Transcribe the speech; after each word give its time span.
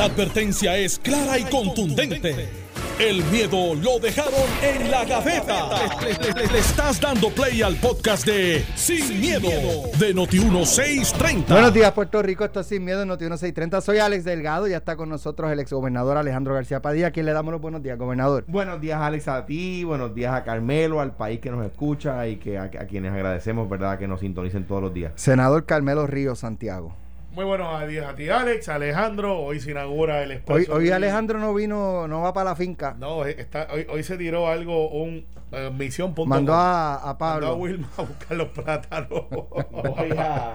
La 0.00 0.06
advertencia 0.06 0.78
es 0.78 0.98
clara 0.98 1.38
y 1.38 1.44
contundente. 1.44 2.48
El 2.98 3.22
miedo 3.24 3.74
lo 3.74 3.98
dejaron 3.98 4.32
en 4.62 4.90
la 4.90 5.04
gaveta. 5.04 5.68
Le, 6.00 6.14
le- 6.14 6.32
le- 6.46 6.50
le 6.54 6.58
estás 6.58 6.98
dando 6.98 7.28
play 7.28 7.60
al 7.60 7.76
podcast 7.76 8.24
de 8.24 8.64
Sin, 8.76 9.20
miedo, 9.20 9.50
de 9.98 10.14
Noti1630. 10.14 11.48
Buenos 11.48 11.74
días, 11.74 11.92
Puerto 11.92 12.22
Rico. 12.22 12.46
Esto 12.46 12.60
es 12.60 12.68
Sin 12.68 12.82
Miedo 12.82 13.02
en 13.02 13.08
Noti 13.08 13.24
1630. 13.24 13.82
Soy 13.82 13.98
Alex 13.98 14.24
Delgado. 14.24 14.66
Ya 14.66 14.78
está 14.78 14.96
con 14.96 15.10
nosotros 15.10 15.52
el 15.52 15.60
exgobernador 15.60 16.16
Alejandro 16.16 16.54
García 16.54 16.80
Padilla. 16.80 17.08
A 17.08 17.10
quien 17.10 17.26
le 17.26 17.34
damos 17.34 17.52
los 17.52 17.60
buenos 17.60 17.82
días, 17.82 17.98
gobernador. 17.98 18.44
Buenos 18.48 18.80
días, 18.80 19.02
Alex, 19.02 19.28
a 19.28 19.44
ti, 19.44 19.84
buenos 19.84 20.14
días 20.14 20.32
a 20.32 20.44
Carmelo, 20.44 21.02
al 21.02 21.14
país 21.14 21.40
que 21.40 21.50
nos 21.50 21.62
escucha 21.66 22.26
y 22.26 22.36
que 22.36 22.56
a, 22.56 22.62
a 22.62 22.86
quienes 22.86 23.12
agradecemos, 23.12 23.68
¿verdad?, 23.68 23.98
que 23.98 24.08
nos 24.08 24.20
sintonicen 24.20 24.66
todos 24.66 24.80
los 24.80 24.94
días. 24.94 25.12
Senador 25.16 25.66
Carmelo 25.66 26.06
Ríos 26.06 26.38
Santiago. 26.38 26.94
Muy 27.32 27.44
buenos 27.44 27.86
días 27.88 28.06
a 28.06 28.14
ti, 28.16 28.28
Alex, 28.28 28.68
Alejandro. 28.68 29.38
Hoy 29.40 29.60
se 29.60 29.70
inaugura 29.70 30.22
el 30.22 30.30
Hoy, 30.30 30.36
espacio. 30.36 30.74
hoy 30.74 30.90
Alejandro 30.90 31.38
no 31.38 31.54
vino, 31.54 32.08
no 32.08 32.22
va 32.22 32.32
para 32.32 32.50
la 32.50 32.56
finca. 32.56 32.96
No, 32.98 33.24
eh, 33.24 33.36
está, 33.38 33.68
hoy, 33.72 33.86
hoy 33.88 34.02
se 34.02 34.16
tiró 34.18 34.48
algo, 34.48 34.88
un 34.90 35.24
eh, 35.52 35.70
misión. 35.76 36.12
punto 36.12 36.28
Mandó 36.28 36.54
a, 36.54 36.94
a 36.96 36.98
Mandó 36.98 37.08
a 37.10 37.18
Pablo. 37.18 37.54
Wilma 37.56 37.88
a 37.96 38.02
buscar 38.02 38.36
los 38.36 38.48
plátanos. 38.48 39.24
Voy 39.30 40.10
a, 40.18 40.54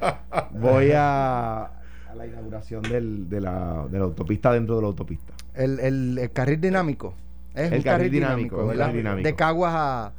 voy 0.50 0.90
a, 0.92 1.62
a 1.64 2.14
la 2.16 2.26
inauguración 2.26 2.82
del- 2.82 3.28
de, 3.28 3.40
la, 3.40 3.86
de 3.88 3.98
la 3.98 4.04
autopista 4.04 4.52
dentro 4.52 4.74
de 4.74 4.82
la 4.82 4.88
autopista. 4.88 5.32
El, 5.54 5.78
el- 5.78 6.18
el 6.18 6.30
carril 6.32 6.60
dinámico. 6.60 7.14
Es 7.54 7.70
El 7.72 7.78
un 7.78 7.82
carril 7.84 7.84
carril 7.84 8.10
dinámico, 8.10 8.72
dinámico. 8.92 9.22
De 9.28 9.34
Caguas 9.36 9.72
a, 9.76 10.12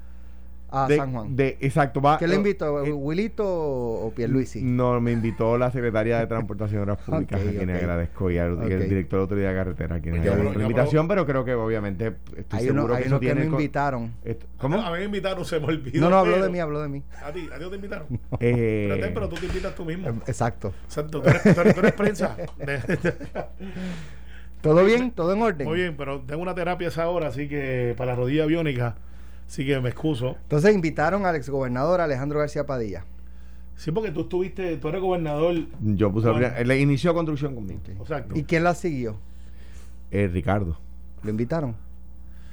a 0.72 0.88
de, 0.88 0.96
San 0.98 1.12
Juan. 1.14 1.36
de- 1.36 1.58
exacto, 1.62 2.00
va. 2.02 2.18
¿Quién 2.18 2.30
le 2.30 2.36
invitó? 2.38 2.84
eh, 2.86 2.92
¿Wilito 2.92 3.44
o 3.48 4.12
Pierluisi? 4.16 4.62
No, 4.62 5.00
me 5.02 5.12
invitó 5.12 5.58
la 5.58 5.72
secretaria 5.72 6.20
de 6.20 6.28
Transportación 6.28 6.80
y 6.80 6.84
Obras 6.84 6.98
Públicas, 7.06 7.42
a 7.42 7.50
quienes 7.50 7.76
ok. 7.78 7.82
agradezco, 7.84 8.32
y 8.32 8.38
al 8.38 8.58
y 8.70 8.74
el 8.74 8.90
director 8.90 9.12
de 9.12 9.18
la 9.18 9.22
Autoridad 9.24 9.50
de 9.50 9.56
Carretera, 9.56 9.96
a 9.96 10.00
quienes 10.00 10.20
Pues 10.22 10.26
yo 10.26 10.32
agradezco 10.34 10.60
la 10.60 10.64
yo 10.66 10.70
invitación, 10.70 11.08
pero 11.08 11.26
creo 11.26 11.44
que 11.46 11.54
obviamente 11.56 12.14
estoy 12.38 12.60
hay 12.60 12.66
seguro 12.66 12.84
unos, 12.86 12.96
hay 12.98 13.02
que 13.04 13.08
eso 13.10 13.20
que 13.20 13.26
tiene... 13.26 13.42
co- 13.42 13.52
invitaron. 13.52 14.14
esto- 14.24 14.46
¿Cómo? 14.58 14.76
¿Cómo? 14.78 14.88
A 14.88 14.92
mí 14.92 14.98
me 15.00 15.06
invitaron, 15.06 15.46
se 15.46 15.60
me 15.60 15.66
olvidó. 15.66 16.00
No, 16.02 16.10
no, 16.10 16.18
habló 16.18 16.34
pero- 16.34 16.46
de 16.46 16.52
mí, 16.52 16.60
habló 16.60 16.82
de 16.82 16.90
mí. 16.90 17.04
A 17.24 17.32
ti, 17.32 17.50
a 17.54 17.58
ti 17.58 17.64
no 17.64 17.70
te 17.70 17.76
invitaron. 17.76 18.08
Eh, 18.40 18.88
Espérate, 18.92 19.14
pero 19.14 19.30
tú 19.30 19.36
te 19.38 19.46
invitas 19.48 19.76
tú 19.76 19.86
mismo. 19.86 20.08
Exacto. 20.28 20.74
Exacto, 20.86 21.22
tú 21.22 21.30
eres, 21.30 21.42
tú 21.44 21.62
eres- 21.62 21.74
tú 21.74 21.80
eres 21.80 21.94
prensa. 21.94 22.36
¿Todo 24.62 24.84
bien? 24.84 25.12
¿Todo 25.12 25.34
en 25.34 25.42
orden? 25.42 25.68
Muy 25.68 25.78
bien, 25.80 25.96
pero 25.98 26.20
tengo 26.22 26.42
una 26.42 26.54
terapia 26.54 26.88
a 26.88 26.90
esa 26.92 27.08
hora, 27.08 27.28
así 27.28 27.48
que 27.48 27.94
para 27.98 28.12
la 28.12 28.18
rodilla 28.18 28.46
biónica, 28.46 28.96
así 29.50 29.66
que 29.66 29.80
me 29.82 29.90
excuso. 29.90 30.38
Entonces 30.44 30.74
invitaron 30.74 31.26
al 31.26 31.36
exgobernador 31.36 32.00
Alejandro 32.00 32.40
García 32.40 32.66
Padilla. 32.66 33.04
Sí, 33.76 33.92
porque 33.92 34.12
tú 34.12 34.22
estuviste, 34.22 34.78
tú 34.78 34.90
eres 34.90 35.02
gobernador. 35.02 35.56
Yo 35.82 36.12
puse... 36.12 36.28
Bueno. 36.30 36.46
primera- 36.48 36.64
le 36.64 36.80
inició 36.80 37.14
construcción 37.14 37.56
conmigo. 37.56 37.80
Exacto. 38.00 38.38
¿Y 38.38 38.44
quién 38.44 38.64
la 38.64 38.76
siguió? 38.76 39.18
Eh, 40.12 40.30
Ricardo. 40.32 40.78
¿Lo 41.24 41.30
invitaron? 41.30 41.76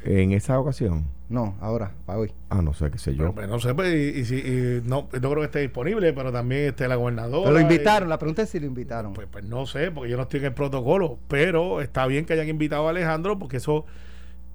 En 0.04 0.32
esa 0.32 0.58
ocasión... 0.58 1.04
No, 1.28 1.56
ahora, 1.60 1.90
para 2.06 2.20
hoy. 2.20 2.32
Ah, 2.50 2.62
no 2.62 2.72
sé, 2.72 2.88
qué 2.92 2.98
sé 2.98 3.16
yo. 3.16 3.32
Pero, 3.34 3.48
no 3.48 3.58
sé, 3.58 3.74
pues, 3.74 3.92
y, 4.30 4.34
y 4.36 4.82
no, 4.84 5.08
no 5.12 5.20
creo 5.30 5.34
que 5.34 5.44
esté 5.46 5.58
disponible, 5.58 6.12
pero 6.12 6.30
también 6.30 6.66
esté 6.68 6.86
la 6.86 6.94
gobernadora. 6.94 7.42
Pero 7.42 7.54
lo 7.54 7.58
y- 7.58 7.62
invitaron, 7.62 8.08
la 8.08 8.16
pregunta 8.20 8.42
es 8.42 8.50
si 8.50 8.60
lo 8.60 8.66
invitaron. 8.66 9.12
Pues, 9.12 9.26
pues 9.28 9.44
no 9.44 9.66
sé, 9.66 9.90
porque 9.90 10.08
yo 10.08 10.16
no 10.16 10.22
estoy 10.22 10.38
en 10.38 10.46
el 10.46 10.54
protocolo, 10.54 11.18
pero 11.26 11.80
está 11.80 12.06
bien 12.06 12.24
que 12.26 12.34
hayan 12.34 12.48
invitado 12.48 12.86
a 12.86 12.90
Alejandro, 12.90 13.36
porque 13.40 13.56
eso 13.56 13.84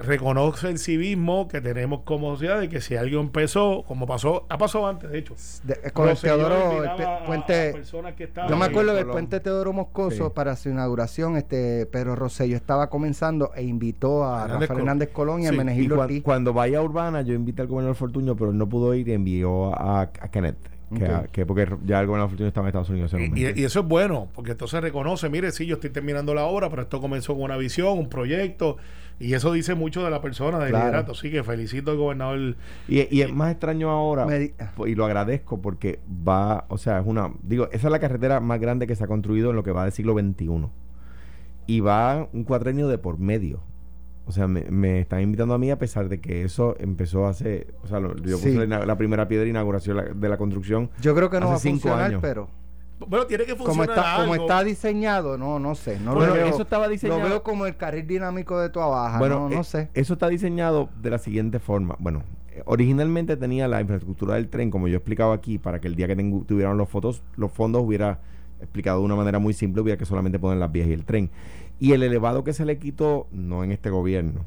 reconoce 0.02 0.70
el 0.70 0.78
civismo 0.80 1.48
que 1.48 1.62
tenemos 1.62 2.02
como 2.02 2.32
sociedad 2.34 2.60
de 2.60 2.70
que 2.70 2.82
si 2.82 2.96
alguien 2.96 3.22
empezó, 3.22 3.84
como 3.88 4.06
pasó, 4.08 4.46
ha 4.50 4.58
pasado 4.58 4.88
antes, 4.88 5.10
de 5.12 5.20
hecho. 5.20 5.36
De- 5.64 5.92
con 5.92 6.10
el 6.10 6.18
Teodoro, 6.18 6.84
el 6.84 6.96
pe- 6.96 7.04
a- 7.04 7.18
a 7.18 7.26
puente. 7.26 7.74
que 8.18 8.30
Yo 8.50 8.58
me 8.58 8.66
acuerdo 8.66 8.94
del 8.94 9.08
puente 9.08 9.40
Teodoro 9.40 9.74
Moscoso 9.74 10.26
Sí. 10.28 10.32
para 10.34 10.56
su 10.56 10.70
inauguración, 10.70 11.38
este 11.38 11.86
Pedro 11.86 12.16
Rosselló 12.16 12.56
estaba 12.56 12.90
comenzando 12.90 13.52
e 13.56 13.64
invitó 13.64 14.24
a 14.26 14.48
Rafael. 14.48 14.80
Hernández 14.80 15.10
Colón 15.10 15.42
y 15.42 15.46
a 15.46 15.50
Sí, 15.50 15.56
Y 15.56 15.58
Menegildo 15.58 15.96
cuan- 15.96 16.06
Ortiz. 16.06 16.24
cuando 16.24 16.54
vaya 16.54 16.80
a 16.80 16.82
Urbana, 16.82 17.22
yo 17.22 17.34
invité 17.34 17.62
al 17.62 17.68
gobernador 17.68 17.96
Fortuño, 17.96 18.36
pero 18.36 18.52
él 18.52 18.58
no 18.58 18.68
pudo 18.68 18.94
ir 18.94 19.08
y 19.08 19.14
envió 19.14 19.74
a, 19.76 20.02
a 20.02 20.08
Kenneth. 20.32 20.58
Que, 21.32 21.46
porque 21.46 21.70
ya 21.86 22.02
el 22.02 22.08
gobernador 22.08 22.32
Fortuño 22.32 22.50
estaba 22.50 22.66
en 22.66 22.70
Estados 22.70 22.90
Unidos. 22.90 23.14
en 23.14 23.38
Y, 23.38 23.42
y- 23.46 23.62
y 23.62 23.64
eso 23.64 23.80
es 23.80 23.86
bueno, 23.86 24.28
porque 24.36 24.52
entonces 24.52 24.82
reconoce, 24.82 25.30
mire, 25.30 25.52
sí, 25.54 25.66
yo 25.66 25.76
estoy 25.76 25.90
terminando 25.90 26.34
la 26.34 26.44
obra, 26.44 26.70
pero 26.70 26.82
esto 26.82 27.00
comenzó 27.00 27.34
con 27.34 27.44
una 27.44 27.56
visión, 27.56 27.98
un 27.98 28.10
proyecto, 28.10 28.76
y 29.22 29.34
eso 29.34 29.52
dice 29.54 29.76
mucho 29.76 30.04
de 30.04 30.10
la 30.10 30.22
persona, 30.22 30.60
del 30.60 30.70
Claro. 30.70 30.86
liderato. 30.88 31.12
Así 31.14 31.30
que 31.32 31.44
felicito 31.44 31.92
al 31.92 31.98
gobernador. 31.98 32.56
Y, 32.88 33.08
y 33.16 33.22
es 33.22 33.32
más 33.34 33.52
extraño 33.52 33.90
ahora, 33.90 34.26
Me 34.26 34.54
po- 34.76 34.88
y 34.88 34.96
lo 34.96 35.06
agradezco 35.06 35.62
porque 35.62 36.00
va, 36.28 36.66
o 36.70 36.78
sea, 36.78 37.00
es 37.00 37.06
una, 37.08 37.32
digo, 37.44 37.68
esa 37.72 37.88
es 37.88 37.92
la 37.92 38.00
carretera 38.00 38.40
más 38.40 38.60
grande 38.60 38.88
que 38.88 38.96
se 38.96 39.04
ha 39.04 39.08
construido 39.08 39.52
en 39.52 39.56
lo 39.56 39.64
que 39.64 39.72
va 39.72 39.84
del 39.84 39.92
siglo 39.94 40.14
XXI. 40.14 40.68
Y 41.68 41.80
va 41.80 42.28
un 42.34 42.44
cuatrenio 42.44 42.88
de 42.88 42.98
por 42.98 43.20
medio. 43.20 43.62
O 44.26 44.32
sea, 44.32 44.48
me, 44.48 44.62
me 44.70 45.00
están 45.02 45.22
invitando 45.22 45.54
a 45.54 45.58
mí 45.58 45.72
a 45.72 45.78
pesar 45.80 46.08
de 46.08 46.20
que 46.22 46.44
eso 46.44 46.76
empezó 46.80 47.28
hace, 47.28 47.68
o 47.84 47.88
sea, 47.88 48.00
lo- 48.00 48.16
yo 48.18 48.38
puse 48.38 48.52
Sí. 48.52 48.58
la, 48.58 48.64
ina- 48.66 48.86
la 48.86 48.98
primera 48.98 49.28
piedra 49.28 49.44
de 49.46 49.50
inauguración 49.50 49.98
la- 49.98 50.04
de 50.04 50.30
la 50.30 50.38
construcción. 50.38 50.90
Yo 51.02 51.16
creo 51.16 51.30
que 51.30 51.40
no 51.40 51.46
hace 51.46 51.52
va 51.52 51.56
a 51.56 51.60
cinco 51.60 51.80
funcionar, 51.82 52.06
años. 52.06 52.22
pero 52.22 52.48
Bueno, 53.08 53.26
tiene 53.28 53.46
que 53.46 53.54
como 53.54 53.66
funcionar 53.66 53.98
está, 53.98 54.16
como 54.22 54.34
algo. 54.34 54.46
está 54.46 54.64
diseñado, 54.64 55.38
no, 55.38 55.60
no 55.60 55.76
sé. 55.76 56.00
No 56.00 56.12
lo, 56.14 56.20
Bueno, 56.20 56.34
veo, 56.34 56.48
eso 56.48 56.62
estaba 56.62 56.88
diseñado- 56.88 57.20
lo 57.22 57.30
veo 57.30 57.44
como 57.44 57.66
el 57.66 57.76
carril 57.78 58.08
dinámico 58.08 58.60
de 58.60 58.70
tu 58.70 58.80
abajo. 58.80 59.20
Bueno, 59.20 59.50
no, 59.50 59.50
no 59.50 59.62
eh, 59.62 59.64
sé. 59.64 59.90
Eso 59.94 60.14
está 60.14 60.28
diseñado 60.30 60.90
de 61.02 61.10
la 61.10 61.18
siguiente 61.18 61.60
forma. 61.60 61.96
Bueno, 62.00 62.24
eh, 62.52 62.62
originalmente 62.66 63.38
tenía 63.38 63.68
la 63.68 63.82
infraestructura 63.82 64.36
del 64.36 64.50
tren, 64.50 64.72
como 64.72 64.88
yo 64.88 64.96
he 64.96 64.98
explicado 64.98 65.32
aquí, 65.32 65.58
para 65.58 65.80
que 65.80 65.88
el 65.88 65.96
día 65.96 66.08
que 66.08 66.16
tuvieran 66.48 66.78
los 66.78 66.90
fotos, 66.90 67.22
los 67.36 67.52
fondos 67.52 67.82
hubiera 67.84 68.20
explicado 68.60 69.00
de 69.00 69.06
una 69.06 69.16
manera 69.16 69.40
muy 69.40 69.54
simple, 69.54 69.82
hubiera 69.82 69.98
que 69.98 70.06
solamente 70.06 70.40
poner 70.40 70.58
las 70.58 70.72
vías 70.72 70.88
y 70.88 70.94
el 70.94 71.06
tren. 71.06 71.30
Y 71.80 71.94
el 71.94 72.04
elevado 72.04 72.44
que 72.44 72.54
se 72.54 72.64
le 72.66 72.78
quitó, 72.78 73.28
no 73.32 73.64
en 73.64 73.72
este 73.72 73.90
gobierno, 73.90 74.42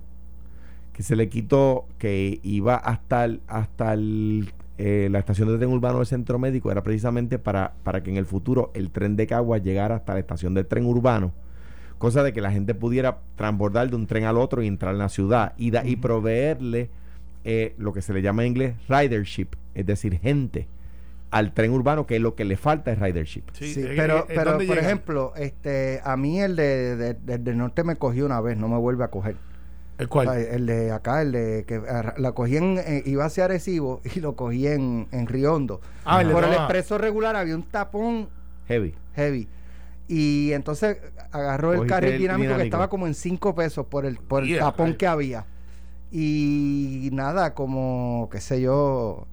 que 0.92 1.02
se 1.02 1.16
le 1.16 1.28
quitó, 1.28 1.86
que 1.98 2.38
iba 2.44 2.76
hasta 2.76 3.24
el, 3.24 3.40
hasta 3.48 3.92
el, 3.92 4.52
eh, 4.78 5.08
la 5.10 5.18
estación 5.20 5.48
de 5.48 5.56
tren 5.58 5.70
urbano 5.70 5.98
del 5.98 6.06
centro 6.06 6.38
médico, 6.38 6.70
era 6.70 6.82
precisamente 6.82 7.38
para, 7.38 7.74
para 7.84 8.02
que 8.02 8.10
en 8.10 8.16
el 8.16 8.26
futuro 8.26 8.70
el 8.74 8.90
tren 8.90 9.16
de 9.16 9.26
Cagua 9.26 9.58
llegara 9.58 9.94
hasta 9.96 10.14
la 10.14 10.20
estación 10.20 10.54
del 10.54 10.66
tren 10.66 10.84
urbano 10.86 11.32
cosa 11.98 12.22
de 12.24 12.32
que 12.32 12.40
la 12.40 12.50
gente 12.50 12.74
pudiera 12.74 13.18
transbordar 13.36 13.88
de 13.88 13.96
un 13.96 14.06
tren 14.06 14.24
al 14.24 14.36
otro 14.36 14.62
y 14.62 14.66
entrar 14.66 14.92
en 14.92 14.98
la 14.98 15.08
ciudad 15.08 15.54
y, 15.56 15.70
da- 15.70 15.86
y 15.86 15.96
proveerle 15.96 16.90
eh, 17.44 17.74
lo 17.78 17.92
que 17.92 18.02
se 18.02 18.12
le 18.12 18.20
llama 18.20 18.42
en 18.42 18.48
inglés 18.48 18.74
ridership, 18.88 19.48
es 19.74 19.86
decir, 19.86 20.18
gente 20.18 20.66
al 21.30 21.52
tren 21.54 21.70
urbano, 21.70 22.04
que 22.06 22.16
es 22.16 22.20
lo 22.22 22.34
que 22.34 22.44
le 22.44 22.56
falta 22.56 22.92
es 22.92 22.98
ridership. 22.98 23.44
Sí, 23.52 23.72
Sí, 23.72 23.80
es- 23.80 23.86
pero, 23.96 24.18
es- 24.18 24.30
es 24.30 24.36
pero 24.36 24.52
por 24.52 24.60
llega. 24.60 24.80
ejemplo, 24.80 25.32
este, 25.36 26.00
a 26.04 26.16
mí 26.16 26.40
el 26.40 26.56
de, 26.56 26.96
de- 26.96 27.14
de- 27.14 27.38
del 27.38 27.56
norte 27.56 27.84
me 27.84 27.96
cogió 27.96 28.26
una 28.26 28.40
vez, 28.40 28.56
no 28.58 28.68
me 28.68 28.76
vuelve 28.76 29.04
a 29.04 29.08
coger. 29.08 29.36
¿El 29.96 30.08
sea, 30.10 30.38
el 30.38 30.66
de 30.66 30.90
acá, 30.90 31.22
el 31.22 31.32
de 31.32 31.64
que 31.66 31.80
la 32.16 32.32
cogí 32.32 32.56
en, 32.56 32.78
eh, 32.78 33.02
iba 33.06 33.24
hacia 33.24 33.44
Arecibo 33.44 34.00
y 34.14 34.20
lo 34.20 34.34
cogí 34.34 34.66
en, 34.66 35.06
en 35.12 35.26
Riondo. 35.26 35.80
Ah, 36.04 36.20
el 36.22 36.28
de 36.28 36.34
Por 36.34 36.44
el 36.44 36.52
expreso 36.52 36.98
regular 36.98 37.36
había 37.36 37.54
un 37.54 37.62
tapón 37.62 38.28
Heavy. 38.66 38.94
heavy. 39.14 39.48
Y 40.08 40.52
entonces 40.52 40.98
agarró 41.30 41.72
el 41.74 41.86
carril 41.86 42.12
el 42.14 42.18
dinámico, 42.18 42.56
que 42.56 42.62
estaba 42.64 42.88
como 42.88 43.06
en 43.06 43.14
5 43.14 43.54
pesos 43.54 43.86
por 43.86 44.04
el, 44.04 44.16
por 44.16 44.42
el 44.42 44.48
Yeah, 44.50 44.60
tapón 44.60 44.94
que 44.94 45.06
había. 45.06 45.46
Y 46.10 47.08
nada, 47.12 47.54
como, 47.54 48.28
qué 48.30 48.40
sé 48.40 48.60
yo, 48.60 49.26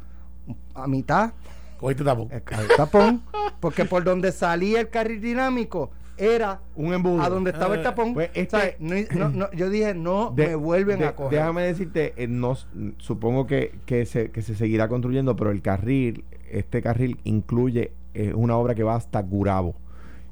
a 0.73 0.87
mitad 0.87 1.33
Cogiste 1.79 2.03
tapo. 2.03 2.27
el, 2.31 2.59
el 2.59 2.67
tapón. 2.77 3.21
Porque 3.59 3.85
por 3.85 4.03
donde 4.03 4.31
salía 4.31 4.79
el 4.79 4.89
carril 4.89 5.21
dinámico 5.21 5.91
era 6.21 6.61
Un 6.75 6.93
embudo. 6.93 7.21
a 7.21 7.29
donde 7.29 7.51
estaba 7.51 7.73
el 7.73 7.81
Eh, 7.81 7.83
tapón. 7.83 8.13
pues, 8.13 8.29
este- 8.33 8.55
O 8.55 8.59
sea, 8.59 8.75
no- 8.79 8.95
no- 9.17 9.29
no, 9.29 9.51
yo 9.53 9.69
dije, 9.69 9.93
no 9.95 10.31
De- 10.35 10.47
me 10.49 10.55
vuelven 10.55 10.99
de- 10.99 11.05
a 11.07 11.15
coger. 11.15 11.39
Déjame 11.39 11.63
decirte, 11.63 12.13
eh, 12.15 12.27
no, 12.27 12.55
supongo 12.97 13.47
que, 13.47 13.79
que, 13.85 14.05
se, 14.05 14.29
que 14.31 14.41
se 14.41 14.55
seguirá 14.55 14.87
construyendo, 14.87 15.35
pero 15.35 15.51
el 15.51 15.61
carril, 15.61 16.23
este 16.51 16.81
carril 16.81 17.19
incluye 17.23 17.91
eh, 18.13 18.33
una 18.35 18.57
obra 18.57 18.75
que 18.75 18.83
va 18.83 18.95
hasta 18.95 19.21
Gurabo, 19.21 19.73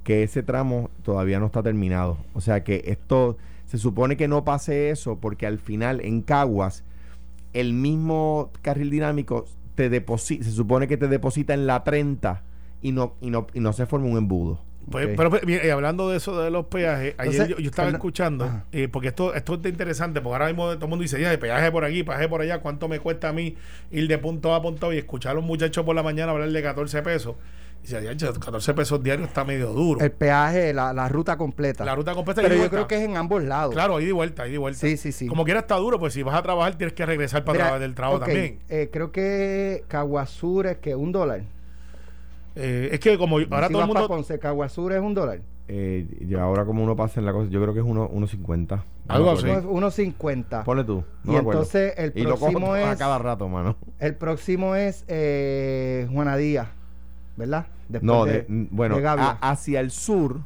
que 0.03 0.23
ese 0.23 0.43
tramo 0.43 0.89
todavía 1.03 1.39
no 1.39 1.45
está 1.45 1.63
terminado. 1.63 2.17
O 2.33 2.41
sea 2.41 2.63
que 2.63 2.83
esto, 2.87 3.37
se 3.65 3.77
supone 3.77 4.17
que 4.17 4.27
no 4.27 4.43
pase 4.43 4.89
eso, 4.89 5.17
porque 5.19 5.47
al 5.47 5.59
final 5.59 6.01
en 6.01 6.21
Caguas, 6.21 6.83
el 7.53 7.73
mismo 7.73 8.51
carril 8.61 8.89
dinámico 8.89 9.45
te 9.75 9.89
deposita, 9.89 10.43
se 10.43 10.51
supone 10.51 10.87
que 10.89 10.97
te 10.97 11.07
deposita 11.07 11.53
en 11.53 11.65
la 11.67 11.83
30 11.85 12.43
y 12.81 12.91
no, 12.91 13.13
y 13.21 13.29
no, 13.29 13.47
y 13.53 13.59
no 13.61 13.71
se 13.73 13.85
forma 13.85 14.07
un 14.07 14.17
embudo. 14.17 14.59
Pues. 14.89 15.09
Pero, 15.15 15.31
mira, 15.45 15.65
y 15.65 15.69
hablando 15.69 16.09
de 16.09 16.17
eso 16.17 16.41
de 16.41 16.49
los 16.51 16.65
peajes, 16.65 17.15
ayer 17.17 17.33
Entonces, 17.33 17.47
yo, 17.49 17.57
yo 17.57 17.69
estaba 17.69 17.89
escuchando, 17.89 18.63
eh, 18.71 18.87
porque 18.87 19.09
esto, 19.09 19.33
esto 19.33 19.55
está 19.55 19.69
interesante, 19.69 20.21
porque 20.21 20.33
ahora 20.35 20.47
mismo 20.47 20.65
todo 20.75 20.85
el 20.85 20.89
mundo 20.89 21.03
dice, 21.03 21.19
ya, 21.21 21.29
de 21.29 21.37
peaje 21.37 21.71
por 21.71 21.85
aquí, 21.85 22.03
peaje 22.03 22.27
por 22.27 22.41
allá, 22.41 22.59
¿cuánto 22.59 22.87
me 22.87 22.99
cuesta 22.99 23.29
a 23.29 23.33
mí 23.33 23.55
ir 23.91 24.07
de 24.07 24.17
punto 24.17 24.53
A 24.53 24.57
a 24.57 24.61
punto 24.61 24.89
B? 24.89 24.95
Y 24.95 24.97
escuchar 24.99 25.31
a 25.31 25.35
los 25.35 25.43
muchachos 25.43 25.85
por 25.85 25.95
la 25.95 26.03
mañana 26.03 26.31
hablar 26.31 26.49
de 26.49 26.61
14 26.63 27.01
pesos. 27.01 27.35
Y 27.81 27.87
ya, 27.87 28.01
ya, 28.01 28.13
14 28.33 28.73
pesos 28.73 29.01
diarios 29.01 29.29
está 29.29 29.45
medio 29.45 29.69
duro. 29.71 30.01
El 30.01 30.11
peaje, 30.11 30.73
la, 30.73 30.91
la 30.91 31.07
ruta 31.07 31.37
completa. 31.37 31.85
la 31.85 31.95
ruta 31.95 32.13
completa 32.13 32.41
Pero 32.41 32.55
yo 32.55 32.59
vuelta. 32.59 32.75
creo 32.75 32.87
que 32.89 32.95
es 32.97 33.01
en 33.03 33.15
ambos 33.15 33.41
lados. 33.41 33.73
Claro, 33.73 33.95
ahí 33.95 34.05
de 34.05 34.11
vuelta, 34.11 34.43
ahí 34.43 34.51
de 34.51 34.57
vuelta. 34.57 34.79
Sí, 34.81 34.97
sí, 34.97 35.13
sí. 35.13 35.27
Como 35.27 35.45
quiera 35.45 35.61
está 35.61 35.75
duro, 35.77 35.97
pues 35.97 36.13
si 36.13 36.21
vas 36.21 36.35
a 36.35 36.43
trabajar 36.43 36.75
tienes 36.75 36.93
que 36.93 37.05
regresar 37.05 37.45
para 37.45 37.53
Mira, 37.53 37.63
trabajar 37.65 37.81
del 37.81 37.95
trabajo 37.95 38.19
también. 38.19 38.59
eh, 38.67 38.89
creo 38.91 39.13
que 39.13 39.85
Caguazur 39.87 40.67
es 40.67 40.77
que 40.79 40.93
un 40.95 41.13
dólar. 41.13 41.43
Eh, 42.61 42.89
es 42.91 42.99
que 42.99 43.17
como 43.17 43.37
ahora 43.37 43.67
si 43.67 43.73
todo 43.73 43.81
el 43.83 43.87
mundo... 43.87 44.07
Ponce, 44.07 44.37
Caguazur 44.37 44.91
es 44.93 44.99
un 45.01 45.13
dólar. 45.13 45.39
Eh, 45.69 46.05
y 46.27 46.33
ahora 46.35 46.65
como 46.65 46.83
uno 46.83 46.95
pasa 46.95 47.19
en 47.19 47.25
la 47.25 47.31
cosa, 47.31 47.49
yo 47.49 47.61
creo 47.61 47.73
que 47.73 47.79
es 47.79 47.85
uno- 47.85 48.09
1.50. 48.09 48.67
No 48.77 48.83
Algo 49.07 49.27
me 49.27 49.37
así. 49.37 49.47
acuerdo. 49.49 49.69
Unos 49.69 49.93
50. 49.93 50.63
Ponle 50.63 50.83
tú. 50.83 51.03
No 51.23 51.31
Y 51.31 51.35
me 51.35 51.39
acuerdo. 51.41 51.61
entonces 51.61 51.93
el 51.97 52.11
y 52.15 52.23
lo 52.23 52.31
cojo 52.31 52.51
próximo 52.51 52.73
a 52.73 52.91
es- 52.93 52.99
cada 52.99 53.17
rato, 53.19 53.47
mano. 53.47 53.75
El 53.99 54.15
próximo 54.15 54.75
es 54.75 55.05
eh, 55.07 56.07
Juana 56.11 56.37
Díaz, 56.37 56.67
¿verdad? 57.37 57.67
Después 57.87 58.03
No, 58.03 58.25
de, 58.25 58.45
mm, 58.47 58.65
bueno, 58.71 58.95
de 58.97 59.01
Gavia. 59.01 59.37
a- 59.41 59.51
hacia 59.51 59.79
el 59.79 59.91
sur, 59.91 60.41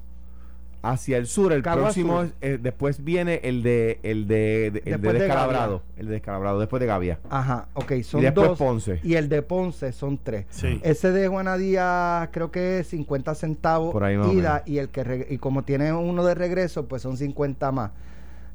hacia 0.84 1.18
el 1.18 1.26
sur, 1.28 1.54
el 1.54 1.64
próximo, 1.64 2.26
eh, 2.42 2.60
después 2.62 3.04
viene 3.04 3.40
el 3.44 3.64
de, 3.64 4.00
el 4.04 4.28
de, 4.28 4.70
de- 4.72 4.84
el 4.92 5.02
de 5.02 5.14
de 5.14 5.20
Descalabrado, 5.20 5.82
el 5.98 6.08
de 6.08 6.12
Descalabrado, 6.14 6.60
después 6.60 6.80
de 6.82 6.86
Gavia. 6.88 7.20
Ajá, 7.30 7.68
ok, 7.74 7.94
son 8.04 8.20
y 8.20 8.24
después 8.26 8.50
dos. 8.50 8.58
Ponce. 8.60 9.00
Y 9.02 9.16
el 9.16 9.30
de 9.30 9.42
Ponce 9.42 9.92
son 9.94 10.20
tres. 10.22 10.46
Sí. 10.50 10.80
Ese 10.84 11.12
de 11.12 11.28
Juana 11.30 11.58
Díaz 11.58 12.30
creo 12.32 12.52
que 12.52 12.80
es 12.80 12.88
50 12.88 13.34
centavos 13.34 13.92
Por 13.94 14.04
ahí 14.04 14.16
ida 14.38 14.62
y 14.66 14.78
el 14.78 14.90
que 14.90 15.26
y 15.30 15.38
como 15.38 15.64
tiene 15.64 15.92
uno 15.94 16.24
de 16.26 16.36
regreso 16.36 16.86
pues 16.88 17.02
son 17.02 17.16
50 17.18 17.72
más. 17.72 17.92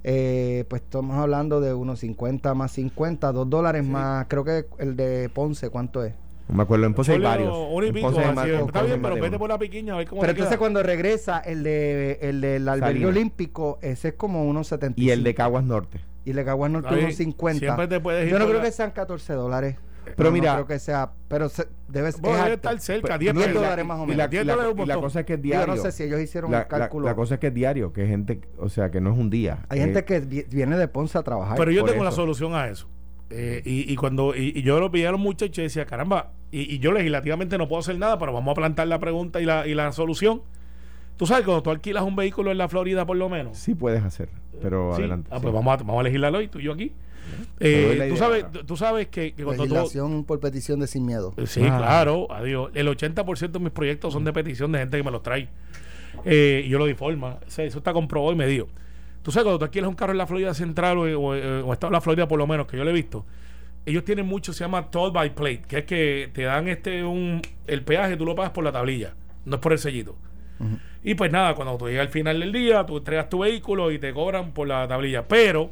Eh, 0.05 0.65
pues 0.69 0.83
estamos 0.83 1.17
hablando 1.17 1.61
de 1.61 1.75
unos 1.75 1.99
50 2.01 2.55
más 2.55 2.73
50, 2.73 3.33
2 3.33 3.51
dólares 3.51 3.85
más. 3.85 4.27
Creo 4.29 4.45
que 4.45 4.67
el 4.79 4.97
de 4.97 5.29
Ponce, 5.33 5.71
¿cuánto 5.71 6.05
es? 6.05 6.15
No 6.49 6.55
me 6.56 6.62
acuerdo, 6.62 6.87
en 6.87 6.95
Ponce 6.95 7.12
hay 7.12 7.19
varios. 7.19 7.55
Uno 7.71 7.85
y 7.85 7.89
En 7.89 7.95
pico, 7.95 8.06
Ponce 8.06 8.21
hay 8.21 8.27
así 8.27 8.35
más- 8.37 8.47
es. 8.49 8.61
en 8.61 8.67
Está 8.67 8.83
bien, 8.83 9.03
pero 9.03 9.15
vete 9.17 9.39
por 9.39 9.49
la 9.50 9.59
piquiña 9.59 9.95
a 9.95 9.99
ver 9.99 10.06
cómo 10.09 10.21
Pero 10.23 10.33
te 10.33 10.39
entonces 10.39 10.50
queda. 10.53 10.59
cuando 10.59 10.83
regresa 10.83 11.39
el 11.41 11.62
de 11.62 12.19
el 12.23 12.41
del 12.41 12.69
albergue 12.69 12.95
Salinas. 12.95 13.11
olímpico, 13.11 13.79
ese 13.83 14.09
es 14.09 14.15
como 14.15 14.45
unos 14.45 14.67
75. 14.69 15.06
Y 15.06 15.11
el 15.11 15.25
de 15.25 15.35
Caguas 15.35 15.65
Norte. 15.65 16.00
Y 16.25 16.31
el 16.31 16.37
de 16.37 16.45
Caguas 16.45 16.71
Norte 16.71 16.89
Ahí 16.95 17.00
unos 17.05 17.15
50. 17.17 17.61
siempre 17.61 17.87
te 17.87 18.00
puedes 18.00 18.25
ir 18.25 18.31
Yo 18.33 18.39
no 18.39 18.45
por 18.47 18.53
creo 18.53 18.62
la- 18.62 18.69
que 18.69 18.73
sean 18.73 18.91
14 18.93 19.33
dólares. 19.35 19.77
Pero 20.17 20.31
No, 20.31 20.33
mira- 20.33 20.53
no 20.56 20.65
creo 20.65 20.67
que 20.69 20.79
sea, 20.79 21.11
pero 21.29 21.50
se- 21.50 21.69
debe, 21.87 22.09
es 22.09 22.19
Bueno, 22.19 22.39
debe 22.39 22.53
alto. 22.53 22.69
estar 22.71 22.81
cerca, 22.81 23.09
Pues, 23.09 23.19
10 23.21 23.35
10 23.35 23.47
pesos. 23.49 23.62
dólares 23.62 23.85
más 23.85 23.99
o 23.99 24.05
Y 24.05 24.06
menos. 24.06 24.17
la, 24.17 24.29
10 24.29 24.43
y 24.43 24.47
la- 24.47 24.55
y 24.85 24.87
la 24.87 24.97
cosa 24.97 25.21
es 25.21 25.27
que 25.27 25.35
es 25.35 25.43
Digo, 25.43 25.55
diario. 25.56 25.75
no 25.75 25.83
sé 25.83 25.93
si 25.93 26.03
ellos 26.05 26.19
hicieron 26.21 26.50
la, 26.50 26.61
el 26.62 26.67
cálculo. 26.67 27.05
la- 27.05 27.11
la 27.11 27.15
cosa 27.17 27.35
es 27.35 27.41
que 27.41 27.49
es 27.49 27.55
diario, 27.55 27.93
que 27.93 28.06
gente, 28.06 28.41
o 28.59 28.71
sea, 28.71 28.91
que 28.91 29.03
no 29.03 29.12
es 29.12 29.19
un 29.19 29.29
día. 29.29 29.67
Hay 29.69 29.81
Eh, 29.81 29.83
gente 29.85 30.06
que 30.06 30.21
vi- 30.21 30.47
viene 30.49 30.79
de 30.79 30.89
Ponce 30.89 31.19
a 31.19 31.23
trabajar. 31.23 31.59
Pero 31.59 31.71
yo 31.73 31.83
por 31.83 31.91
tengo 31.91 32.05
eso. 32.09 32.17
solución 32.17 32.55
a 32.55 32.69
eso. 32.69 32.89
Eh, 33.31 33.63
y, 33.65 33.93
y 33.93 33.97
cuando 33.97 34.35
y, 34.35 34.53
y 34.57 34.63
yo 34.63 34.81
lo 34.81 34.87
a 34.87 35.11
los 35.13 35.21
muchachos 35.21 35.59
y 35.59 35.63
decía, 35.63 35.85
caramba, 35.85 36.33
y, 36.51 36.75
y 36.75 36.79
yo 36.79 36.93
legislativamente 36.93 37.59
no 37.59 37.69
puedo 37.69 37.81
hacer 37.81 37.99
nada, 37.99 38.19
pero 38.19 38.33
vamos 38.33 38.53
a 38.53 38.55
plantar 38.55 38.89
la 38.89 38.99
pregunta 38.99 39.41
y 39.41 39.45
la, 39.45 39.67
y 39.67 39.75
la 39.75 39.93
solución. 39.93 40.43
Tú 41.19 41.27
sabes, 41.27 41.45
cuando 41.45 41.63
tú 41.63 41.71
alquilas 41.71 42.05
un 42.05 42.17
vehículo 42.17 42.53
en 42.53 42.59
la 42.59 42.69
Florida, 42.69 43.05
por 43.05 43.17
lo 43.17 43.29
menos. 43.29 43.59
Sí 43.59 43.75
puedes 43.75 44.03
hacer, 44.05 44.29
pero 44.63 44.93
Sí. 44.95 45.01
adelante. 45.03 45.29
Ah, 45.33 45.37
sí. 45.37 45.43
pues 45.43 45.53
vamos 45.55 45.75
a, 45.75 45.77
vamos 45.83 46.01
a 46.01 46.03
legislarlo 46.05 46.39
hoy, 46.39 46.49
tú 46.49 46.59
y 46.61 46.63
yo 46.65 46.73
aquí. 46.73 46.93
Eh, 47.61 48.07
tú, 48.09 48.17
sabes, 48.17 48.51
tú- 48.51 48.65
tú 48.65 48.77
sabes 48.77 49.09
que, 49.09 49.35
que 49.35 49.45
cuando 49.45 49.65
tú... 49.65 49.75
Legislación 49.75 50.25
por 50.25 50.41
petición 50.41 50.81
de 50.81 50.87
sin 50.87 51.05
miedo. 51.05 51.35
Eh, 51.37 51.47
Sí, 51.47 51.61
Ah. 51.65 51.77
claro, 51.77 52.29
adiós. 52.33 52.71
El 52.75 52.89
80% 52.89 53.59
de 53.59 53.59
mis 53.59 53.73
proyectos 53.73 54.13
son 54.15 54.25
de 54.25 54.33
petición 54.33 54.73
de 54.73 54.79
gente 54.79 54.97
que 54.97 55.03
me 55.03 55.11
los 55.11 55.23
trae. 55.23 55.49
Eh, 56.25 56.63
y 56.65 56.69
yo 56.71 56.79
lo 56.79 56.87
di 56.87 56.95
forma. 56.95 57.39
O 57.47 57.51
sea, 57.51 57.65
eso 57.65 57.79
está 57.79 57.93
comprobado 57.93 58.33
y 58.33 58.37
medido. 58.37 58.69
Tú 59.23 59.32
sabes, 59.32 59.44
cuando 59.44 59.59
tú 59.59 59.65
alquilas 59.65 59.88
un 59.88 59.94
carro 59.94 60.12
en 60.12 60.19
la 60.19 60.26
Florida 60.26 60.55
Central 60.55 60.99
o, 60.99 61.03
o, 61.03 61.31
o 61.31 61.73
estado 61.73 61.88
en 61.88 61.93
la 61.93 62.00
Florida 62.00 62.29
por 62.29 62.38
lo 62.38 62.47
menos, 62.47 62.67
que 62.67 62.76
yo 62.76 62.85
lo 62.85 62.91
he 62.91 62.94
visto, 62.94 63.26
ellos 63.88 64.05
tienen 64.05 64.26
mucho, 64.26 64.53
se 64.53 64.65
llama 64.65 64.91
toll 64.91 65.12
by 65.12 65.35
plate, 65.35 65.62
que 65.67 65.79
es 65.79 65.85
que 65.85 66.31
te 66.32 66.43
dan 66.43 66.69
este 66.69 67.05
un 67.05 67.41
el 67.67 67.82
peaje, 67.82 68.17
tú 68.17 68.26
lo 68.26 68.35
pagas 68.35 68.53
por 68.53 68.65
la 68.65 68.73
tablilla, 68.73 69.15
no 69.44 69.56
es 69.56 69.61
por 69.61 69.73
el 69.73 69.79
sellito. 69.79 70.17
Y 71.05 71.15
pues 71.15 71.31
nada, 71.31 71.55
cuando 71.55 71.76
tú 71.79 71.88
llegas 71.88 72.06
al 72.06 72.12
final 72.12 72.41
del 72.41 72.53
día, 72.53 72.85
tú 72.85 72.99
entregas 72.99 73.29
tu 73.29 73.41
vehículo 73.41 73.93
y 73.93 73.99
te 73.99 74.12
cobran 74.12 74.53
por 74.53 74.67
la 74.67 74.87
tablilla. 74.88 75.29
Pero 75.29 75.71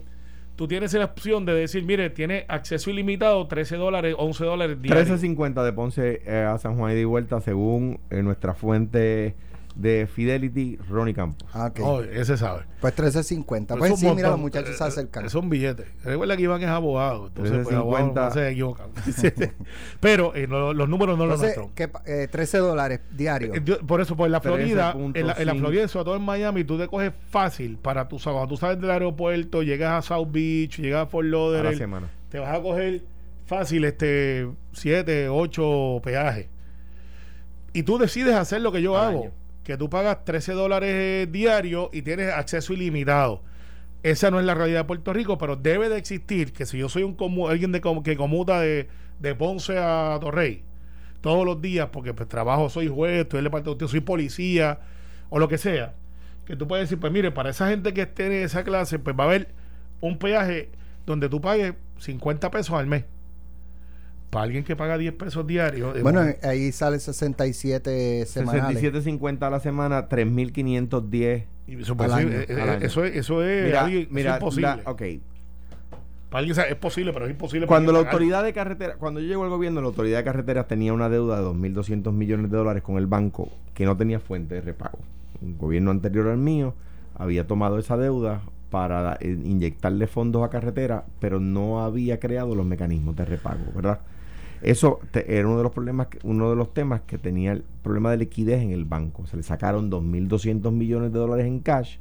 tú 0.54 0.68
tienes 0.68 0.94
la 0.94 1.06
opción 1.06 1.44
de 1.44 1.54
decir, 1.54 1.84
mire, 1.84 2.08
tiene 2.10 2.46
acceso 2.48 2.90
ilimitado, 2.90 3.46
13 3.46 3.76
dólares, 3.76 4.14
11 4.16 4.44
dólares 4.44 4.80
diarios. 4.80 5.22
13.50 5.22 5.64
de 5.64 5.72
Ponce 5.72 6.22
eh, 6.24 6.46
a 6.48 6.56
San 6.58 6.76
Juan 6.76 6.92
y 6.92 6.94
de 6.94 7.04
vuelta 7.04 7.40
según 7.40 7.98
eh, 8.10 8.22
nuestra 8.22 8.54
fuente 8.54 9.34
de 9.76 10.06
Fidelity, 10.06 10.78
Ronnie 10.88 11.12
Campos. 11.14 11.48
Ah, 11.52 11.66
ok. 11.66 11.80
Oh, 11.82 12.00
ese 12.02 12.36
sabe. 12.38 12.62
Pues 12.80 12.96
13.50. 12.96 13.66
Pero 13.68 13.78
Pues 13.78 13.92
es 13.92 14.00
sí, 14.00 14.06
un 14.06 14.16
mira, 14.16 14.28
los 14.30 14.38
montón. 14.38 14.60
muchachos 14.62 14.74
Eh, 14.74 14.78
se 14.78 14.84
acercan. 14.84 15.24
Es 15.26 15.34
un 15.34 15.50
billete. 15.50 15.84
Recuerda 16.02 16.36
que 16.36 16.42
Iván 16.44 16.62
es 16.62 16.68
abogado. 16.68 17.26
Entonces, 17.28 17.52
pues, 17.62 17.76
13.50. 17.76 17.78
abogado 17.78 18.12
no 18.14 18.30
se 18.32 18.48
equivocan. 18.50 18.90
Pero 20.00 20.34
eh, 20.34 20.46
no- 20.46 20.72
los 20.72 20.88
números 20.88 21.18
no 21.18 21.26
los 21.26 21.34
Entonces, 21.36 21.56
nuestros. 21.58 21.74
¿qué 21.76 21.88
pa- 21.88 22.02
eh, 22.06 22.28
13 22.30 22.58
dólares 22.58 23.00
diario. 23.12 23.52
Eh, 23.54 23.60
Por 23.60 24.00
eso, 24.00 24.16
por 24.16 24.30
la 24.30 24.40
Florida, 24.40 24.92
en 24.96 25.26
la, 25.26 25.34
en 25.34 25.46
la 25.46 25.54
13.5. 25.54 25.58
Florida, 25.58 25.88
sobre 25.88 26.04
todo 26.06 26.16
en 26.16 26.22
Miami, 26.22 26.64
tú 26.64 26.78
te 26.78 26.88
coges 26.88 27.12
fácil 27.28 27.76
para 27.76 28.08
tu 28.08 28.18
cuando 28.18 28.46
tú 28.48 28.56
sales 28.56 28.80
del 28.80 28.90
aeropuerto, 28.90 29.62
llegas 29.62 29.92
a 29.92 30.02
South 30.16 30.28
Beach, 30.30 30.78
llegas 30.78 31.04
a 31.04 31.06
Fort 31.06 31.24
a 31.26 31.28
la 31.30 31.36
Lauderdale, 31.36 31.76
semana. 31.76 32.10
te 32.30 32.38
vas 32.38 32.58
a 32.58 32.62
coger 32.62 33.02
fácil 33.44 33.84
este 33.84 34.48
7, 34.72 35.28
8 35.28 36.00
peajes. 36.02 36.48
Y 37.72 37.82
tú 37.82 37.98
decides 37.98 38.34
hacer 38.34 38.62
lo 38.62 38.72
que 38.72 38.80
yo 38.80 38.96
Al 38.98 39.08
hago, 39.10 39.20
año. 39.24 39.32
Que 39.66 39.76
tú 39.76 39.90
pagas 39.90 40.24
13 40.24 40.52
dólares 40.52 40.90
eh, 40.94 41.28
diario 41.28 41.90
y 41.92 42.02
tienes 42.02 42.32
acceso 42.32 42.72
ilimitado. 42.72 43.42
Esa 44.04 44.30
no 44.30 44.38
es 44.38 44.46
la 44.46 44.54
realidad 44.54 44.80
de 44.80 44.84
Puerto 44.84 45.12
Rico, 45.12 45.38
pero 45.38 45.56
debe 45.56 45.88
de 45.88 45.98
existir 45.98 46.52
que 46.52 46.66
si 46.66 46.78
yo 46.78 46.88
soy 46.88 47.02
un 47.02 47.16
comu- 47.16 47.50
alguien 47.50 47.72
de 47.72 47.80
que 48.04 48.16
comuta 48.16 48.60
de, 48.60 48.86
de 49.18 49.34
Ponce 49.34 49.76
a 49.76 50.16
Torrey 50.20 50.62
todos 51.20 51.44
los 51.44 51.60
días, 51.60 51.88
porque 51.92 52.14
pues 52.14 52.28
trabajo, 52.28 52.70
soy 52.70 52.86
juez, 52.86 53.22
estoy 53.22 53.38
en 53.38 53.46
el 53.46 53.50
departamento, 53.50 53.88
soy 53.88 53.98
policía 54.00 54.78
o 55.30 55.40
lo 55.40 55.48
que 55.48 55.58
sea, 55.58 55.94
que 56.44 56.54
tú 56.54 56.68
puedes 56.68 56.84
decir, 56.88 57.00
pues 57.00 57.12
mire, 57.12 57.32
para 57.32 57.50
esa 57.50 57.68
gente 57.68 57.92
que 57.92 58.02
esté 58.02 58.26
en 58.26 58.32
esa 58.44 58.62
clase, 58.62 59.00
pues 59.00 59.16
va 59.18 59.24
a 59.24 59.26
haber 59.26 59.48
un 60.00 60.16
peaje 60.18 60.70
donde 61.06 61.28
tú 61.28 61.40
pagues 61.40 61.74
50 61.98 62.52
pesos 62.52 62.76
al 62.78 62.86
mes. 62.86 63.04
Para 64.30 64.44
alguien 64.44 64.64
que 64.64 64.76
paga 64.76 64.98
10 64.98 65.14
pesos 65.14 65.46
diarios. 65.46 65.96
eh, 65.96 66.02
Bueno, 66.02 66.22
eh, 66.22 66.38
ahí 66.42 66.72
sale 66.72 66.98
67 66.98 68.26
semanales. 68.26 68.82
67.50 68.82 69.46
a 69.46 69.50
la 69.50 69.60
semana, 69.60 70.08
3.510. 70.08 71.44
y 71.68 71.80
eso, 71.80 71.96
pues, 71.96 72.12
al 72.12 72.18
año, 72.20 72.32
eh, 72.32 72.46
eh, 72.48 72.60
al 72.60 72.68
año. 72.70 72.86
eso 72.86 73.04
es, 73.04 73.16
eso 73.16 73.42
es, 73.44 73.64
Mira, 73.66 73.84
alguien- 73.84 74.02
eso 74.02 74.10
mira, 74.12 74.30
es 74.32 74.36
imposible. 74.36 74.68
la- 74.84 74.90
ok. 74.90 75.02
Para 76.28 76.38
alguien 76.40 76.52
o 76.52 76.54
sea, 76.56 76.64
es 76.64 76.74
posible, 76.76 77.12
pero 77.12 77.24
es 77.26 77.30
imposible. 77.30 77.66
Cuando 77.66 77.92
la 77.92 78.00
autoridad 78.00 78.42
de 78.42 78.52
carretera, 78.52 78.96
cuando 78.96 79.20
yo 79.20 79.26
llego 79.28 79.44
al 79.44 79.50
gobierno, 79.50 79.80
la 79.80 79.86
autoridad 79.86 80.18
de 80.18 80.24
carreteras 80.24 80.66
tenía 80.66 80.92
una 80.92 81.08
deuda 81.08 81.36
de 81.38 81.44
2.200 81.44 82.12
millones 82.12 82.50
de 82.50 82.56
dólares 82.56 82.82
con 82.82 82.98
el 82.98 83.06
banco 83.06 83.48
que 83.74 83.84
no 83.84 83.96
tenía 83.96 84.18
fuente 84.20 84.56
de 84.56 84.60
repago. 84.60 84.98
Un 85.40 85.56
gobierno 85.56 85.92
anterior 85.92 86.28
al 86.28 86.38
mío 86.38 86.74
había 87.14 87.46
tomado 87.46 87.78
esa 87.78 87.96
deuda 87.96 88.42
para 88.70 89.16
eh, 89.20 89.28
inyectarle 89.44 90.08
fondos 90.08 90.42
a 90.44 90.50
carretera, 90.50 91.04
pero 91.20 91.38
no 91.38 91.84
había 91.84 92.18
creado 92.18 92.54
los 92.56 92.66
mecanismos 92.66 93.14
de 93.14 93.24
repago, 93.24 93.64
¿verdad? 93.74 94.00
Eso 94.66 94.98
era 95.14 95.46
uno 95.46 95.58
de 95.58 95.62
los 95.62 95.70
problemas, 95.70 96.08
uno 96.24 96.50
de 96.50 96.56
los 96.56 96.74
temas 96.74 97.02
que 97.02 97.18
tenía 97.18 97.52
el 97.52 97.62
problema 97.84 98.10
de 98.10 98.16
liquidez 98.16 98.60
en 98.60 98.72
el 98.72 98.84
banco. 98.84 99.24
Se 99.28 99.36
le 99.36 99.44
sacaron 99.44 99.92
2.200 99.92 100.72
millones 100.72 101.12
de 101.12 101.20
dólares 101.20 101.46
en 101.46 101.60
cash, 101.60 101.98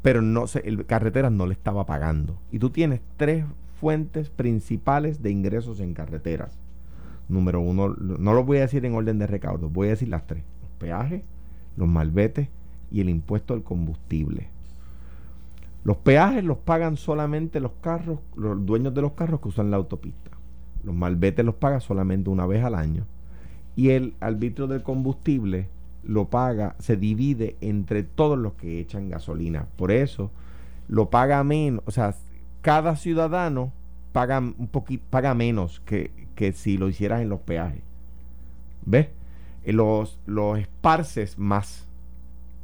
pero 0.00 0.22
no 0.22 0.46
se, 0.46 0.60
el 0.60 0.86
carreteras 0.86 1.32
no 1.32 1.46
le 1.46 1.52
estaba 1.52 1.86
pagando. 1.86 2.38
Y 2.52 2.60
tú 2.60 2.70
tienes 2.70 3.00
tres 3.16 3.44
fuentes 3.80 4.30
principales 4.30 5.20
de 5.20 5.32
ingresos 5.32 5.80
en 5.80 5.92
carreteras. 5.92 6.56
Número 7.28 7.60
uno, 7.60 7.88
no 7.88 8.34
lo 8.34 8.44
voy 8.44 8.58
a 8.58 8.62
decir 8.62 8.84
en 8.84 8.94
orden 8.94 9.18
de 9.18 9.26
recaudo, 9.26 9.68
voy 9.68 9.88
a 9.88 9.90
decir 9.90 10.10
las 10.10 10.28
tres: 10.28 10.44
los 10.62 10.70
peajes, 10.78 11.22
los 11.76 11.88
malbetes 11.88 12.50
y 12.92 13.00
el 13.00 13.08
impuesto 13.08 13.52
al 13.52 13.64
combustible. 13.64 14.46
Los 15.82 15.96
peajes 15.96 16.44
los 16.44 16.58
pagan 16.58 16.96
solamente 16.96 17.58
los 17.58 17.72
carros, 17.80 18.20
los 18.36 18.64
dueños 18.64 18.94
de 18.94 19.02
los 19.02 19.14
carros 19.14 19.40
que 19.40 19.48
usan 19.48 19.72
la 19.72 19.76
autopista. 19.76 20.30
Los 20.84 20.94
malbetes 20.94 21.44
los 21.44 21.54
paga 21.54 21.80
solamente 21.80 22.30
una 22.30 22.46
vez 22.46 22.64
al 22.64 22.74
año. 22.74 23.04
Y 23.76 23.90
el 23.90 24.14
arbitrio 24.20 24.66
del 24.66 24.82
combustible 24.82 25.68
lo 26.02 26.28
paga, 26.28 26.76
se 26.78 26.96
divide 26.96 27.56
entre 27.60 28.02
todos 28.02 28.38
los 28.38 28.54
que 28.54 28.80
echan 28.80 29.08
gasolina. 29.08 29.66
Por 29.76 29.92
eso 29.92 30.30
lo 30.88 31.10
paga 31.10 31.44
menos, 31.44 31.82
o 31.86 31.90
sea, 31.90 32.14
cada 32.62 32.96
ciudadano 32.96 33.72
paga 34.12 34.38
un 34.38 34.68
paga 35.08 35.34
menos 35.34 35.80
que, 35.80 36.10
que 36.34 36.52
si 36.52 36.78
lo 36.78 36.88
hicieras 36.88 37.22
en 37.22 37.28
los 37.28 37.40
peajes. 37.40 37.82
¿Ves? 38.84 39.08
Eh, 39.64 39.72
Los, 39.72 40.18
los 40.26 40.58
esparces 40.58 41.38
más. 41.38 41.86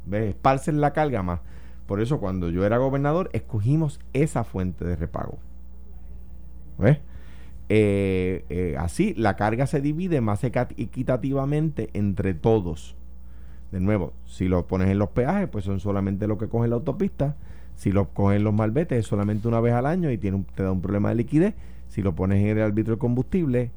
¿Ves? 0.05 0.29
Esparces 0.29 0.73
la 0.73 0.93
carga 0.93 1.23
más. 1.23 1.39
Por 1.85 2.01
eso 2.01 2.19
cuando 2.19 2.49
yo 2.49 2.65
era 2.65 2.77
gobernador 2.77 3.29
escogimos 3.33 3.99
esa 4.13 4.43
fuente 4.43 4.83
de 4.83 4.95
repago. 4.95 5.37
¿Ves? 6.77 6.99
Eh, 7.69 8.45
eh, 8.49 8.75
así 8.79 9.13
la 9.15 9.35
carga 9.35 9.67
se 9.67 9.81
divide 9.81 10.21
más 10.21 10.43
equitativamente 10.43 11.89
entre 11.93 12.33
todos. 12.33 12.95
De 13.71 13.79
nuevo, 13.79 14.13
si 14.25 14.47
lo 14.47 14.65
pones 14.67 14.89
en 14.89 14.97
los 14.99 15.09
peajes, 15.09 15.49
pues 15.49 15.65
son 15.65 15.79
solamente 15.79 16.27
lo 16.27 16.37
que 16.37 16.47
cogen 16.47 16.69
la 16.69 16.77
autopista. 16.77 17.35
Si 17.75 17.91
lo 17.91 18.09
cogen 18.09 18.43
los 18.43 18.53
malbetes, 18.53 18.99
es 18.99 19.05
solamente 19.05 19.47
una 19.47 19.59
vez 19.59 19.73
al 19.73 19.85
año 19.85 20.09
y 20.11 20.17
tiene 20.17 20.37
un- 20.37 20.45
te 20.45 20.63
da 20.63 20.71
un 20.71 20.81
problema 20.81 21.09
de 21.09 21.15
liquidez. 21.15 21.53
Si 21.89 22.01
lo 22.01 22.15
pones 22.15 22.41
en 22.41 22.57
el 22.57 22.63
arbitrio 22.63 22.95
de 22.95 22.99
combustible, 22.99 23.71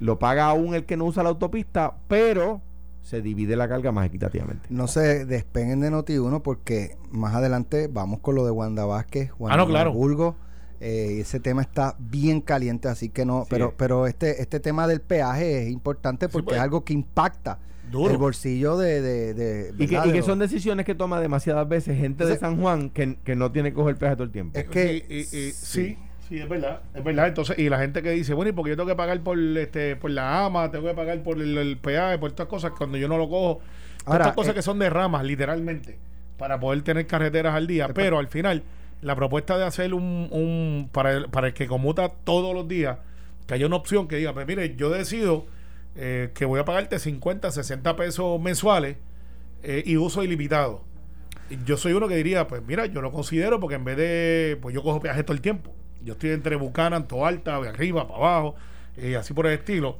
lo 0.00 0.18
paga 0.18 0.46
aún 0.46 0.74
el 0.74 0.84
que 0.84 0.96
no 0.96 1.04
usa 1.06 1.22
la 1.22 1.28
autopista, 1.30 1.94
pero 2.08 2.60
se 3.02 3.22
divide 3.22 3.56
la 3.56 3.68
carga 3.68 3.90
más 3.92 4.06
equitativamente. 4.06 4.66
No 4.70 4.86
se 4.86 5.24
despeguen 5.24 5.80
de 5.80 5.90
Noti1 5.90 6.42
porque 6.42 6.96
más 7.10 7.34
adelante 7.34 7.88
vamos 7.90 8.18
con 8.20 8.34
lo 8.34 8.44
de 8.44 8.50
Wanda 8.50 8.84
Vázquez, 8.84 9.30
Juan 9.30 9.52
Ah, 9.52 9.56
no, 9.56 9.66
claro. 9.66 9.92
Burgos 9.92 10.34
Eh, 10.80 11.18
ese 11.20 11.40
tema 11.40 11.62
está 11.62 11.96
bien 11.98 12.40
caliente, 12.40 12.86
así 12.88 13.08
que 13.08 13.24
no, 13.24 13.42
Sí. 13.42 13.48
pero, 13.50 13.74
pero 13.76 14.06
este, 14.06 14.40
este 14.40 14.60
tema 14.60 14.86
del 14.86 15.00
peaje 15.00 15.62
es 15.64 15.70
importante 15.70 16.28
porque 16.28 16.44
pues. 16.46 16.56
es 16.56 16.62
algo 16.62 16.84
que 16.84 16.92
impacta 16.92 17.58
Duro. 17.90 18.12
el 18.12 18.16
bolsillo 18.18 18.76
de, 18.76 19.00
de, 19.02 19.34
de- 19.34 19.72
Y 19.76 19.88
que, 19.88 19.98
y 20.04 20.12
que 20.12 20.22
son 20.22 20.38
decisiones 20.38 20.86
que 20.86 20.94
toma 20.94 21.20
demasiadas 21.20 21.68
veces 21.68 21.98
gente 21.98 22.24
de 22.26 22.36
San 22.38 22.60
Juan 22.60 22.90
que, 22.90 23.16
que 23.24 23.34
no 23.34 23.50
tiene 23.50 23.70
que 23.70 23.74
coger 23.74 23.96
peaje 23.96 24.14
todo 24.14 24.24
el 24.24 24.30
tiempo. 24.30 24.56
Es 24.58 24.68
que- 24.68 25.04
Sí, 25.08 25.14
y- 25.36 25.36
y- 25.48 25.50
sí, 25.52 25.98
sí, 26.28 26.38
es 26.38 26.48
verdad, 26.48 26.80
es 26.94 27.02
verdad. 27.02 27.26
Entonces, 27.26 27.58
y 27.58 27.68
la 27.68 27.78
gente 27.80 28.00
que 28.02 28.10
dice, 28.10 28.32
bueno, 28.34 28.50
¿y 28.50 28.52
porque 28.52 28.70
yo 28.70 28.76
tengo 28.76 28.88
que 28.88 28.94
pagar 28.94 29.20
por 29.22 29.36
este 29.38 29.96
por 29.96 30.12
la 30.12 30.44
AMA, 30.46 30.70
tengo 30.70 30.86
que 30.86 30.94
pagar 30.94 31.22
por 31.24 31.40
el, 31.42 31.58
el 31.58 31.76
peaje, 31.78 32.18
por 32.18 32.30
estas 32.30 32.46
cosas, 32.46 32.70
cuando 32.78 32.98
yo 32.98 33.08
no 33.08 33.18
lo 33.18 33.28
cojo? 33.28 33.60
Ahora, 34.04 34.24
estas 34.26 34.36
cosas 34.36 34.52
eh, 34.52 34.54
que 34.54 34.62
son 34.62 34.78
de 34.78 34.88
ramas, 34.90 35.24
literalmente, 35.24 35.98
para 36.36 36.60
poder 36.60 36.82
tener 36.82 37.06
carreteras 37.08 37.54
al 37.54 37.66
día. 37.66 37.88
Pero 37.92 38.18
al 38.20 38.28
final, 38.28 38.62
la 39.00 39.14
propuesta 39.14 39.56
de 39.56 39.64
hacer 39.64 39.94
un, 39.94 40.28
un 40.30 40.88
para, 40.92 41.12
el, 41.12 41.28
para 41.28 41.48
el 41.48 41.54
que 41.54 41.66
conmuta 41.66 42.08
todos 42.08 42.54
los 42.54 42.66
días, 42.66 42.98
que 43.46 43.54
haya 43.54 43.66
una 43.66 43.76
opción 43.76 44.08
que 44.08 44.16
diga, 44.16 44.34
pues 44.34 44.46
mire, 44.46 44.76
yo 44.76 44.90
decido 44.90 45.46
eh, 45.96 46.30
que 46.34 46.44
voy 46.44 46.60
a 46.60 46.64
pagarte 46.64 46.98
50, 46.98 47.50
60 47.50 47.96
pesos 47.96 48.40
mensuales 48.40 48.96
eh, 49.62 49.82
y 49.84 49.96
uso 49.96 50.22
ilimitado. 50.22 50.84
Yo 51.64 51.76
soy 51.76 51.92
uno 51.92 52.08
que 52.08 52.16
diría, 52.16 52.46
pues 52.46 52.62
mira, 52.66 52.86
yo 52.86 53.00
lo 53.00 53.10
considero 53.10 53.58
porque 53.58 53.76
en 53.76 53.84
vez 53.84 53.96
de, 53.96 54.58
pues 54.60 54.74
yo 54.74 54.82
cojo 54.82 55.00
peaje 55.00 55.22
todo 55.22 55.34
el 55.34 55.40
tiempo. 55.40 55.74
Yo 56.02 56.12
estoy 56.12 56.30
entre 56.30 56.56
Buchanan, 56.56 57.08
Toalta, 57.08 57.60
de 57.60 57.68
arriba, 57.68 58.06
para 58.06 58.18
abajo, 58.18 58.54
y 58.96 59.14
así 59.14 59.32
por 59.34 59.46
el 59.46 59.54
estilo. 59.54 59.98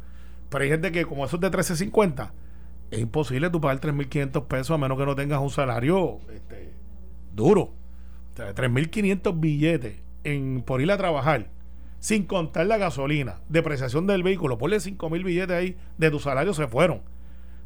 Pero 0.51 0.65
hay 0.65 0.71
gente 0.71 0.93
que 0.93 1.05
como 1.05 1.25
eso 1.25 1.37
es 1.37 1.43
de 1.43 1.51
13.50, 1.51 2.31
es 2.91 2.99
imposible 3.01 3.51
tú 3.51 3.61
pagar 3.61 3.81
3.500 3.81 4.47
pesos 4.47 4.71
a 4.71 4.79
menos 4.79 4.99
que 4.99 5.07
no 5.07 5.15
tengas 5.15 5.41
un 5.41 5.51
salario 5.51 6.21
este, 6.33 6.71
duro. 7.35 7.73
O 8.39 8.41
sea, 8.41 8.55
3.500 8.55 9.41
billetes 9.41 9.97
en, 10.23 10.63
por 10.65 10.81
ir 10.81 10.93
a 10.93 10.97
trabajar, 10.97 11.49
sin 11.99 12.25
contar 12.25 12.67
la 12.67 12.77
gasolina, 12.79 13.41
depreciación 13.49 14.07
del 14.07 14.23
vehículo, 14.23 14.59
ponle 14.59 14.77
5.000 14.77 15.25
billetes 15.25 15.57
ahí 15.57 15.77
de 15.97 16.11
tu 16.11 16.21
salario, 16.21 16.55
se 16.55 16.69
fueron. 16.69 17.01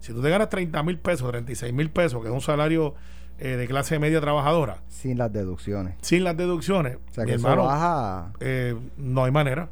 Si 0.01 0.15
tú 0.15 0.23
te 0.23 0.31
ganas 0.31 0.49
30 0.49 0.83
mil 0.83 0.99
pesos, 0.99 1.29
36 1.31 1.75
mil 1.75 1.91
pesos, 1.91 2.23
que 2.23 2.29
es 2.29 2.35
un 2.35 2.41
salario 2.41 2.95
eh, 3.39 3.57
de 3.57 3.67
clase 3.69 3.99
media 3.99 4.21
trabajadora, 4.23 4.79
sin 4.89 5.19
las 5.19 5.31
deducciones. 5.31 5.97
sin 6.01 6.25
las 6.25 6.37
deducciones, 6.39 6.97
O 7.11 7.13
sea 7.15 7.27
que 7.27 7.35
eso 7.35 7.47
hermano, 7.49 7.69
baja. 7.69 8.33
eh, 8.41 8.75
no 8.97 9.25
hay 9.25 9.31
manera. 9.31 9.69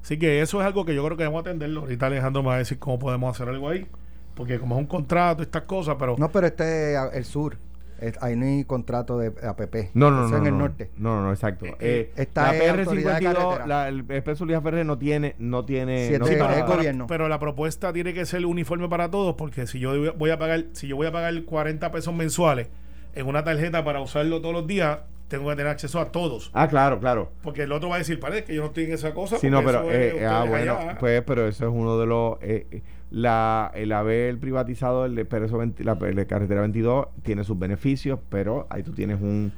Así 0.00 0.16
que 0.16 0.40
eso 0.42 0.60
es 0.60 0.66
algo 0.66 0.84
que 0.84 0.94
yo 0.94 1.04
creo 1.04 1.16
que 1.16 1.24
debemos 1.24 1.40
atenderlo. 1.40 1.80
Ahorita 1.80 2.06
Alejandro 2.06 2.42
me 2.42 2.48
va 2.50 2.54
a 2.54 2.58
decir 2.58 2.78
cómo 2.78 2.98
podemos 3.00 3.34
hacer 3.34 3.48
algo 3.52 3.68
ahí. 3.68 3.86
Porque 4.34 4.58
como 4.60 4.76
es 4.76 4.80
un 4.80 4.86
contrato, 4.86 5.42
estas 5.42 5.62
cosas, 5.62 5.96
pero 5.98 6.14
No, 6.18 6.30
pero 6.30 6.46
este 6.46 6.94
es 6.94 7.00
el 7.14 7.24
sur. 7.24 7.58
Es- 8.00 8.20
ahí 8.22 8.34
no 8.36 8.46
hay 8.46 8.64
contrato 8.64 9.18
de 9.18 9.28
APP. 9.28 9.90
No, 9.94 10.10
no, 10.10 10.26
Eso 10.26 10.30
no. 10.30 10.36
en 10.38 10.42
no, 10.42 10.48
el 10.48 10.52
no. 10.54 10.58
norte. 10.60 10.90
No, 10.96 11.16
no, 11.16 11.22
no, 11.24 11.30
exacto. 11.32 11.66
Eh, 11.80 12.12
Esta 12.16 12.52
la 12.52 12.56
es 12.56 12.70
autoridad 12.78 13.20
de 13.20 13.26
PR52, 13.26 13.34
carretera. 13.34 13.66
la, 13.66 13.88
el 13.88 14.00
Expreso 14.10 14.46
Ferrer 14.46 14.86
no 14.86 14.98
tiene, 14.98 15.34
no 15.38 15.64
tiene. 15.64 16.08
Sí, 16.08 16.18
no 16.18 16.26
de- 16.26 16.36
paga- 16.36 16.58
es 16.60 16.66
gobierno. 16.66 17.06
pero 17.06 17.28
la 17.28 17.38
propuesta 17.38 17.92
tiene 17.92 18.14
que 18.14 18.24
ser 18.26 18.44
uniforme 18.46 18.88
para 18.88 19.10
todos, 19.10 19.34
porque 19.36 19.66
si 19.66 19.78
yo 19.78 20.14
voy 20.14 20.30
a 20.30 20.38
pagar, 20.38 20.64
si 20.72 20.88
yo 20.88 20.96
voy 20.96 21.06
a 21.06 21.12
pagar 21.12 21.34
40 21.44 21.92
pesos 21.92 22.14
mensuales 22.14 22.68
en 23.14 23.26
una 23.26 23.44
tarjeta 23.44 23.84
para 23.84 24.00
usarlo 24.00 24.40
todos 24.40 24.54
los 24.54 24.66
días, 24.66 25.00
tengo 25.28 25.48
que 25.50 25.56
tener 25.56 25.70
acceso 25.70 26.00
a 26.00 26.06
todos. 26.10 26.50
Ah, 26.54 26.66
claro, 26.68 26.98
claro. 26.98 27.30
Porque 27.42 27.62
el 27.62 27.72
otro 27.72 27.88
va 27.88 27.96
a 27.96 27.98
decir, 27.98 28.18
parece 28.18 28.44
que 28.44 28.54
yo 28.54 28.62
no 28.62 28.68
estoy 28.68 28.84
en 28.84 28.92
esa 28.92 29.14
cosa. 29.14 29.38
Sí, 29.38 29.48
no, 29.50 29.62
pero, 29.64 29.82
eso 29.82 29.90
es 29.92 30.14
eh, 30.14 30.26
ah, 30.26 30.44
bueno, 30.48 30.76
allá. 30.76 30.96
pues, 30.98 31.22
pero 31.24 31.46
eso 31.46 31.66
es 31.68 31.72
uno 31.72 31.98
de 31.98 32.06
los, 32.06 32.38
eh, 32.42 32.66
eh, 32.70 32.82
la, 33.10 33.70
el 33.74 33.92
haber 33.92 34.38
privatizado 34.38 35.04
el 35.04 35.18
Expreso 35.18 35.58
20 35.58 35.82
la, 35.84 35.94
la 35.96 36.24
carretera 36.26 36.60
22 36.60 37.08
tiene 37.22 37.44
sus 37.44 37.58
beneficios, 37.58 38.18
pero 38.28 38.66
ahí 38.70 38.82
tú 38.82 38.92
tienes 38.92 39.20
un, 39.20 39.52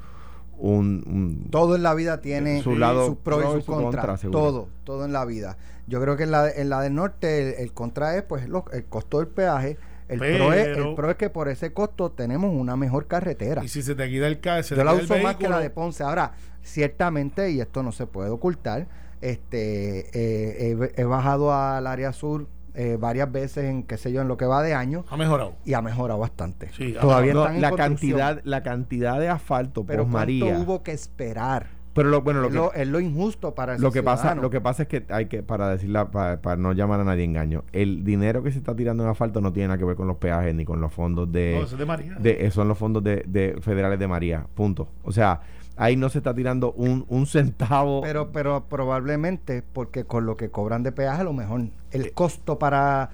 un, 0.59 1.04
un- 1.06 1.50
Todo 1.50 1.76
en 1.76 1.82
la 1.82 1.92
vida 1.94 2.21
tiene 2.21 2.62
Su 2.62 2.76
lado 2.76 3.06
sus 3.09 3.16
pros 3.18 3.40
pro 3.40 3.50
y 3.50 3.54
sus 3.56 3.64
su 3.64 3.73
contras. 3.73 4.06
contra, 4.06 4.30
todo, 4.30 4.68
todo 4.85 5.04
en 5.04 5.12
la 5.12 5.25
vida. 5.25 5.56
Yo 5.87 6.00
creo 6.00 6.16
que 6.16 6.23
en 6.23 6.30
la, 6.30 6.49
en 6.50 6.71
la 6.71 6.80
del 6.80 6.94
norte 6.94 7.54
el, 7.56 7.61
el 7.64 7.73
contra 7.73 8.16
es 8.16 8.23
pues 8.23 8.49
lo- 8.49 8.64
el 8.73 8.85
costo 8.85 9.18
del 9.18 9.28
peaje. 9.28 9.76
El, 10.09 10.18
pro 10.18 10.52
es, 10.52 10.64
Pero- 10.66 10.88
el 10.90 10.94
pro 10.94 11.11
es 11.11 11.16
que 11.16 11.30
por 11.30 11.49
ese 11.49 11.73
costo 11.73 12.11
tenemos 12.11 12.54
una 12.54 12.76
mejor 12.76 13.06
carretera. 13.06 13.64
Y 13.64 13.68
si 13.68 13.82
se 13.82 13.94
te 13.94 14.09
quita 14.09 14.26
el 14.28 14.40
se 14.64 14.76
Yo 14.76 14.85
la 14.85 14.94
uso 14.94 15.16
más 15.18 15.37
que 15.37 15.49
la 15.49 15.59
de 15.59 15.71
Ponce. 15.71 16.02
Ahora, 16.04 16.32
ciertamente, 16.62 17.50
y 17.50 17.61
esto 17.61 17.82
no 17.82 17.92
se 17.92 18.06
puede 18.06 18.30
ocultar, 18.30 18.87
este 19.21 20.00
eh, 20.12 20.76
he, 20.97 21.00
he 21.00 21.04
bajado 21.04 21.52
al 21.52 21.87
área 21.87 22.12
sur 22.12 22.47
eh, 22.74 22.96
varias 22.98 23.30
veces 23.30 23.64
en, 23.64 23.82
qué 23.82 23.96
sé 23.96 24.12
yo, 24.12 24.22
en 24.22 24.28
lo 24.28 24.36
que 24.36 24.46
va 24.46 24.62
de 24.62 24.74
año 24.74 25.04
ha 25.10 25.16
mejorado. 25.16 25.54
y 25.64 25.74
ha 25.74 25.82
mejorado 25.82 26.18
bastante. 26.20 26.70
Sí, 26.72 26.94
ha 26.96 27.00
Todavía 27.00 27.34
no, 27.34 27.40
están 27.42 27.56
en 27.56 27.62
la 27.62 27.70
construcción, 27.70 28.18
cantidad, 28.18 28.40
la 28.44 28.62
cantidad 28.62 29.20
de 29.20 29.28
asfalto 29.28 29.84
pero 29.84 30.04
por 30.04 30.12
¿cuánto 30.12 30.46
María. 30.46 30.58
hubo 30.58 30.82
que 30.82 30.92
esperar? 30.92 31.81
Pero 31.94 32.08
lo, 32.08 32.22
bueno, 32.22 32.40
lo 32.40 32.46
es, 32.46 32.52
que, 32.52 32.56
lo, 32.58 32.72
es 32.72 32.88
lo 32.88 33.00
injusto 33.00 33.54
para 33.54 33.75
el 33.75 33.82
lo 33.82 33.92
que 33.92 34.02
pasa, 34.02 34.22
ciudadano. 34.22 34.42
lo 34.42 34.50
que 34.50 34.61
pasa 34.62 34.82
es 34.84 34.88
que 34.88 35.04
hay 35.11 35.26
que, 35.26 35.42
para 35.42 35.68
decirla, 35.68 36.11
para, 36.11 36.40
para 36.40 36.56
no 36.56 36.72
llamar 36.72 37.00
a 37.00 37.04
nadie 37.04 37.25
engaño, 37.25 37.64
el 37.72 38.02
dinero 38.02 38.42
que 38.42 38.50
se 38.50 38.58
está 38.58 38.75
tirando 38.75 39.02
en 39.02 39.11
asfalto 39.11 39.40
no 39.42 39.52
tiene 39.52 39.68
nada 39.68 39.78
que 39.78 39.84
ver 39.84 39.96
con 39.96 40.06
los 40.06 40.16
peajes 40.16 40.54
ni 40.54 40.64
con 40.64 40.80
los 40.80 40.90
fondos 40.92 41.30
de, 41.30 41.56
no, 41.58 41.64
eso 41.64 41.75
es 41.75 41.78
de 41.78 41.84
María. 41.87 42.14
de- 42.18 42.46
eh, 42.46 42.50
son 42.50 42.68
los 42.68 42.78
fondos 42.78 43.04
de, 43.04 43.25
de 43.26 43.58
federales 43.61 43.99
de 43.99 44.08
María, 44.08 44.46
punto. 44.54 44.88
O 45.04 45.12
sea, 45.12 45.40
ahí 45.76 45.96
no 45.96 46.08
se 46.08 46.18
está 46.18 46.32
tirando 46.34 46.72
un, 46.72 47.04
un 47.08 47.26
centavo. 47.26 48.00
Pero, 48.00 48.32
pero 48.32 48.64
probablemente 48.70 49.62
porque 49.72 50.04
con 50.04 50.25
lo 50.25 50.37
que 50.38 50.49
cobran 50.50 50.82
de 50.82 50.92
peaje, 50.92 51.20
a 51.20 51.25
lo 51.25 51.34
mejor 51.34 51.61
el 51.90 52.06
Eh. 52.06 52.11
costo 52.14 52.58
para 52.58 53.11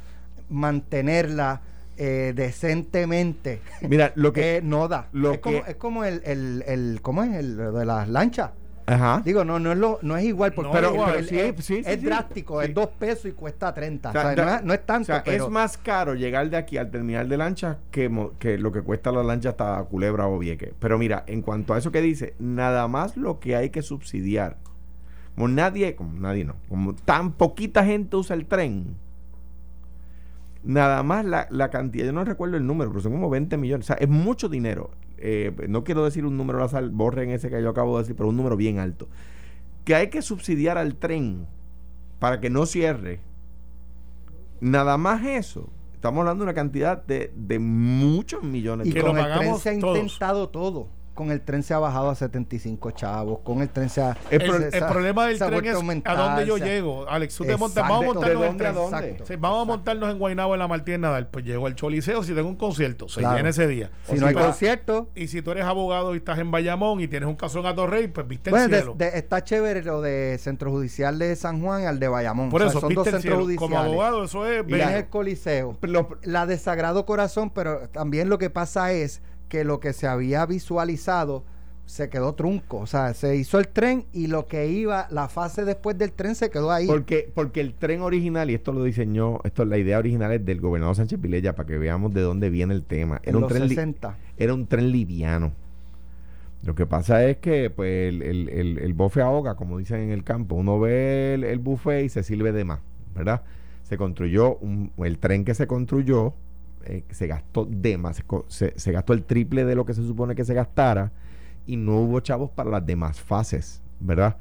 mantenerla 0.50 1.60
eh, 1.96 2.32
decentemente 2.34 3.60
Mira, 3.88 4.12
lo 4.14 4.32
que, 4.32 4.56
eh, 4.58 4.60
no 4.62 4.86
da. 4.86 5.08
lo 5.12 5.32
es, 5.32 5.38
como, 5.40 5.64
que- 5.64 5.70
es 5.72 5.76
como 5.76 6.04
el, 6.04 6.22
el, 6.24 6.62
el- 6.66 7.00
¿cómo 7.02 7.22
es? 7.24 7.34
El 7.34 7.56
lo 7.56 7.72
de 7.72 7.84
las 7.84 8.08
lanchas. 8.08 8.52
Ajá. 8.94 9.22
Digo, 9.24 9.44
no, 9.44 9.58
no 9.58 9.72
es 9.72 9.78
lo, 9.78 9.98
no 10.02 10.16
es 10.16 10.24
igual, 10.24 10.52
porque 10.52 10.68
No, 10.68 10.72
pero, 10.74 10.92
igual, 10.94 11.12
pero 11.16 11.26
sí, 11.26 11.38
es, 11.38 11.56
sí, 11.56 11.62
sí, 11.62 11.82
es 11.86 12.00
sí. 12.00 12.06
drástico, 12.06 12.60
Sí. 12.60 12.68
es 12.68 12.74
dos 12.74 12.88
pesos 12.98 13.26
y 13.26 13.32
cuesta 13.32 13.72
30. 13.74 14.08
O 14.08 14.12
sea, 14.12 14.20
O 14.20 14.24
sea, 14.24 14.34
da- 14.34 14.44
no, 14.44 14.56
es, 14.56 14.64
no 14.64 14.72
es 14.74 14.80
O 14.80 14.82
tanto, 14.84 15.04
sea, 15.06 15.22
pero 15.24 15.44
es 15.44 15.50
más 15.50 15.78
caro 15.78 16.14
llegar 16.14 16.48
de 16.50 16.56
aquí 16.56 16.76
al 16.78 16.90
terminal 16.90 17.28
de 17.28 17.36
lancha 17.36 17.78
que, 17.90 18.10
que 18.38 18.58
lo 18.58 18.72
que 18.72 18.82
cuesta 18.82 19.12
la 19.12 19.22
lancha 19.22 19.50
hasta 19.50 19.82
Culebra 19.84 20.26
o 20.26 20.38
Vieque. 20.38 20.74
Pero 20.78 20.98
mira, 20.98 21.24
en 21.26 21.42
cuanto 21.42 21.74
a 21.74 21.78
eso 21.78 21.92
que 21.92 22.00
dice, 22.00 22.34
nada 22.38 22.88
más 22.88 23.16
lo 23.16 23.38
que 23.40 23.56
hay 23.56 23.70
que 23.70 23.82
subsidiar. 23.82 24.56
Como 25.34 25.48
nadie, 25.48 25.94
como 25.94 26.18
nadie 26.18 26.44
no, 26.44 26.56
como 26.68 26.94
tan 26.94 27.32
poquita 27.32 27.84
gente 27.84 28.16
usa 28.16 28.34
el 28.34 28.46
tren, 28.46 28.96
nada 30.64 31.02
más 31.02 31.24
la, 31.24 31.46
la 31.50 31.70
cantidad, 31.70 32.06
yo 32.06 32.12
no 32.12 32.24
recuerdo 32.24 32.56
el 32.56 32.66
número, 32.66 32.90
pero 32.90 33.00
son 33.02 33.12
como 33.12 33.30
20 33.30 33.56
millones. 33.56 33.86
O 33.86 33.88
sea, 33.88 33.96
es 33.96 34.08
mucho 34.08 34.48
dinero. 34.48 34.90
Eh, 35.20 35.52
no 35.68 35.84
quiero 35.84 36.04
decir 36.04 36.24
un 36.24 36.36
número 36.36 36.58
al 36.58 36.64
azar, 36.66 36.88
borren 36.90 37.30
ese 37.30 37.50
que 37.50 37.60
yo 37.62 37.70
acabo 37.70 37.96
de 37.96 38.04
decir, 38.04 38.16
pero 38.16 38.28
un 38.28 38.36
número 38.36 38.56
bien 38.56 38.78
alto. 38.78 39.08
Que 39.84 39.94
hay 39.94 40.08
que 40.08 40.22
subsidiar 40.22 40.78
al 40.78 40.96
tren 40.96 41.46
para 42.18 42.40
que 42.40 42.50
no 42.50 42.66
cierre. 42.66 43.20
Nada 44.60 44.98
más 44.98 45.24
eso. 45.24 45.68
Estamos 45.94 46.20
hablando 46.20 46.44
de 46.44 46.50
una 46.50 46.54
cantidad 46.54 47.04
de, 47.04 47.32
de 47.34 47.58
muchos 47.58 48.42
millones 48.42 48.86
y 48.86 48.90
de 48.90 48.94
que 49.00 49.06
con 49.06 49.16
lo 49.16 49.26
el 49.26 49.38
tren 49.38 49.56
se 49.58 49.70
ha 49.70 49.80
todos. 49.80 49.98
intentado 49.98 50.48
todo. 50.48 50.88
Con 51.18 51.32
el 51.32 51.40
tren 51.40 51.64
se 51.64 51.74
ha 51.74 51.80
bajado 51.80 52.10
a 52.10 52.14
75 52.14 52.92
chavos, 52.92 53.40
con 53.42 53.60
el 53.60 53.68
tren 53.70 53.88
se 53.88 54.00
ha... 54.00 54.16
El 54.30 54.40
el 54.40 54.84
problema 54.86 55.26
del 55.26 55.36
se 55.36 55.46
tren 55.46 55.64
es 55.64 55.72
a 55.72 55.76
aumentar, 55.76 56.16
a 56.16 56.22
dónde 56.22 56.46
yo 56.46 56.58
se 56.58 56.64
llego. 56.64 57.08
Alex, 57.08 57.34
tú 57.34 57.44
te 57.44 57.56
montas, 57.56 57.88
vamos 57.88 57.98
a 57.98 58.06
¿De 58.06 58.14
montarnos 58.36 58.46
en 58.46 58.56
tren. 58.56 58.74
dónde? 58.74 58.98
Exacto. 58.98 59.24
Sí, 59.26 59.34
vamos 59.36 59.62
a 59.62 59.64
montarnos 59.64 60.10
en 60.12 60.18
Guaynabo 60.20 60.54
en 60.54 60.60
la 60.60 60.68
Martínez 60.68 61.00
Nadal. 61.00 61.26
Pues 61.26 61.44
llego 61.44 61.66
al 61.66 61.74
Choliseo 61.74 62.22
si 62.22 62.34
tengo 62.36 62.48
un 62.48 62.54
concierto. 62.54 63.08
Se 63.08 63.18
Claro. 63.18 63.36
llena 63.36 63.48
ese 63.48 63.66
día. 63.66 63.90
Si 64.04 64.14
no 64.14 64.28
hay 64.28 64.34
concierto, 64.34 65.08
Y 65.16 65.26
si 65.26 65.42
tú 65.42 65.50
eres 65.50 65.64
abogado 65.64 66.14
y 66.14 66.18
estás 66.18 66.38
en 66.38 66.52
Bayamón 66.52 67.00
y 67.00 67.08
tienes 67.08 67.28
un 67.28 67.34
caso 67.34 67.58
en 67.58 67.66
Atorrey, 67.66 68.06
pues 68.06 68.28
viste 68.28 68.50
Bueno, 68.50 68.66
el 68.66 68.74
cielo. 68.74 68.94
de- 68.96 69.18
está 69.18 69.42
chévere 69.42 69.82
lo 69.82 70.00
de 70.00 70.38
Centro 70.38 70.70
Judicial 70.70 71.18
de 71.18 71.34
San 71.34 71.60
Juan 71.60 71.84
al 71.86 71.98
de 71.98 72.06
Bayamón. 72.06 72.48
Por 72.48 72.60
O 72.62 72.64
sea, 72.64 72.70
eso, 72.70 72.80
son 72.80 72.90
viste 72.90 72.98
dos 73.00 73.06
el 73.08 73.22
centros 73.22 73.44
cielo. 73.48 73.58
Como 73.60 73.76
abogado, 73.76 74.22
eso 74.22 74.46
es 74.46 74.64
Y 74.68 74.74
es 74.74 74.88
el 74.90 75.08
Coliseo. 75.08 75.76
La 76.22 76.46
de 76.46 76.58
Sagrado 76.58 77.04
Corazón, 77.06 77.50
pero 77.50 77.88
también 77.88 78.28
lo 78.28 78.38
que 78.38 78.50
pasa 78.50 78.92
es 78.92 79.20
que 79.48 79.64
lo 79.64 79.80
que 79.80 79.92
se 79.92 80.06
había 80.06 80.44
visualizado 80.46 81.44
se 81.86 82.10
quedó 82.10 82.34
trunco. 82.34 82.78
O 82.78 82.86
sea, 82.86 83.14
se 83.14 83.34
hizo 83.36 83.58
el 83.58 83.68
tren 83.68 84.04
y 84.12 84.26
lo 84.26 84.46
que 84.46 84.68
iba, 84.68 85.06
la 85.10 85.28
fase 85.28 85.64
después 85.64 85.96
del 85.96 86.12
tren 86.12 86.34
se 86.34 86.50
quedó 86.50 86.70
ahí. 86.70 86.86
Porque, 86.86 87.30
porque 87.34 87.60
el 87.62 87.72
tren 87.74 88.02
original, 88.02 88.50
y 88.50 88.54
esto 88.54 88.72
lo 88.72 88.84
diseñó, 88.84 89.40
esto 89.44 89.64
la 89.64 89.78
idea 89.78 89.98
original 89.98 90.32
es 90.32 90.44
del 90.44 90.60
gobernador 90.60 90.96
Sánchez 90.96 91.18
Vilella, 91.20 91.54
para 91.54 91.66
que 91.66 91.78
veamos 91.78 92.12
de 92.12 92.20
dónde 92.20 92.50
viene 92.50 92.74
el 92.74 92.84
tema. 92.84 93.20
en 93.22 93.30
Era 93.30 93.36
un, 93.38 93.42
los 93.42 93.50
tren 93.52 93.62
li- 93.62 93.68
60. 93.70 94.16
era 94.36 94.52
un 94.54 94.66
tren 94.66 94.92
liviano. 94.92 95.52
Lo 96.64 96.74
que 96.74 96.86
pasa 96.86 97.24
es 97.24 97.38
que 97.38 97.70
pues 97.70 98.08
el, 98.12 98.20
el, 98.22 98.48
el, 98.48 98.78
el 98.78 98.92
bofe 98.92 99.22
ahoga, 99.22 99.54
como 99.54 99.78
dicen 99.78 100.00
en 100.00 100.10
el 100.10 100.24
campo. 100.24 100.56
Uno 100.56 100.78
ve 100.80 101.34
el, 101.34 101.44
el 101.44 101.58
buffet 101.60 102.04
y 102.04 102.08
se 102.08 102.22
sirve 102.22 102.52
de 102.52 102.64
más, 102.64 102.80
¿verdad? 103.14 103.42
Se 103.84 103.96
construyó, 103.96 104.56
un, 104.56 104.90
el 104.98 105.18
tren 105.18 105.44
que 105.44 105.54
se 105.54 105.66
construyó, 105.66 106.34
eh, 106.84 107.04
se 107.10 107.26
gastó 107.26 107.64
de 107.64 107.98
más, 107.98 108.22
se, 108.48 108.72
se- 108.78 108.92
gastó 108.92 109.12
el 109.12 109.24
triple 109.24 109.64
de 109.64 109.74
lo 109.74 109.84
que 109.84 109.94
se 109.94 110.02
supone 110.06 110.34
que 110.34 110.44
se 110.44 110.54
gastara 110.54 111.12
y 111.66 111.76
no 111.76 111.98
hubo 112.00 112.20
chavos 112.20 112.50
para 112.50 112.70
las 112.70 112.86
demás 112.86 113.20
fases, 113.20 113.82
¿verdad? 114.00 114.36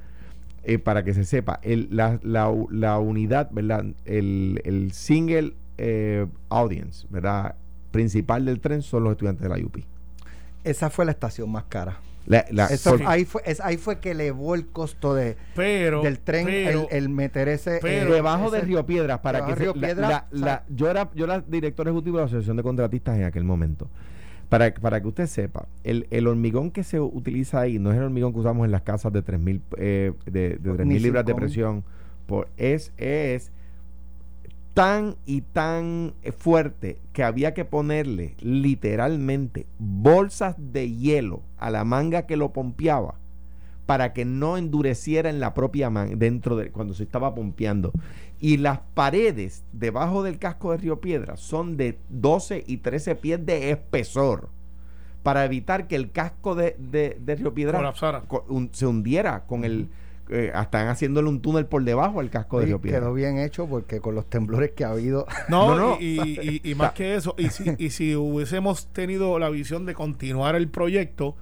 Eh, 0.63 0.79
para 0.79 1.03
que 1.03 1.13
se 1.13 1.24
sepa, 1.25 1.60
el, 1.63 1.88
la, 1.91 2.20
la, 2.24 2.53
la 2.72 3.00
unidad, 3.00 3.50
¿verdad? 3.51 3.86
El, 4.06 4.62
el 4.65 4.91
single 4.91 5.53
eh, 5.77 6.27
audience, 6.50 7.08
¿verdad? 7.10 7.56
Principal 7.91 8.46
del 8.46 8.60
tren 8.60 8.82
son 8.82 9.03
los 9.03 9.12
estudiantes 9.13 9.44
de 9.44 9.50
la 9.50 9.65
UP. 9.65 9.77
Esa 10.63 10.89
fue 10.89 11.06
la 11.06 11.12
estación 11.12 11.50
más 11.50 11.63
cara. 11.65 12.00
La- 12.27 12.46
la- 12.51 12.67
Eso, 12.67 12.91
por- 12.98 13.07
ahí, 13.07 13.24
fue, 13.25 13.41
es, 13.46 13.60
ahí 13.62 13.77
fue 13.77 14.00
que 14.00 14.12
elevó 14.12 14.53
el 14.53 14.67
costo 14.67 15.15
de, 15.15 15.38
Pero, 15.55 16.01
del 16.03 16.19
tren 16.19 16.46
pero- 16.46 16.88
el, 16.91 16.98
el 16.98 17.10
meter 17.10 17.48
ese... 17.48 17.79
pero- 17.81 18.12
eh, 18.12 18.15
debajo 18.15 18.51
de 18.51 18.57
ese- 18.60 18.67
Río 18.67 18.86
Piedras 18.86 19.19
para 19.19 19.46
que 19.46 19.53
de 19.53 19.55
Río 19.55 19.74
la- 19.75 19.88
Piedras, 19.88 20.10
la- 20.10 20.27
la- 20.31 20.63
yo 20.69 20.89
era 20.91 21.10
yo 21.15 21.24
era 21.25 21.39
director 21.41 21.88
ejecutivo 21.88 22.17
de 22.17 22.22
la 22.24 22.25
asociación 22.27 22.57
de 22.57 22.63
contratistas 22.63 23.17
en 23.17 23.24
aquel 23.24 23.43
momento. 23.46 23.89
Para, 24.50 24.74
para 24.74 25.01
que 25.01 25.07
usted 25.07 25.27
sepa 25.27 25.67
el, 25.84 26.07
el 26.10 26.25
hormigón 26.27 26.72
que 26.72 26.84
se 26.84 27.00
utiliza 27.01 27.60
ahí 27.62 27.79
no 27.79 27.91
es 27.91 27.98
el 27.98 28.03
hormigón 28.03 28.31
que 28.34 28.39
usamos 28.39 28.63
en 28.65 28.72
las 28.72 28.81
casas 28.81 29.12
de 29.12 29.22
3000 29.22 29.62
eh, 29.77 30.13
de, 30.25 30.50
de 30.57 30.74
3000 30.74 31.01
libras 31.03 31.25
de 31.25 31.34
5.000. 31.34 31.36
presión. 31.38 31.84
Por 32.27 32.48
es 32.57 32.91
es 32.98 33.51
tan 34.77 35.15
y 35.25 35.41
tan 35.41 36.13
eh, 36.22 36.31
fuerte 36.31 37.00
que 37.13 37.24
había 37.24 37.53
que 37.55 37.65
ponerle 37.65 38.36
literalmente 38.41 39.65
bolsas 39.79 40.55
de 40.57 40.91
hielo 40.91 41.41
a 41.57 41.69
la 41.72 41.84
manga 41.84 42.27
que 42.27 42.38
lo 42.38 42.53
pompeaba 42.53 43.15
para 43.88 44.13
que 44.13 44.24
no 44.25 44.57
endureciera 44.57 45.29
en 45.29 45.39
la 45.39 45.53
propia 45.53 45.89
manga 45.89 46.15
dentro 46.15 46.55
de 46.57 46.69
cuando 46.72 46.93
se 46.93 47.03
estaba 47.03 47.34
pompeando. 47.34 47.91
Y 48.39 48.57
las 48.57 48.79
paredes 48.93 49.63
debajo 49.74 50.22
del 50.24 50.38
casco 50.38 50.72
de 50.72 50.77
Río 50.77 51.01
Piedra 51.01 51.38
son 51.38 51.75
de 51.77 51.98
12 52.10 52.63
y 52.67 52.77
13 52.77 53.15
pies 53.15 53.46
de 53.46 53.72
espesor 53.72 54.50
para 55.24 55.43
evitar 55.46 55.88
que 55.88 55.96
el 55.96 56.12
casco 56.12 56.53
de, 56.53 56.75
de- 56.77 57.17
de 57.19 57.36
Río 57.36 57.53
Piedra 57.53 57.79
un- 58.48 58.69
se 58.74 58.86
hundiera 58.86 59.46
con 59.46 59.63
el 59.63 59.89
eh, 60.29 60.51
están 60.53 60.88
haciéndole 60.88 61.29
un 61.29 61.41
túnel 61.41 61.65
por 61.65 61.84
debajo 61.84 62.19
al 62.19 62.29
casco 62.29 62.60
de 62.60 62.65
Río 62.67 62.81
Piedra 62.81 63.00
quedó 63.00 63.13
bien 63.13 63.38
hecho 63.38 63.67
porque 63.67 64.00
con 64.01 64.15
los 64.15 64.29
temblores 64.29 64.72
que 64.72 64.84
ha 64.86 64.91
habido... 64.91 65.25
No, 65.50 65.75
No, 65.75 65.89
no. 65.91 65.98
Y, 66.00 66.19
y- 66.22 66.62
y- 66.63 66.72
y 66.72 66.75
más 66.75 66.91
que 66.93 67.15
eso, 67.15 67.36
y 67.38 67.50
si, 67.50 67.74
y 67.77 67.89
si 67.91 68.15
hubiésemos 68.15 68.88
tenido 68.88 69.39
la 69.39 69.50
visión 69.50 69.86
de 69.86 69.93
continuar 69.93 70.55
el 70.55 70.69
proyecto, 70.69 71.36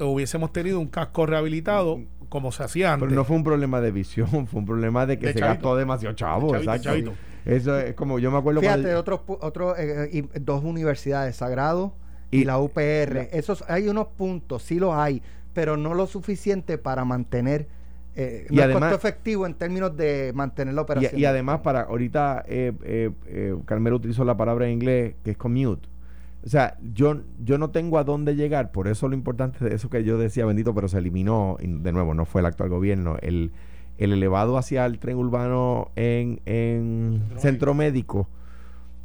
hubiésemos 0.00 0.52
tenido 0.52 0.78
un 0.80 0.88
casco 0.88 1.26
rehabilitado 1.26 2.00
como 2.28 2.52
se 2.52 2.62
hacía 2.62 2.92
antes. 2.92 3.08
Pero 3.08 3.16
no 3.20 3.24
fue 3.24 3.36
un 3.36 3.44
problema 3.44 3.80
de 3.80 3.90
visión, 3.90 4.46
fue 4.46 4.60
un 4.60 4.66
problema 4.66 5.06
de 5.06 5.18
que 5.18 5.26
De 5.28 5.32
se 5.32 5.38
chavito. 5.38 5.54
gastó 5.54 5.76
demasiado 5.76 6.14
chavo. 6.14 6.52
De 6.52 6.64
chavito, 6.64 7.10
exacto. 7.10 7.12
Eso 7.46 7.78
es 7.78 7.94
como 7.94 8.18
yo 8.18 8.30
me 8.30 8.36
acuerdo 8.38 8.60
Fíjate, 8.60 8.82
cuando- 8.82 9.00
otros 9.00 9.20
otro, 9.40 9.76
eh, 9.78 10.10
y 10.12 10.20
dos 10.40 10.62
universidades, 10.64 11.36
Sagrado 11.36 11.94
y, 12.30 12.40
Y- 12.40 12.44
la 12.44 12.58
UPR. 12.58 13.14
la- 13.14 13.22
Esos, 13.22 13.64
hay 13.68 13.88
unos 13.88 14.08
puntos, 14.08 14.62
sí 14.62 14.78
los 14.78 14.94
hay, 14.94 15.22
pero 15.54 15.76
no 15.78 15.94
lo 15.94 16.06
suficiente 16.06 16.76
para 16.78 17.04
mantener... 17.06 17.66
Eh, 18.20 18.46
Y 18.50 18.56
no 18.56 18.62
además- 18.64 18.82
es 18.82 18.88
costo 18.96 19.06
efectivo 19.08 19.46
en 19.46 19.54
términos 19.54 19.96
de 19.96 20.32
mantener 20.34 20.74
la 20.74 20.82
operación. 20.82 21.12
y 21.20 21.24
además 21.24 21.60
para 21.60 21.82
ahorita 21.82 22.42
eh, 22.48 22.72
eh, 22.82 23.10
eh, 23.28 23.54
Carmelo 23.64 23.94
utilizó 23.94 24.24
la 24.24 24.36
palabra 24.36 24.66
en 24.66 24.72
inglés 24.72 25.14
que 25.22 25.30
es 25.30 25.36
commute. 25.36 25.88
O 26.44 26.48
sea, 26.48 26.76
yo, 26.94 27.20
yo 27.44 27.58
no 27.58 27.70
tengo 27.70 27.96
a 27.98 28.02
dónde 28.04 28.34
llegar, 28.34 28.72
por 28.72 28.88
eso 28.88 29.06
lo 29.08 29.14
importante 29.14 29.64
de 29.64 29.74
eso 29.74 29.88
que 29.88 30.02
yo 30.02 30.18
decía, 30.18 30.46
bendito, 30.46 30.74
pero 30.74 30.88
se 30.88 30.98
eliminó, 30.98 31.58
y 31.60 31.66
de 31.68 31.92
nuevo, 31.92 32.12
no 32.14 32.24
fue 32.24 32.40
el 32.40 32.46
actual 32.46 32.70
gobierno, 32.70 33.16
el, 33.22 33.52
el 33.98 34.12
elevado 34.12 34.56
hacia 34.58 34.84
el 34.86 34.98
tren 34.98 35.16
urbano 35.16 35.90
en, 35.96 36.40
en 36.46 37.22
centro 37.36 37.72
médico, 37.74 38.28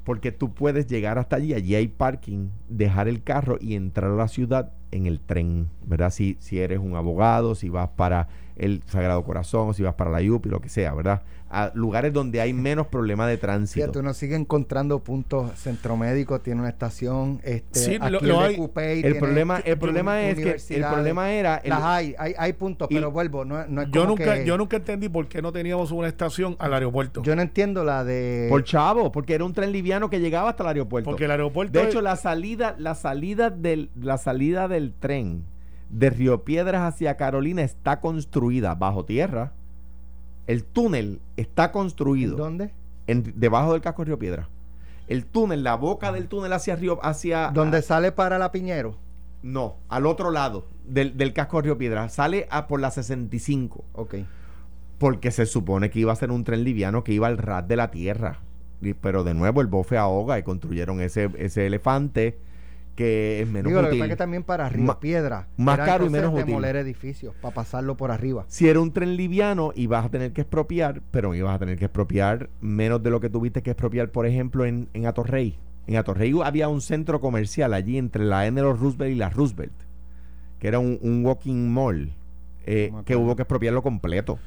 porque 0.05 0.32
tú 0.32 0.53
puedes 0.53 0.88
llegar 0.88 1.17
hasta 1.20 1.36
allí, 1.36 1.53
allí 1.53 1.75
hay 1.75 1.88
parking, 1.88 2.48
dejar 2.70 3.08
el 3.08 3.22
carro 3.24 3.58
y 3.62 3.75
entrar 3.75 4.12
a 4.12 4.15
la 4.15 4.27
ciudad 4.27 4.72
en 4.91 5.05
el 5.05 5.20
tren, 5.20 5.70
¿verdad? 5.86 6.10
Si, 6.12 6.38
si 6.39 6.60
eres 6.60 6.79
un 6.79 6.96
abogado, 6.96 7.55
si 7.55 7.70
vas 7.70 7.89
para 7.89 8.27
el 8.56 8.84
Sagrado 8.88 9.24
Corazón, 9.24 9.70
o 9.70 9.74
si 9.74 9.84
vas 9.84 9.96
para 9.96 10.12
la 10.12 10.20
UPI, 10.32 10.50
lo 10.50 10.60
que 10.62 10.70
sea, 10.70 10.94
¿verdad? 10.94 11.22
A 11.50 11.72
lugares 11.76 12.12
donde 12.14 12.42
hay 12.42 12.52
menos 12.52 12.88
problema 12.88 13.28
de 13.28 13.38
tránsito. 13.38 13.76
Fíjate, 13.86 14.00
uno 14.00 14.14
sigue 14.16 14.36
encontrando 14.36 15.04
puntos. 15.04 15.52
Centro 15.60 15.96
Médico 15.96 16.42
tiene 16.42 16.62
una 16.62 16.70
estación. 16.70 17.40
Este, 17.44 17.80
Sí, 17.80 17.98
aquí 18.02 18.26
lo- 18.26 18.40
hay. 18.42 18.56
El 18.56 19.02
tiene 19.04 19.20
problema, 19.20 19.60
el 19.64 19.78
problema 19.78 20.22
es 20.24 20.36
que 20.36 20.76
el 20.76 20.84
problema 20.86 21.32
era 21.32 21.58
el- 21.58 21.70
Las 21.70 21.84
hay, 21.84 22.16
hay, 22.18 22.34
hay 22.38 22.54
puntos, 22.54 22.88
y- 22.90 22.96
pero 22.96 23.12
vuelvo, 23.12 23.46
no, 23.46 23.68
no 23.68 23.84
es 23.84 23.88
yo 23.92 24.02
como 24.02 24.16
nunca, 24.16 24.34
que- 24.36 24.46
yo 24.46 24.58
nunca 24.58 24.78
entendí 24.78 25.10
por 25.10 25.28
qué 25.28 25.42
no 25.44 25.52
teníamos 25.52 25.92
una 25.92 26.08
estación 26.08 26.56
al 26.58 26.74
aeropuerto. 26.74 27.22
yo 27.22 27.36
no 27.36 27.44
entiendo 27.44 27.84
la 27.84 28.04
de... 28.04 28.48
por 28.50 28.64
chavo, 28.64 29.12
porque 29.12 29.36
era 29.36 29.46
un 29.46 29.54
tren 29.54 29.72
liviano 29.72 30.10
que 30.10 30.20
llegaba 30.20 30.50
hasta 30.50 30.64
el 30.64 30.70
aeropuerto. 30.70 31.08
porque 31.10 31.26
el 31.26 31.32
aeropuerto 31.32 31.74
de 31.78 31.84
es- 31.84 31.90
hecho, 31.90 32.02
la 32.02 32.16
salida, 32.16 32.76
la 32.80 32.96
salida 32.96 33.52
del, 33.52 33.92
la 34.00 34.18
salida 34.18 34.68
del 34.68 34.94
tren 34.94 35.44
de 35.94 36.10
Río 36.10 36.44
Piedras 36.44 36.82
hacia 36.94 37.18
Carolina 37.18 37.62
está 37.62 38.00
construida 38.02 38.76
bajo 38.76 39.06
tierra. 39.06 39.52
El 40.48 40.63
túnel 40.63 41.22
está 41.38 41.72
construido 41.72 42.36
¿Dónde? 42.36 42.72
en- 43.08 43.34
debajo 43.36 43.74
del 43.74 43.82
casco 43.82 44.02
de 44.02 44.08
Río 44.08 44.20
Piedras. 44.20 44.48
El 45.08 45.26
túnel, 45.26 45.63
la 45.63 45.76
boca 45.76 46.12
del 46.12 46.28
túnel 46.28 46.54
hacia 46.54 46.76
Río, 46.76 47.00
hacia 47.04 47.52
¿Dónde 47.54 47.82
sale 47.82 48.12
para 48.12 48.38
la 48.39 48.52
Piñero? 48.52 48.96
no, 49.44 49.76
al 49.89 50.06
otro 50.06 50.32
lado 50.32 50.65
del, 50.88 51.17
del 51.17 51.34
casco 51.34 51.58
de 51.58 51.63
Río 51.63 51.78
Piedras, 51.78 52.13
sale 52.13 52.48
a 52.50 52.67
por 52.67 52.80
la 52.80 52.89
65. 52.91 53.84
Ok. 53.94 54.15
Porque 54.98 55.32
se 55.32 55.46
supone 55.46 55.89
que 55.89 56.00
iba 56.00 56.13
a 56.13 56.15
ser 56.15 56.32
un 56.32 56.44
tren 56.46 56.63
liviano 56.63 57.04
que 57.04 57.12
iba 57.13 57.28
al 57.28 57.38
ras 57.38 57.67
de 57.67 57.76
la 57.76 57.91
tierra. 57.91 58.39
Y- 58.82 58.94
Pero 58.94 59.24
de 59.26 59.34
nuevo 59.34 59.60
el 59.62 59.67
bofe 59.67 59.98
ahoga 59.98 60.39
y 60.39 60.44
construyeron 60.44 61.02
ese, 61.02 61.30
ese 61.38 61.67
elefante 61.67 62.38
que 62.95 63.41
es 63.41 63.47
menos 63.47 63.69
Digo, 63.69 63.82
lo 63.82 63.89
que 63.89 63.95
pasa 63.95 64.06
es 64.06 64.10
que 64.12 64.15
también 64.17 64.43
para 64.43 64.69
Río 64.69 64.86
Ma- 64.86 64.99
Piedra. 64.99 65.47
más 65.58 65.77
caro 65.79 66.06
y 66.06 66.10
menos 66.10 66.32
útil. 66.34 66.45
demoler 66.45 66.75
edificios 66.75 67.34
para 67.41 67.53
pasarlo 67.53 67.97
por 67.97 68.12
arriba. 68.12 68.45
Si 68.47 68.67
era 68.69 68.79
un 68.79 68.91
tren 68.93 69.15
liviano, 69.17 69.71
ibas 69.75 70.06
a 70.06 70.10
tener 70.10 70.32
que 70.34 70.41
expropiar, 70.41 71.01
pero 71.12 71.34
ibas 71.34 71.56
a 71.56 71.60
tener 71.60 71.77
que 71.77 71.86
expropiar 71.86 72.49
menos 72.62 73.01
de 73.01 73.10
lo 73.10 73.19
que 73.19 73.29
tuviste 73.29 73.63
que 73.63 73.71
expropiar, 73.71 74.10
por 74.12 74.25
ejemplo, 74.27 74.65
en, 74.65 74.89
en 74.93 75.08
Atorrey. 75.08 75.58
En 75.88 75.97
Atorrey 75.97 76.34
había 76.43 76.69
un 76.69 76.82
centro 76.82 77.19
comercial 77.19 77.73
allí 77.73 77.97
entre 77.97 78.23
la 78.23 78.45
Enelo 78.47 78.73
Roosevelt 78.73 79.12
y 79.12 79.15
la 79.15 79.29
Roosevelt, 79.29 79.73
que 80.60 80.67
era 80.67 80.79
un, 80.79 80.99
un 81.01 81.25
walking 81.25 81.67
mall, 81.69 82.12
eh, 82.65 82.91
que 83.06 83.15
hubo 83.15 83.36
que 83.36 83.41
expropiarlo 83.41 83.82
completo. 83.82 84.39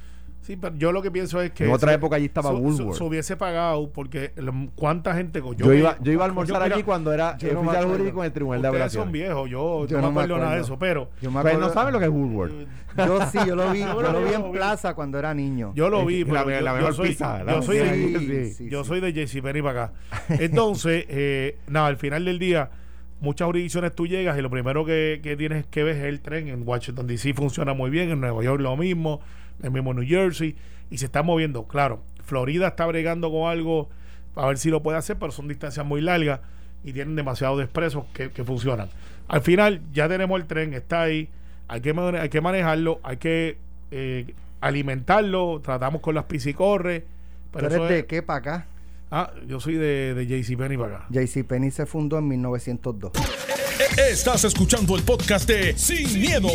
Sí, 0.47 0.57
pero 0.57 0.77
yo 0.77 0.93
lo 0.93 1.03
que 1.03 1.11
pienso 1.11 1.41
es 1.43 1.51
que. 1.51 1.65
En 1.65 1.73
otra 1.73 1.89
se- 1.91 1.97
época 1.97 2.17
allí 2.17 2.27
estaba 2.27 2.51
Woolworth. 2.53 2.97
Se 2.97 3.03
hubiese 3.03 3.37
pagado 3.37 3.91
porque 3.93 4.33
lo- 4.37 4.55
cuánta 4.77 5.15
gente. 5.15 5.41
Yo, 5.41 5.55
Yo, 5.55 5.73
iba, 5.75 5.97
yo 6.01 6.13
iba 6.13 6.23
a 6.25 6.27
almorzar 6.29 6.63
mira, 6.63 6.75
allí 6.77 6.85
cuando 6.85 7.13
era 7.13 7.37
yo 7.37 7.53
no 7.53 7.61
oficial 7.61 7.77
acuerdo. 7.83 7.99
jurídico 7.99 8.21
en 8.21 8.27
el 8.27 8.33
Tribunal 8.33 8.63
de 8.63 8.69
Ustedes 8.69 8.93
son 8.93 9.03
Apelaciones. 9.09 9.13
viejos, 9.29 9.51
yo, 9.51 9.87
Yo 9.89 9.97
no 9.97 10.03
no 10.03 10.13
me 10.13 10.21
acuerdo 10.23 10.39
nada 10.43 10.55
de 10.55 10.61
eso, 10.63 10.79
pero. 10.79 11.11
Yo 11.21 11.31
me 11.33 11.41
acuerdo. 11.41 11.61
no 11.61 11.73
saben 11.73 11.93
lo 11.93 11.99
que 11.99 12.05
es 12.05 12.11
Woolworth. 12.13 12.53
Yo 12.97 13.27
sí, 13.27 13.39
yo 13.47 13.57
lo 13.57 13.71
vi. 13.73 13.81
Yo 13.81 14.01
yo 14.03 14.13
lo 14.13 14.25
vi 14.25 14.33
en 14.35 14.53
plaza 14.53 14.95
cuando 14.95 15.19
era 15.19 15.35
niño. 15.35 15.73
Yo 15.75 15.91
lo 15.91 16.07
vi, 16.07 16.25
La- 16.25 16.45
pero 16.45 16.61
la 16.61 16.71
yo, 16.71 16.77
mejor 16.77 16.91
yo 16.91 16.93
soy, 16.97 17.09
pizza, 17.09 17.43
la- 17.45 17.55
yo 17.55 17.63
soy 17.63 17.79
de, 17.79 18.53
Sí, 18.57 18.69
yo 18.71 18.85
soy 18.85 19.01
de 19.01 19.13
JCPenney 19.13 19.63
para 19.63 19.85
acá. 19.85 19.93
Entonces, 20.41 21.05
eh, 21.09 21.59
nada, 21.67 21.89
al 21.89 21.97
final 21.97 22.25
del 22.25 22.39
día, 22.39 22.71
muchas 23.21 23.47
jurisdicciones 23.47 23.95
tú 23.95 24.07
llegas 24.07 24.39
y 24.39 24.43
lo 24.43 24.49
primero 24.51 24.85
que, 24.85 25.21
que 25.23 25.37
tienes 25.37 25.67
que 25.67 25.83
ver 25.83 25.97
es 25.97 26.05
el 26.05 26.21
tren. 26.21 26.49
En 26.49 26.63
Washington 26.67 27.07
DC 27.07 27.35
funciona 27.35 27.75
muy 27.75 27.91
bien, 27.91 28.11
en 28.11 28.21
Nueva 28.21 28.43
York 28.43 28.61
lo 28.61 28.77
mismo, 28.77 29.21
en 29.63 29.73
mismo 29.73 29.93
New 29.95 30.07
Jersey, 30.07 30.57
y 30.91 30.99
se 30.99 31.07
está 31.07 31.23
moviendo. 31.23 31.65
Claro, 31.67 32.03
Florida 32.25 32.69
está 32.69 32.87
bregando 32.87 33.31
con 33.31 33.49
algo 33.51 33.89
a 34.35 34.47
ver 34.47 34.59
si 34.59 34.69
lo 34.71 34.83
puede 34.83 34.99
hacer, 34.99 35.17
pero 35.19 35.33
son 35.33 35.49
distancias 35.49 35.85
muy 35.87 36.01
largas 36.01 36.41
y 36.85 36.93
tienen 36.93 37.17
demasiados 37.17 37.63
expresos 37.63 38.05
que, 38.13 38.31
que 38.31 38.45
funcionan. 38.45 38.89
Al 39.29 39.41
final, 39.41 39.81
ya 39.93 40.09
tenemos 40.09 40.39
el 40.41 40.47
tren, 40.47 40.75
está 40.75 41.03
ahí, 41.03 41.29
hay 41.69 41.81
que, 41.81 41.91
hay 42.21 42.29
que 42.29 42.41
manejarlo, 42.41 43.01
hay 43.03 43.17
que 43.17 43.59
eh, 43.91 44.35
alimentarlo, 44.61 45.61
tratamos 45.65 46.01
con 46.01 46.15
las 46.15 46.25
piscicorres. 46.25 47.03
¿Tú 47.03 47.59
Pero 47.59 47.67
eres 47.69 47.89
de 47.89 47.99
es- 48.01 48.05
qué 48.07 48.23
para 48.23 48.39
acá? 48.39 48.67
Ah, 49.11 49.31
yo 49.47 49.59
soy 49.61 49.75
de, 49.75 50.15
de 50.15 50.27
JCPenney 50.27 50.77
para 50.77 50.97
acá. 50.97 51.07
JCPenney 51.11 51.71
se 51.71 51.87
fundó 51.87 52.19
en 52.19 52.29
1902. 52.29 53.13
Estás 54.11 54.45
escuchando 54.45 54.97
el 54.97 55.03
podcast 55.03 55.49
de 55.49 55.77
Sin, 55.79 56.21
miedo, 56.21 56.49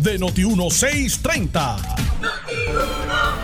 de 0.00 0.18
Noti1630. 0.18 1.76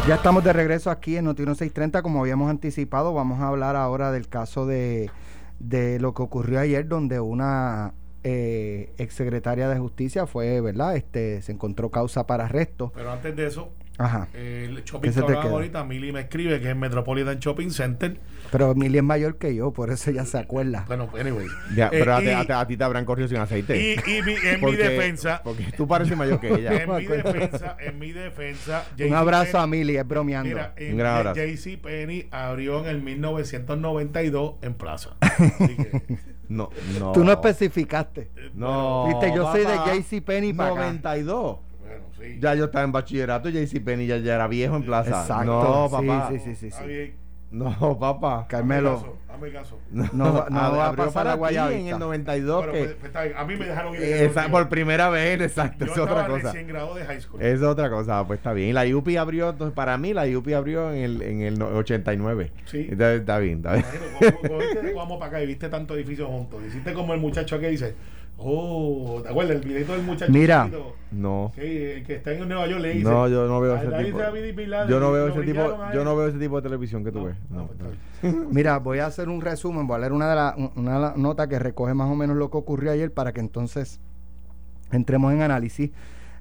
Ya 0.07 0.15
estamos 0.15 0.45
de 0.45 0.53
regreso 0.53 0.91
aquí 0.91 1.17
en 1.17 1.25
Noti 1.25 1.43
630, 1.43 2.01
como 2.03 2.21
habíamos 2.21 2.49
anticipado. 2.49 3.13
Vamos 3.13 3.41
a 3.41 3.49
hablar 3.49 3.75
ahora 3.75 4.13
del 4.13 4.29
caso 4.29 4.65
de, 4.65 5.11
de 5.59 5.99
lo 5.99 6.15
que 6.15 6.23
ocurrió 6.23 6.61
ayer, 6.61 6.87
donde 6.87 7.19
una 7.19 7.93
eh, 8.23 8.93
exsecretaria 8.99 9.69
de 9.69 9.79
Justicia 9.79 10.27
fue, 10.27 10.61
¿verdad? 10.61 10.97
Este, 10.97 11.43
se 11.43 11.53
encontró 11.53 11.91
causa 11.91 12.27
para 12.27 12.45
arresto. 12.45 12.93
Pero 12.95 13.11
antes 13.11 13.35
de 13.35 13.47
eso, 13.47 13.73
Ajá. 13.99 14.29
el 14.35 14.77
¿Qué 14.77 14.83
shopping 14.85 15.11
que 15.11 15.23
queda? 15.25 15.43
ahorita, 15.43 15.85
Mili 15.85 16.13
me 16.13 16.21
escribe 16.21 16.61
que 16.61 16.71
es 16.71 16.77
Metropolitan 16.77 17.39
Shopping 17.39 17.71
Center. 17.71 18.19
Pero 18.53 18.75
Mili 18.75 18.99
es 18.99 19.05
mayor 19.05 19.39
que 19.39 19.55
yo, 19.55 19.73
por 19.73 19.91
eso 19.91 20.11
ya 20.11 20.25
se 20.25 20.39
acuerda. 20.39 20.85
Bueno, 20.87 21.09
anyway. 21.19 21.47
Ya, 21.75 21.87
Eh, 21.87 21.91
pero 21.93 22.15
a, 22.15 22.21
ti- 22.21 22.27
y- 22.27 22.31
a 22.31 22.45
ti- 22.45 22.53
a 22.53 22.67
ti 22.67 22.77
te 22.77 22.85
habrán 22.85 23.05
corrido 23.05 23.29
sin 23.29 23.39
aceite. 23.39 23.77
Y, 23.81 23.93
y 24.19 24.23
mi- 24.23 24.35
en 24.35 24.55
mi 24.57 24.61
Porque- 24.61 24.77
defensa, 24.89 25.41
Porque 25.43 25.65
tú 25.77 25.89
pareces 25.89 26.17
mayor 26.17 26.39
que 26.41 26.53
ella. 26.55 26.73
en 26.83 26.95
mi 26.97 27.07
defensa, 27.07 27.77
en 27.81 27.99
mi 27.99 28.13
defensa, 28.13 28.85
Un 29.01 29.15
abrazo 29.15 29.59
a 29.59 29.67
Mili, 29.67 29.97
es 29.97 30.07
bromeando. 30.07 30.49
Mira, 30.51 30.75
en 30.77 30.93
Un 30.93 30.99
gran 30.99 31.17
abrazo. 31.17 31.41
JC 31.41 31.77
Penny 31.81 32.29
abrió 32.31 32.81
en 32.81 32.87
el 32.87 33.03
1992 33.03 34.55
en 34.63 34.75
Plaza. 34.75 35.11
Así 35.21 35.77
que, 35.77 36.19
No, 36.49 36.71
no. 37.01 37.13
Tú 37.13 37.25
no 37.25 37.33
especificaste. 37.33 38.31
No. 38.55 39.07
Viste, 39.09 39.35
yo 39.35 39.51
soy 39.51 39.61
de 39.63 39.67
papá. 39.75 39.93
JCPenney 39.97 40.53
para 40.53 40.71
acá. 40.71 40.81
92. 40.87 41.33
bueno, 41.35 41.66
sí. 42.35 42.39
Ya 42.41 42.55
yo 42.55 42.67
estaba 42.67 42.85
en 42.85 42.93
bachillerato, 42.93 43.49
JCPenney 43.49 44.07
ya, 44.07 44.19
ya 44.19 44.35
era 44.35 44.49
viejo 44.49 44.77
en 44.77 44.85
plaza. 44.85 45.23
Exacto. 45.23 45.45
No, 45.45 45.89
papá. 45.91 46.29
sí, 46.31 46.39
sí, 46.39 46.55
sí, 46.55 46.71
sí. 46.71 47.15
No, 47.51 47.99
papá. 47.99 48.47
Carmelo. 48.49 49.17
Caso. 49.53 49.79
No, 50.13 50.33
va- 50.35 50.47
no 50.51 50.57
va 50.77 50.85
a 50.85 50.89
abrió 50.89 51.05
pasar 51.07 51.33
ti 51.33 51.39
guayabita. 51.39 51.79
en 51.81 51.87
el 51.89 51.99
92 51.99 52.61
Pero, 52.61 52.73
que 52.73 52.79
pues, 53.01 53.11
pues, 53.13 53.35
a 53.37 53.45
mí 53.45 53.57
me 53.57 53.67
dejaron 53.67 53.95
ir. 53.95 54.03
esa, 54.03 54.49
por 54.49 54.69
primera 54.69 55.09
vez, 55.09 55.41
exacto, 55.41 55.87
Yo 55.87 55.93
es 55.93 55.99
otra 55.99 56.27
cosa. 56.27 56.45
recién 56.53 56.67
graduado 56.69 56.97
de 56.97 57.05
high 57.05 57.21
school. 57.21 57.43
Es 57.43 57.63
otra 57.63 57.91
cosa, 57.91 58.27
pues 58.27 58.39
está 58.39 58.53
bien. 58.53 58.75
La 58.75 58.85
UPI 58.87 59.17
abrió, 59.17 59.51
entonces 59.51 59.75
para 59.75 59.97
mí 59.99 60.13
la 60.15 60.25
UPI 60.27 60.53
abrió 60.55 60.93
en 60.93 60.99
el, 61.03 61.23
en 61.23 61.41
el 61.43 61.59
no- 61.59 61.69
89. 61.69 62.53
Sí. 62.67 62.87
Entonces, 62.91 63.21
está 63.21 63.39
bien, 63.39 63.57
está 63.59 63.73
bien. 63.75 63.85
Imagino, 64.21 64.95
vamos 64.97 65.19
para 65.19 65.29
acá 65.31 65.43
y 65.43 65.47
viste 65.47 65.69
tantos 65.69 65.97
edificios 65.97 66.29
juntos. 66.29 66.63
Hiciste 66.67 66.93
como 66.93 67.15
el 67.15 67.21
muchacho 67.21 67.59
que 67.61 67.69
dice, 67.69 67.95
oh, 68.39 69.21
¿te 69.23 69.29
acuerdas? 69.31 69.57
El 69.57 69.63
videito 69.63 69.93
del 69.93 70.03
muchacho. 70.03 70.33
Mira. 70.33 70.65
chiquito? 70.65 70.97
No. 71.13 71.53
Sí, 71.55 71.61
el 71.63 72.05
que 72.05 72.17
está 72.17 72.33
en 72.33 72.49
Nueva 72.49 72.67
York 72.67 72.81
le 72.83 72.91
dice. 72.95 73.05
No, 73.09 73.29
yo 73.29 73.47
no 73.47 73.61
veo 73.61 73.75
"Ah, 73.75 73.79
ese 73.83 74.05
tipo. 74.05 74.19
Yo 74.89 75.01
no 75.01 75.13
veo 75.13 75.29
ese 75.29 75.41
tipo, 75.43 75.61
a 75.63 75.93
yo 75.93 76.01
él". 76.01 76.05
no 76.05 76.17
veo 76.17 76.29
ese 76.29 76.39
tipo 76.39 76.57
de 76.57 76.63
televisión 76.63 77.05
que 77.05 77.13
tú 77.13 77.21
No, 77.21 77.25
ves. 77.27 77.37
no, 77.49 77.57
No, 77.61 77.67
pues 77.69 77.79
no. 77.79 77.87
está 77.87 78.29
bien. 78.39 78.49
Mira, 78.51 78.79
voy 78.79 78.99
a 78.99 79.07
hacer 79.07 79.26
un 79.29 79.41
resumen, 79.41 79.87
voy 79.87 79.97
a 79.97 79.99
leer 80.01 80.13
una 80.13 80.29
de 80.31 80.37
las 80.37 80.55
una 80.77 80.99
la- 80.99 81.15
nota 81.17 81.49
que 81.49 81.59
recoge 81.59 81.95
más 81.95 82.11
o 82.11 82.15
menos 82.15 82.37
lo 82.37 82.51
que 82.51 82.57
ocurrió 82.59 82.93
ayer 82.93 83.13
para 83.13 83.33
que 83.33 83.41
entonces 83.41 84.01
entremos 84.93 85.33
en 85.33 85.43
análisis. 85.43 85.91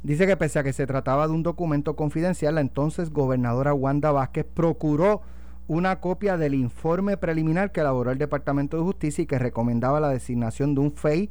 Dice 0.04 0.28
que 0.28 0.38
pese 0.38 0.60
a 0.60 0.63
que 0.63 0.74
se 0.74 0.86
trataba 0.86 1.28
de 1.28 1.34
un 1.34 1.41
documento 1.43 1.95
confidencial, 1.95 2.56
la 2.56 2.62
entonces 2.62 3.10
gobernadora 3.12 3.74
Wanda 3.74 4.12
Vázquez 4.12 4.45
procuró 4.54 5.21
una 5.67 6.00
copia 6.00 6.38
del 6.38 6.54
informe 6.54 7.17
preliminar 7.17 7.71
que 7.71 7.80
elaboró 7.82 8.12
el 8.12 8.19
Departamento 8.19 8.78
de 8.78 8.84
Justicia 8.84 9.24
y 9.24 9.26
que 9.26 9.39
recomendaba 9.39 10.00
la 10.00 10.10
designación 10.10 10.76
de 10.76 10.82
un 10.82 10.91
FEI 10.91 11.30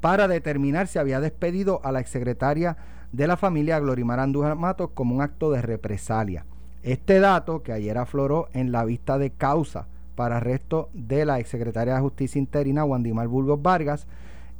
para 0.00 0.26
determinar 0.26 0.86
si 0.86 0.98
había 0.98 1.20
despedido 1.20 1.80
a 1.84 1.92
la 1.92 2.00
exsecretaria 2.00 2.78
de 3.12 3.26
la 3.26 3.36
familia 3.36 3.78
Glorimar 3.78 4.20
Andújar 4.20 4.56
Matos 4.56 4.90
como 4.94 5.14
un 5.14 5.20
acto 5.20 5.50
de 5.50 5.60
represalia. 5.60 6.46
Este 6.82 7.20
dato 7.20 7.62
que 7.62 7.72
ayer 7.72 7.96
afloró 7.98 8.48
en 8.54 8.72
la 8.72 8.84
vista 8.86 9.18
de 9.18 9.30
causa 9.30 9.86
para 10.14 10.38
arresto 10.38 10.90
de 10.92 11.24
la 11.24 11.38
exsecretaria 11.40 11.94
de 11.94 12.00
Justicia 12.00 12.38
interina 12.38 12.84
Wandimar 12.84 13.28
Burgos 13.28 13.62
Vargas 13.62 14.06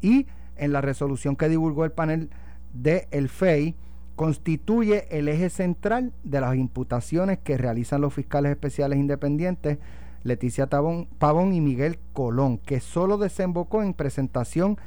y 0.01 0.27
en 0.57 0.73
la 0.73 0.81
resolución 0.81 1.37
que 1.37 1.49
divulgó 1.49 1.85
el 1.85 1.93
panel 1.93 2.31
de 2.73 3.07
FEI 3.29 3.75
constituye 4.17 5.07
el 5.17 5.29
eje 5.29 5.51
central 5.51 6.13
de 6.23 6.41
las 6.41 6.55
imputaciones 6.57 7.39
que 7.39 7.59
realizan 7.59 8.01
los 8.01 8.15
fiscales 8.15 8.53
especiales 8.53 8.99
independientes 8.99 9.79
Leticia 10.23 10.69
Tabón- 10.69 11.09
Pavón 11.19 11.53
y 11.53 11.61
Miguel 11.61 11.99
Colón, 12.13 12.59
que 12.59 12.81
solo 12.81 13.19
desembocó 13.19 13.83
en 13.83 13.93
presentación 13.93 14.79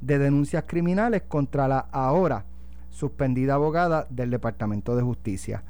de 0.00 0.18
denuncias 0.18 0.64
criminales 0.66 1.22
contra 1.22 1.68
la 1.68 1.80
ahora 1.92 2.44
suspendida 2.90 3.54
abogada 3.54 4.06
del 4.08 4.30
Departamento 4.30 4.96
de 4.96 5.02
Justicia. 5.02 5.64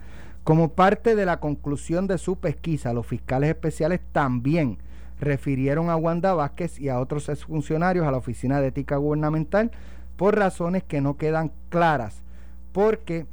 Como 0.46 0.68
parte 0.68 1.16
de 1.16 1.26
la 1.26 1.40
conclusión 1.40 2.06
de 2.06 2.18
su 2.18 2.36
pesquisa, 2.36 2.92
los 2.92 3.04
fiscales 3.04 3.50
especiales 3.50 3.98
también 4.12 4.78
refirieron 5.18 5.90
a 5.90 5.96
Wanda 5.96 6.34
Vázquez 6.34 6.78
y 6.78 6.88
a 6.88 7.00
otros 7.00 7.28
exfuncionarios 7.28 8.06
a 8.06 8.12
la 8.12 8.18
Oficina 8.18 8.60
de 8.60 8.68
Ética 8.68 8.96
Gubernamental 8.96 9.72
por 10.16 10.36
razones 10.36 10.84
que 10.84 11.00
no 11.00 11.16
quedan 11.16 11.50
claras, 11.68 12.22
porque 12.70 13.26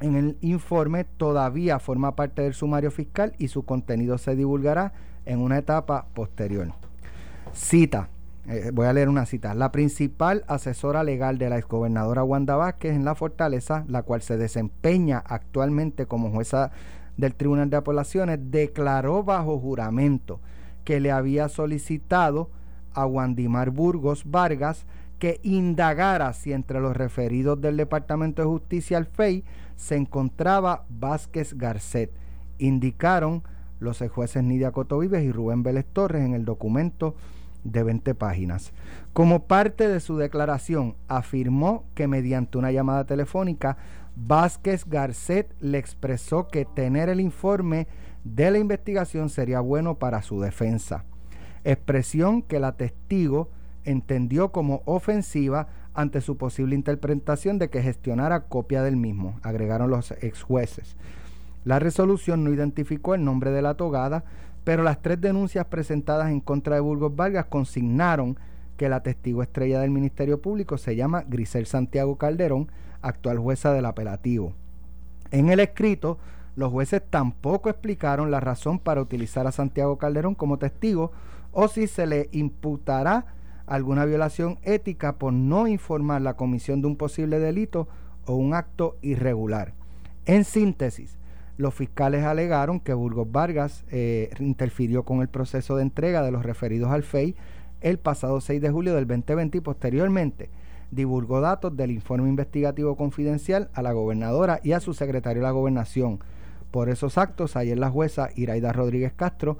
en 0.00 0.16
el 0.16 0.36
informe 0.42 1.04
todavía 1.04 1.78
forma 1.78 2.14
parte 2.14 2.42
del 2.42 2.52
sumario 2.52 2.90
fiscal 2.90 3.32
y 3.38 3.48
su 3.48 3.64
contenido 3.64 4.18
se 4.18 4.36
divulgará 4.36 4.92
en 5.24 5.38
una 5.38 5.56
etapa 5.56 6.08
posterior. 6.12 6.74
Cita, 7.54 8.10
eh, 8.46 8.70
voy 8.72 8.86
a 8.86 8.92
leer 8.92 9.08
una 9.08 9.24
cita. 9.24 9.54
La 9.54 9.72
principal 9.72 10.44
asesora 10.48 11.02
legal 11.02 11.38
de 11.38 11.48
la 11.48 11.56
exgobernadora 11.56 12.24
Wanda 12.24 12.56
Vázquez 12.56 12.94
en 12.94 13.04
la 13.04 13.14
Fortaleza, 13.14 13.84
la 13.88 14.02
cual 14.02 14.20
se 14.20 14.36
desempeña 14.36 15.22
actualmente 15.24 16.06
como 16.06 16.30
jueza 16.30 16.70
del 17.16 17.34
Tribunal 17.34 17.70
de 17.70 17.78
Apelaciones, 17.78 18.38
declaró 18.50 19.22
bajo 19.22 19.58
juramento 19.58 20.40
que 20.84 21.00
le 21.00 21.10
había 21.10 21.48
solicitado 21.48 22.50
a 22.92 23.06
Wandimar 23.06 23.70
Burgos 23.70 24.24
Vargas 24.30 24.84
que 25.18 25.40
indagara 25.42 26.32
si 26.34 26.52
entre 26.52 26.80
los 26.80 26.94
referidos 26.94 27.60
del 27.60 27.78
Departamento 27.78 28.42
de 28.42 28.48
Justicia 28.48 28.98
al 28.98 29.06
FEI 29.06 29.44
se 29.76 29.96
encontraba 29.96 30.84
Vázquez 30.90 31.54
Garcet. 31.54 32.10
Indicaron 32.58 33.42
los 33.80 34.02
jueces 34.12 34.42
Nidia 34.42 34.70
Cotovives 34.70 35.24
y 35.24 35.32
Rubén 35.32 35.62
Vélez 35.62 35.86
Torres 35.86 36.24
en 36.24 36.34
el 36.34 36.44
documento 36.44 37.14
de 37.64 37.82
20 37.82 38.14
páginas. 38.14 38.72
Como 39.12 39.46
parte 39.46 39.88
de 39.88 40.00
su 40.00 40.16
declaración, 40.16 40.96
afirmó 41.08 41.84
que 41.94 42.06
mediante 42.06 42.58
una 42.58 42.70
llamada 42.70 43.04
telefónica, 43.04 43.76
Vázquez 44.16 44.84
Garcet 44.86 45.52
le 45.60 45.78
expresó 45.78 46.48
que 46.48 46.64
tener 46.64 47.08
el 47.08 47.20
informe 47.20 47.88
de 48.22 48.50
la 48.50 48.58
investigación 48.58 49.28
sería 49.28 49.60
bueno 49.60 49.96
para 49.96 50.22
su 50.22 50.40
defensa. 50.40 51.04
Expresión 51.64 52.42
que 52.42 52.60
la 52.60 52.72
testigo 52.72 53.50
entendió 53.84 54.52
como 54.52 54.82
ofensiva 54.84 55.68
ante 55.94 56.20
su 56.20 56.36
posible 56.36 56.74
interpretación 56.74 57.58
de 57.58 57.70
que 57.70 57.82
gestionara 57.82 58.44
copia 58.44 58.82
del 58.82 58.96
mismo, 58.96 59.38
agregaron 59.42 59.90
los 59.90 60.10
ex 60.22 60.42
jueces. 60.42 60.96
La 61.64 61.78
resolución 61.78 62.44
no 62.44 62.52
identificó 62.52 63.14
el 63.14 63.24
nombre 63.24 63.50
de 63.50 63.62
la 63.62 63.74
togada, 63.74 64.24
pero 64.64 64.82
las 64.82 65.02
tres 65.02 65.20
denuncias 65.20 65.66
presentadas 65.66 66.30
en 66.30 66.40
contra 66.40 66.74
de 66.74 66.80
Burgos 66.80 67.14
Vargas 67.14 67.46
consignaron 67.46 68.38
que 68.76 68.88
la 68.88 69.02
testigo 69.02 69.42
estrella 69.42 69.80
del 69.80 69.90
Ministerio 69.90 70.40
Público 70.40 70.78
se 70.78 70.96
llama 70.96 71.24
Grisel 71.28 71.66
Santiago 71.66 72.16
Calderón, 72.16 72.68
actual 73.02 73.38
jueza 73.38 73.72
del 73.72 73.84
apelativo. 73.84 74.54
En 75.30 75.50
el 75.50 75.60
escrito, 75.60 76.18
los 76.56 76.72
jueces 76.72 77.02
tampoco 77.08 77.68
explicaron 77.68 78.30
la 78.30 78.40
razón 78.40 78.78
para 78.78 79.02
utilizar 79.02 79.46
a 79.46 79.52
Santiago 79.52 79.98
Calderón 79.98 80.34
como 80.34 80.58
testigo 80.58 81.12
o 81.52 81.68
si 81.68 81.86
se 81.86 82.06
le 82.06 82.28
imputará 82.32 83.26
alguna 83.66 84.04
violación 84.04 84.58
ética 84.62 85.14
por 85.14 85.32
no 85.32 85.66
informar 85.66 86.22
la 86.22 86.34
comisión 86.34 86.80
de 86.80 86.88
un 86.88 86.96
posible 86.96 87.38
delito 87.38 87.88
o 88.26 88.34
un 88.34 88.54
acto 88.54 88.96
irregular. 89.02 89.72
En 90.26 90.44
síntesis, 90.44 91.18
los 91.56 91.74
fiscales 91.74 92.24
alegaron 92.24 92.80
que 92.80 92.94
Burgos 92.94 93.30
Vargas 93.30 93.84
eh, 93.90 94.30
interfirió 94.40 95.04
con 95.04 95.20
el 95.20 95.28
proceso 95.28 95.76
de 95.76 95.82
entrega 95.82 96.22
de 96.22 96.32
los 96.32 96.44
referidos 96.44 96.90
al 96.90 97.02
FEI 97.02 97.36
el 97.80 97.98
pasado 97.98 98.40
6 98.40 98.60
de 98.60 98.70
julio 98.70 98.94
del 98.94 99.06
2020 99.06 99.58
y 99.58 99.60
posteriormente 99.60 100.50
divulgó 100.90 101.40
datos 101.40 101.76
del 101.76 101.90
informe 101.90 102.28
investigativo 102.28 102.96
confidencial 102.96 103.68
a 103.74 103.82
la 103.82 103.92
gobernadora 103.92 104.60
y 104.62 104.72
a 104.72 104.80
su 104.80 104.94
secretario 104.94 105.42
de 105.42 105.46
la 105.46 105.52
gobernación. 105.52 106.20
Por 106.70 106.88
esos 106.88 107.18
actos, 107.18 107.56
ayer 107.56 107.78
la 107.78 107.90
jueza 107.90 108.30
Iraida 108.34 108.72
Rodríguez 108.72 109.12
Castro 109.12 109.58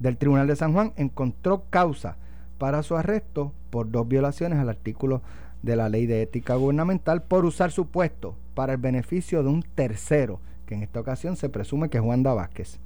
del 0.00 0.16
Tribunal 0.16 0.48
de 0.48 0.56
San 0.56 0.72
Juan 0.72 0.92
encontró 0.96 1.64
causa 1.70 2.16
para 2.58 2.82
su 2.82 2.96
arresto 2.96 3.52
por 3.70 3.90
dos 3.90 4.06
violaciones 4.08 4.58
al 4.58 4.68
artículo 4.68 5.22
de 5.62 5.76
la 5.76 5.88
Ley 5.88 6.06
de 6.06 6.22
Ética 6.22 6.56
Gubernamental 6.56 7.22
por 7.22 7.44
usar 7.44 7.70
su 7.70 7.86
puesto 7.86 8.36
para 8.54 8.72
el 8.72 8.78
beneficio 8.78 9.42
de 9.42 9.48
un 9.48 9.62
tercero, 9.62 10.40
que 10.72 10.76
en 10.76 10.82
esta 10.82 11.00
ocasión 11.00 11.36
se 11.36 11.50
presume 11.50 11.90
que 11.90 11.98
es 11.98 12.02
Wanda 12.02 12.32
Vázquez. 12.32 12.78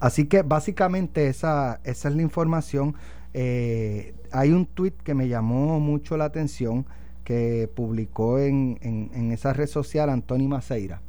Así 0.00 0.26
que 0.26 0.42
básicamente 0.42 1.28
esa, 1.28 1.80
esa 1.84 2.08
es 2.08 2.16
la 2.16 2.22
información. 2.22 2.96
Eh, 3.34 4.14
hay 4.32 4.50
un 4.50 4.66
tuit 4.66 4.96
que 5.02 5.14
me 5.14 5.28
llamó 5.28 5.78
mucho 5.78 6.16
la 6.16 6.24
atención 6.24 6.86
que 7.22 7.70
publicó 7.72 8.40
en, 8.40 8.78
en, 8.82 9.30
esa 9.30 9.52
red 9.52 9.68
social 9.68 10.10
Antoni 10.10 10.48
Maceira. 10.48 11.02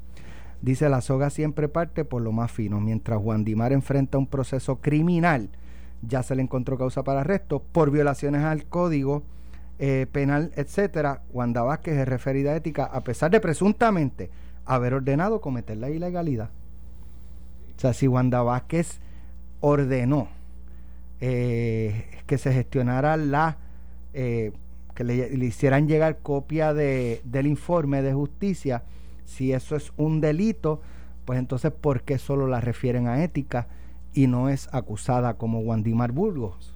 Dice, 0.62 0.90
la 0.90 1.02
soga 1.02 1.32
siempre 1.32 1.68
parte 1.68 2.06
por 2.06 2.22
lo 2.22 2.32
más 2.32 2.52
fino. 2.52 2.80
Mientras 2.80 3.20
Juan 3.20 3.44
Dimar 3.44 3.74
enfrenta 3.74 4.20
un 4.20 4.28
proceso 4.28 4.76
criminal, 4.76 5.50
ya 6.04 6.22
se 6.22 6.36
le 6.36 6.44
encontró 6.44 6.78
causa 6.78 7.04
para 7.04 7.22
arresto 7.22 7.64
por 7.72 7.90
violaciones 7.90 8.44
al 8.44 8.66
código 8.66 9.24
eh, 9.80 10.06
penal, 10.12 10.52
etcétera. 10.56 11.24
Wanda 11.34 11.64
Vázquez 11.64 11.98
es 11.98 12.08
referida 12.08 12.52
a 12.52 12.58
ética 12.58 12.86
a 12.86 13.02
pesar 13.02 13.32
de 13.32 13.40
presuntamente 13.40 14.30
haber 14.65 14.93
ordenado 14.93 15.41
cometer 15.41 15.78
la 15.78 15.89
ilegalidad. 15.89 16.50
O 17.78 17.80
sea, 17.80 17.93
si 17.93 18.08
Wanda 18.08 18.41
Vázquez 18.41 19.00
ordenó 19.60 20.28
eh, 21.19 22.06
que 22.26 22.38
se 22.38 22.54
gestionara 22.54 23.17
la, 23.17 23.58
eh, 24.13 24.52
que 24.95 25.04
le, 25.04 25.45
hicieran 25.45 25.88
llegar 25.88 26.19
copia 26.19 26.74
de, 26.74 27.21
del 27.24 27.47
informe 27.47 28.02
de 28.02 28.13
justicia, 28.13 28.84
si 29.26 29.54
eso 29.54 29.76
es 29.76 29.93
un 29.97 30.21
delito, 30.21 30.82
pues 31.26 31.39
entonces, 31.39 31.71
¿por 31.71 32.02
qué 32.02 32.17
solo 32.17 32.47
la 32.47 32.60
refieren 32.60 33.08
a 33.08 33.24
ética 33.24 33.67
y 34.13 34.28
no 34.28 34.50
es 34.50 34.67
acusada 34.74 35.36
como 35.36 35.60
Wandimar 35.60 36.12
Burgos? 36.12 36.76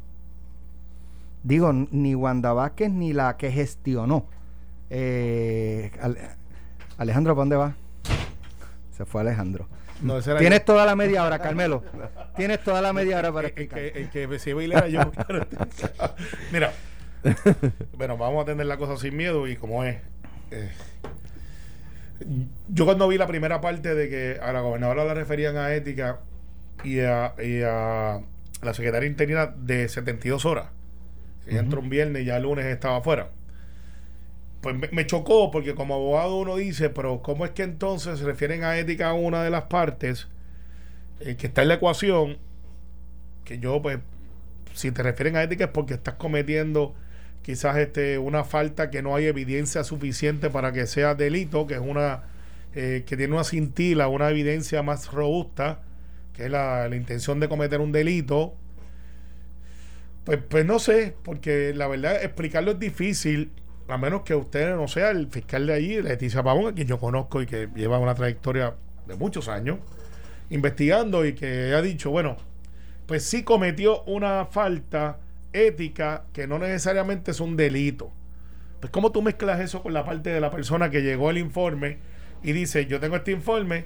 Digo, 1.44 1.72
ni 1.74 2.16
Wanda 2.16 2.54
Vázquez 2.54 2.92
ni 2.92 3.14
la 3.14 3.38
que 3.38 3.52
gestionó. 3.52 4.26
Eh, 4.90 5.92
Alejandro, 6.98 7.34
¿para 7.36 7.42
dónde 7.42 7.56
va? 7.56 7.76
Se 8.96 9.06
fue 9.06 9.22
Alejandro. 9.22 9.68
No, 10.02 10.22
Tienes 10.22 10.60
yo. 10.60 10.66
toda 10.66 10.86
la 10.86 10.96
media 10.96 11.24
hora, 11.24 11.40
Carmelo. 11.40 11.84
Tienes 12.36 12.64
toda 12.64 12.82
la 12.82 12.94
media 12.94 13.18
hora 13.20 13.32
para 13.32 13.48
explicar. 13.48 13.80
El, 13.80 13.98
el, 13.98 14.10
que, 14.10 14.40
se 14.40 14.50
iba 14.50 14.62
a 14.62 14.64
era 14.64 14.88
yo. 14.88 15.00
Mira, 16.52 16.74
bueno, 17.98 18.18
vamos 18.18 18.40
a 18.40 18.42
atender 18.44 18.66
la 18.68 18.78
cosa 18.78 18.98
sin 18.98 19.16
miedo 19.16 19.48
y 19.48 19.56
como 19.56 19.84
es. 19.84 19.98
Eh, 20.52 20.70
yo 22.70 22.86
cuando 22.86 23.08
vi 23.08 23.18
la 23.18 23.28
primera 23.28 23.62
parte 23.62 23.96
de 23.96 24.10
que 24.10 24.40
a 24.42 24.52
la 24.54 24.62
gobernadora 24.62 25.06
la 25.06 25.14
referían 25.14 25.58
a 25.58 25.74
ética, 25.74 26.20
y 26.84 27.00
a, 27.00 27.34
y 27.42 27.62
a 27.62 28.22
la 28.62 28.74
secretaria 28.74 29.08
interina 29.08 29.48
de 29.48 29.88
72 29.90 30.46
horas. 30.46 30.68
Ella 31.48 31.60
entró 31.60 31.80
un 31.80 31.90
viernes 31.90 32.24
y 32.24 32.26
ya 32.26 32.38
el 32.38 32.44
lunes 32.44 32.66
estaba 32.66 32.98
afuera. 32.98 33.30
Pues 34.66 34.92
me, 34.92 35.06
chocó 35.06 35.52
porque 35.52 35.76
como 35.76 35.94
abogado 35.94 36.38
uno 36.38 36.56
dice, 36.56 36.90
pero 36.90 37.22
¿cómo 37.22 37.46
es 37.46 37.52
que 37.52 37.62
entonces 37.62 38.18
se 38.18 38.26
refieren 38.26 38.64
a 38.64 38.80
ética 38.80 39.10
a 39.10 39.14
una 39.14 39.44
de 39.44 39.52
las 39.52 39.66
partes 39.66 40.28
eh, 41.20 41.36
que 41.36 41.46
está 41.46 41.62
en 41.62 41.68
la 41.68 41.76
ecuación? 41.76 42.40
Que 43.44 43.60
yo, 43.60 43.80
pues, 43.84 44.00
si 44.74 44.90
te 44.90 45.04
refieren 45.04 45.36
a 45.36 45.44
ética 45.44 45.66
es 45.66 45.70
porque 45.70 45.94
estás 45.94 46.16
cometiendo 46.16 46.96
quizás 47.44 47.78
este 47.78 48.18
una 48.18 48.44
falta 48.44 48.90
que 48.90 49.04
no 49.04 49.16
hay 49.16 49.26
evidencia 49.26 49.84
suficiente 49.84 50.50
para 50.50 50.72
que 50.72 50.88
sea 50.88 51.14
delito, 51.14 51.68
que 51.68 51.76
es 51.76 51.82
una 51.82 52.24
eh, 52.74 53.04
que 53.06 53.16
tiene 53.16 53.36
una 53.36 53.44
cintila, 53.44 54.08
una 54.08 54.32
evidencia 54.32 54.82
más 54.82 55.12
robusta, 55.12 55.84
que 56.34 56.46
es 56.46 56.50
la, 56.50 56.90
la 56.90 56.96
intención 56.96 57.40
de 57.40 57.48
cometer 57.50 57.82
un 57.82 57.92
delito. 57.92 58.56
Pues, 60.24 60.40
pues 60.50 60.66
no 60.66 60.80
sé, 60.80 61.16
porque 61.22 61.72
la 61.76 61.88
verdad 61.88 62.24
explicarlo 62.24 62.72
es 62.72 62.80
difícil, 62.80 63.52
a 63.88 63.98
menos 63.98 64.24
que 64.24 64.36
usted 64.36 64.76
no 64.76 64.88
sea 64.88 65.12
el 65.12 65.28
fiscal 65.28 65.68
de 65.68 65.74
allí, 65.74 66.02
Leticia 66.02 66.44
Pavón, 66.44 66.68
a 66.68 66.74
quien 66.74 66.88
yo 66.88 67.00
conozco 67.00 67.42
y 67.42 67.46
que 67.46 67.70
lleva 67.76 68.00
una 68.00 68.16
trayectoria 68.16 68.76
de 69.06 69.16
muchos 69.16 69.48
años 69.48 69.78
investigando 70.50 71.26
y 71.26 71.34
que 71.34 71.74
ha 71.74 71.82
dicho, 71.82 72.10
bueno, 72.12 72.38
pues 73.06 73.24
sí 73.24 73.44
cometió 73.44 74.04
una 74.04 74.46
falta 74.46 75.20
ética 75.54 76.26
que 76.34 76.48
no 76.48 76.60
necesariamente 76.60 77.32
es 77.32 77.40
un 77.40 77.56
delito. 77.56 78.12
Pues 78.80 78.92
cómo 78.92 79.12
tú 79.12 79.22
mezclas 79.22 79.60
eso 79.60 79.82
con 79.82 79.94
la 79.94 80.04
parte 80.04 80.30
de 80.30 80.40
la 80.40 80.52
persona 80.52 80.90
que 80.90 81.02
llegó 81.02 81.30
el 81.30 81.38
informe 81.38 82.00
y 82.44 82.52
dice, 82.52 82.86
yo 82.86 83.00
tengo 83.00 83.16
este 83.16 83.32
informe 83.32 83.86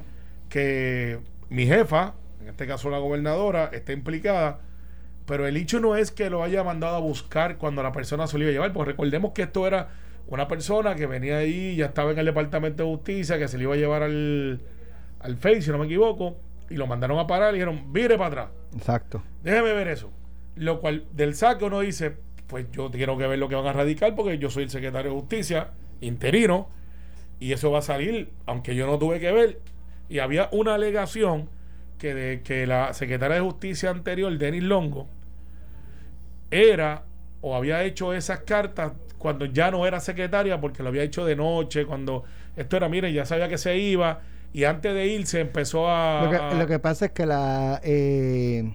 que 0.49 1.19
mi 1.49 1.65
jefa, 1.65 2.15
en 2.41 2.49
este 2.49 2.67
caso 2.67 2.89
la 2.89 2.97
gobernadora, 2.97 3.69
está 3.71 3.93
implicada, 3.93 4.59
pero 5.29 5.45
el 5.45 5.57
hecho 5.57 5.79
no 5.79 5.95
es 5.95 6.09
que 6.09 6.31
lo 6.31 6.41
haya 6.41 6.63
mandado 6.63 6.95
a 6.95 6.99
buscar 6.99 7.57
cuando 7.59 7.83
la 7.83 7.91
persona 7.91 8.25
se 8.25 8.39
lo 8.39 8.45
iba 8.45 8.49
a 8.49 8.53
llevar, 8.53 8.73
porque 8.73 8.93
recordemos 8.93 9.31
que 9.31 9.43
esto 9.43 9.67
era 9.67 9.89
una 10.25 10.47
persona 10.47 10.95
que 10.95 11.05
venía 11.05 11.37
ahí, 11.37 11.75
ya 11.75 11.85
estaba 11.85 12.09
en 12.13 12.17
el 12.17 12.25
Departamento 12.25 12.81
de 12.81 12.89
Justicia, 12.89 13.37
que 13.37 13.47
se 13.47 13.59
le 13.59 13.65
iba 13.65 13.75
a 13.75 13.77
llevar 13.77 14.01
al, 14.01 14.59
al 15.19 15.37
FACE, 15.37 15.61
si 15.61 15.69
no 15.69 15.77
me 15.77 15.85
equivoco, 15.85 16.37
y 16.67 16.77
lo 16.77 16.87
mandaron 16.87 17.19
a 17.19 17.27
parar 17.27 17.51
y 17.51 17.57
dijeron, 17.57 17.93
vire 17.93 18.17
para 18.17 18.27
atrás. 18.27 18.47
Exacto. 18.75 19.21
Déjeme 19.43 19.71
ver 19.73 19.89
eso. 19.89 20.09
Lo 20.55 20.79
cual, 20.79 21.05
del 21.11 21.35
saque 21.35 21.63
uno 21.63 21.81
dice, 21.81 22.17
pues 22.47 22.65
yo 22.71 22.89
quiero 22.89 23.15
que 23.15 23.27
ver 23.27 23.37
lo 23.37 23.47
que 23.49 23.53
van 23.53 23.67
a 23.67 23.73
radicar 23.73 24.15
porque 24.15 24.39
yo 24.39 24.49
soy 24.49 24.63
el 24.63 24.71
secretario 24.71 25.11
de 25.11 25.19
Justicia 25.19 25.73
interino 26.01 26.69
y 27.39 27.53
eso 27.53 27.69
va 27.69 27.79
a 27.79 27.83
salir, 27.83 28.31
aunque 28.47 28.73
yo 28.73 28.87
no 28.87 28.97
tuve 28.97 29.19
que 29.19 29.31
ver. 29.31 29.59
Y 30.09 30.17
había 30.17 30.49
una 30.51 30.73
alegación 30.73 31.49
que, 31.99 32.15
de, 32.15 32.41
que 32.41 32.65
la 32.65 32.95
secretaria 32.95 33.35
de 33.35 33.41
Justicia 33.41 33.91
anterior, 33.91 34.35
Denis 34.35 34.63
Longo, 34.63 35.07
era 36.51 37.03
o 37.41 37.55
había 37.55 37.83
hecho 37.83 38.13
esas 38.13 38.39
cartas 38.39 38.93
cuando 39.17 39.45
ya 39.45 39.69
no 39.71 39.85
era 39.85 39.99
secretaria 39.99 40.59
porque 40.61 40.81
lo 40.83 40.89
había 40.89 41.03
hecho 41.03 41.25
de 41.25 41.35
noche, 41.35 41.85
cuando 41.85 42.23
esto 42.55 42.77
era, 42.77 42.87
mire, 42.89 43.11
ya 43.13 43.25
sabía 43.25 43.47
que 43.49 43.57
se 43.57 43.77
iba 43.77 44.21
y 44.53 44.63
antes 44.63 44.93
de 44.93 45.07
irse 45.07 45.41
empezó 45.41 45.89
a... 45.89 46.23
Lo 46.23 46.29
que, 46.31 46.35
a- 46.37 46.53
lo 46.53 46.67
que 46.67 46.79
pasa 46.79 47.05
es 47.05 47.11
que 47.11 47.25
la, 47.25 47.79
eh, 47.83 48.73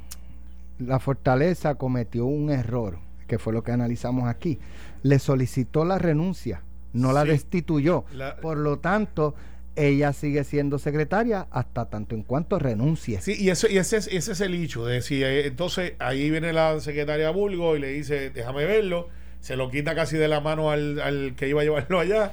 la 0.79 0.99
fortaleza 1.01 1.75
cometió 1.77 2.27
un 2.27 2.51
error, 2.51 2.99
que 3.27 3.39
fue 3.39 3.53
lo 3.53 3.63
que 3.63 3.73
analizamos 3.73 4.29
aquí. 4.29 4.59
Le 5.03 5.19
solicitó 5.19 5.85
la 5.85 5.99
renuncia, 5.99 6.63
no 6.93 7.13
la 7.13 7.25
destituyó. 7.25 8.05
La- 8.15 8.37
Por 8.37 8.59
lo 8.59 8.79
tanto, 8.79 9.35
ella 9.77 10.13
sigue 10.13 10.45
siendo 10.45 10.79
secretaria 10.79 11.47
hasta 11.51 11.87
tanto 11.87 12.15
en 12.15 12.23
cuanto 12.23 12.59
renuncie. 12.59 13.21
Sí, 13.21 13.35
y, 13.39 13.51
eso, 13.51 13.69
y 13.69 13.79
ese, 13.79 13.97
es, 13.97 14.07
ese 14.09 14.33
es 14.33 14.41
el 14.41 14.55
hecho. 14.55 14.87
De 14.87 15.03
si, 15.03 15.23
eh, 15.23 15.47
entonces 15.47 15.95
ahí 15.99 16.31
viene 16.31 16.53
la 16.53 16.79
secretaria 16.81 17.31
Bulgo 17.31 17.77
y 17.77 17.81
le 17.81 17.89
dice, 17.89 18.31
déjame 18.31 18.65
verlo. 18.65 19.09
Se 19.41 19.57
lo 19.57 19.71
quita 19.71 19.95
casi 19.95 20.17
de 20.17 20.29
la 20.29 20.41
mano 20.41 20.71
al, 20.71 21.01
al 21.01 21.35
que 21.37 21.49
iba 21.49 21.61
a 21.61 21.65
llevarlo 21.65 22.01
allá. 22.01 22.33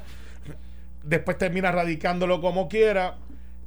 Después 1.03 1.37
termina 1.37 1.71
radicándolo 1.71 2.41
como 2.41 2.67
quiera. 2.69 3.17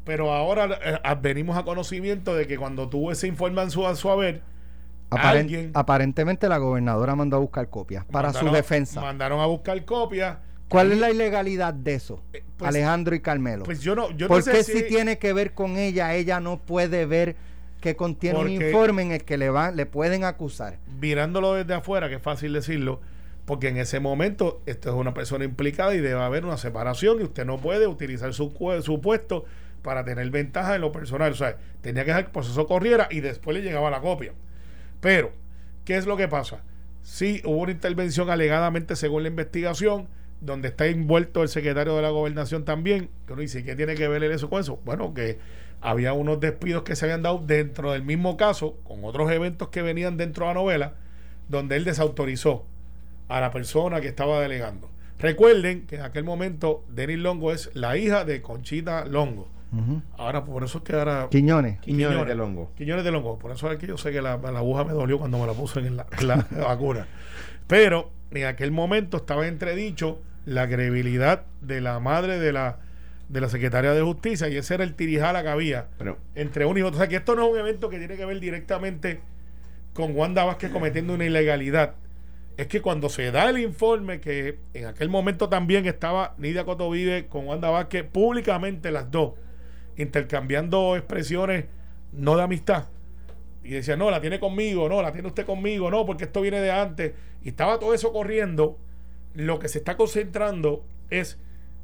Pero 0.04 0.32
ahora 0.32 0.78
eh, 0.84 0.98
venimos 1.20 1.56
a 1.56 1.64
conocimiento 1.64 2.34
de 2.34 2.46
que 2.46 2.58
cuando 2.58 2.88
tuvo 2.90 3.10
ese 3.10 3.26
informe 3.26 3.62
en 3.62 3.70
su, 3.70 3.86
a 3.86 3.96
su 3.96 4.10
haber, 4.10 4.42
alguien 5.10 5.70
aparentemente 5.74 6.48
la 6.48 6.58
gobernadora 6.58 7.14
mandó 7.16 7.36
a 7.36 7.40
buscar 7.40 7.68
copias 7.70 8.04
para 8.04 8.30
mandaron- 8.30 8.48
su 8.48 8.54
defensa. 8.54 9.00
Mandaron 9.00 9.40
a 9.40 9.46
buscar 9.46 9.82
copias. 9.84 10.36
¿Cuál 10.74 10.92
es 10.92 10.98
la 10.98 11.10
ilegalidad 11.10 11.72
de 11.74 11.94
eso, 11.94 12.22
Eh, 12.32 12.42
pues- 12.56 12.68
Alejandro 12.68 13.14
y 13.14 13.20
Carmelo? 13.20 13.64
Pues 13.64 13.80
yo 13.80 13.94
no, 13.94 14.10
yo 14.10 14.26
no 14.26 14.28
¿Por 14.28 14.42
sé 14.42 14.52
qué 14.52 14.64
si, 14.64 14.72
si 14.72 14.82
tiene 14.84 15.18
que 15.18 15.32
ver 15.32 15.54
con 15.54 15.76
ella, 15.76 16.14
ella 16.14 16.40
no 16.40 16.58
puede 16.58 17.06
ver 17.06 17.36
que 17.80 17.96
contiene 17.96 18.38
un 18.38 18.48
informe 18.50 19.02
en 19.02 19.12
el 19.12 19.24
que 19.24 19.36
le 19.36 19.50
van, 19.50 19.76
le 19.76 19.86
pueden 19.86 20.24
acusar? 20.24 20.78
mirándolo 21.00 21.54
desde 21.54 21.74
afuera, 21.74 22.08
que 22.08 22.14
es 22.16 22.22
fácil 22.22 22.52
decirlo, 22.54 23.00
porque 23.44 23.68
en 23.68 23.76
ese 23.76 24.00
momento 24.00 24.62
esto 24.64 24.88
es 24.88 24.94
una 24.96 25.12
persona 25.12 25.44
implicada 25.44 25.94
y 25.94 26.00
debe 26.00 26.20
haber 26.22 26.46
una 26.46 26.56
separación 26.56 27.20
y 27.20 27.24
usted 27.24 27.44
no 27.44 27.58
puede 27.58 27.86
utilizar 27.86 28.32
su, 28.32 28.54
su 28.82 29.00
puesto 29.02 29.44
para 29.82 30.02
tener 30.04 30.30
ventaja 30.30 30.74
en 30.76 30.80
lo 30.80 30.92
personal. 30.92 31.30
O 31.32 31.34
sea, 31.34 31.58
tenía 31.82 32.04
que 32.04 32.08
dejar 32.08 32.22
que 32.24 32.28
el 32.28 32.32
proceso 32.32 32.66
corriera 32.66 33.06
y 33.10 33.20
después 33.20 33.54
le 33.54 33.62
llegaba 33.62 33.90
la 33.90 34.00
copia. 34.00 34.32
Pero, 35.02 35.32
¿qué 35.84 35.96
es 35.96 36.06
lo 36.06 36.16
que 36.16 36.26
pasa? 36.26 36.62
Sí, 37.02 37.42
hubo 37.44 37.58
una 37.58 37.72
intervención 37.72 38.30
alegadamente 38.30 38.96
según 38.96 39.24
la 39.24 39.28
investigación, 39.28 40.08
donde 40.44 40.68
está 40.68 40.86
envuelto 40.86 41.42
el 41.42 41.48
secretario 41.48 41.96
de 41.96 42.02
la 42.02 42.10
gobernación 42.10 42.64
también, 42.64 43.10
que 43.26 43.32
uno 43.32 43.42
dice, 43.42 43.64
¿qué 43.64 43.74
tiene 43.76 43.94
que 43.94 44.08
ver 44.08 44.22
eso 44.24 44.50
con 44.50 44.60
eso? 44.60 44.80
Bueno, 44.84 45.14
que 45.14 45.38
había 45.80 46.12
unos 46.12 46.40
despidos 46.40 46.82
que 46.82 46.96
se 46.96 47.06
habían 47.06 47.22
dado 47.22 47.38
dentro 47.38 47.92
del 47.92 48.02
mismo 48.02 48.36
caso, 48.36 48.76
con 48.84 49.04
otros 49.04 49.30
eventos 49.30 49.68
que 49.68 49.82
venían 49.82 50.16
dentro 50.16 50.46
de 50.46 50.54
la 50.54 50.60
novela, 50.60 50.94
donde 51.48 51.76
él 51.76 51.84
desautorizó 51.84 52.64
a 53.28 53.40
la 53.40 53.50
persona 53.50 54.00
que 54.00 54.08
estaba 54.08 54.40
delegando. 54.40 54.90
Recuerden 55.18 55.86
que 55.86 55.96
en 55.96 56.02
aquel 56.02 56.24
momento 56.24 56.84
Denis 56.88 57.18
Longo 57.18 57.52
es 57.52 57.70
la 57.74 57.96
hija 57.96 58.24
de 58.24 58.42
Conchita 58.42 59.04
Longo. 59.04 59.48
Ahora, 60.16 60.44
por 60.44 60.62
eso 60.62 60.78
es 60.78 60.84
que 60.84 60.92
ahora... 60.92 61.26
Quiñones. 61.30 61.80
Quiñones 61.80 62.28
de 62.28 62.34
Longo. 62.36 62.70
Quiñones 62.76 63.04
de 63.04 63.10
Longo. 63.10 63.38
Por 63.40 63.50
eso 63.50 63.70
es 63.72 63.78
que 63.78 63.88
yo 63.88 63.98
sé 63.98 64.12
que 64.12 64.22
la, 64.22 64.36
la 64.36 64.58
aguja 64.60 64.84
me 64.84 64.92
dolió 64.92 65.18
cuando 65.18 65.38
me 65.38 65.46
la 65.48 65.52
puse 65.52 65.80
en 65.80 65.96
la, 65.96 66.06
en 66.16 66.28
la 66.28 66.36
vacuna. 66.64 67.08
Pero 67.66 68.10
en 68.30 68.46
aquel 68.46 68.70
momento 68.70 69.16
estaba 69.16 69.46
entredicho 69.46 70.20
la 70.44 70.68
credibilidad 70.68 71.44
de 71.60 71.80
la 71.80 72.00
madre 72.00 72.38
de 72.38 72.52
la, 72.52 72.78
de 73.28 73.40
la 73.40 73.48
secretaria 73.48 73.92
de 73.92 74.02
Justicia 74.02 74.48
y 74.48 74.56
ese 74.56 74.74
era 74.74 74.84
el 74.84 74.94
tirijala 74.94 75.42
que 75.42 75.48
había 75.48 75.88
Pero 75.98 76.18
entre 76.34 76.66
uno 76.66 76.78
y 76.78 76.82
otro. 76.82 76.96
O 76.96 76.98
sea, 76.98 77.08
que 77.08 77.16
esto 77.16 77.34
no 77.34 77.46
es 77.46 77.52
un 77.52 77.58
evento 77.58 77.88
que 77.88 77.98
tiene 77.98 78.16
que 78.16 78.24
ver 78.24 78.40
directamente 78.40 79.20
con 79.92 80.16
Wanda 80.16 80.44
Vázquez 80.44 80.70
cometiendo 80.70 81.14
una 81.14 81.24
ilegalidad. 81.24 81.94
Es 82.56 82.66
que 82.66 82.82
cuando 82.82 83.08
se 83.08 83.32
da 83.32 83.48
el 83.50 83.58
informe 83.58 84.20
que 84.20 84.58
en 84.74 84.86
aquel 84.86 85.08
momento 85.08 85.48
también 85.48 85.86
estaba 85.86 86.34
Nidia 86.38 86.64
Cotovide 86.64 87.26
con 87.26 87.46
Wanda 87.46 87.70
Vázquez 87.70 88.04
públicamente 88.04 88.90
las 88.90 89.10
dos 89.10 89.32
intercambiando 89.96 90.96
expresiones 90.96 91.66
no 92.12 92.36
de 92.36 92.42
amistad 92.42 92.86
y 93.62 93.70
decía 93.70 93.96
no 93.96 94.10
la 94.10 94.20
tiene 94.20 94.38
conmigo 94.38 94.88
no 94.88 95.02
la 95.02 95.12
tiene 95.12 95.28
usted 95.28 95.46
conmigo 95.46 95.90
no 95.90 96.04
porque 96.04 96.24
esto 96.24 96.40
viene 96.40 96.60
de 96.60 96.70
antes 96.70 97.12
y 97.42 97.48
estaba 97.48 97.78
todo 97.78 97.94
eso 97.94 98.12
corriendo 98.12 98.76
lo 99.34 99.58
que 99.58 99.68
se 99.68 99.78
está 99.78 99.96
concentrando 99.96 100.84
es 101.10 101.38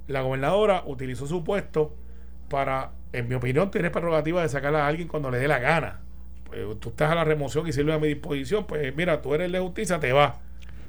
la 0.07 0.23
gobernadora 0.23 0.83
utilizó 0.87 1.27
su 1.27 1.45
puesto 1.45 1.95
para, 2.49 2.93
en 3.13 3.29
mi 3.29 3.35
opinión, 3.35 3.71
tiene 3.71 3.91
prerrogativa 3.91 4.43
de 4.43 4.49
sacar 4.49 4.75
a 4.75 4.87
alguien 4.87 5.09
cuando 5.09 5.31
le 5.31 5.39
dé 5.39 5.47
la 5.49 5.59
gana. 5.59 6.01
Pues, 6.45 6.81
tú 6.81 6.89
estás 6.91 7.13
a 7.13 7.15
la 7.15 7.25
remoción 7.25 7.67
y 7.69 7.73
sirve 7.73 7.93
a 7.93 7.99
mi 7.99 8.09
disposición, 8.09 8.67
pues 8.67 8.95
mira, 8.97 9.23
tú 9.23 9.35
eres 9.35 9.47
el 9.47 9.53
de 9.53 9.61
justicia, 9.61 10.01
te 10.01 10.13
va. 10.13 10.41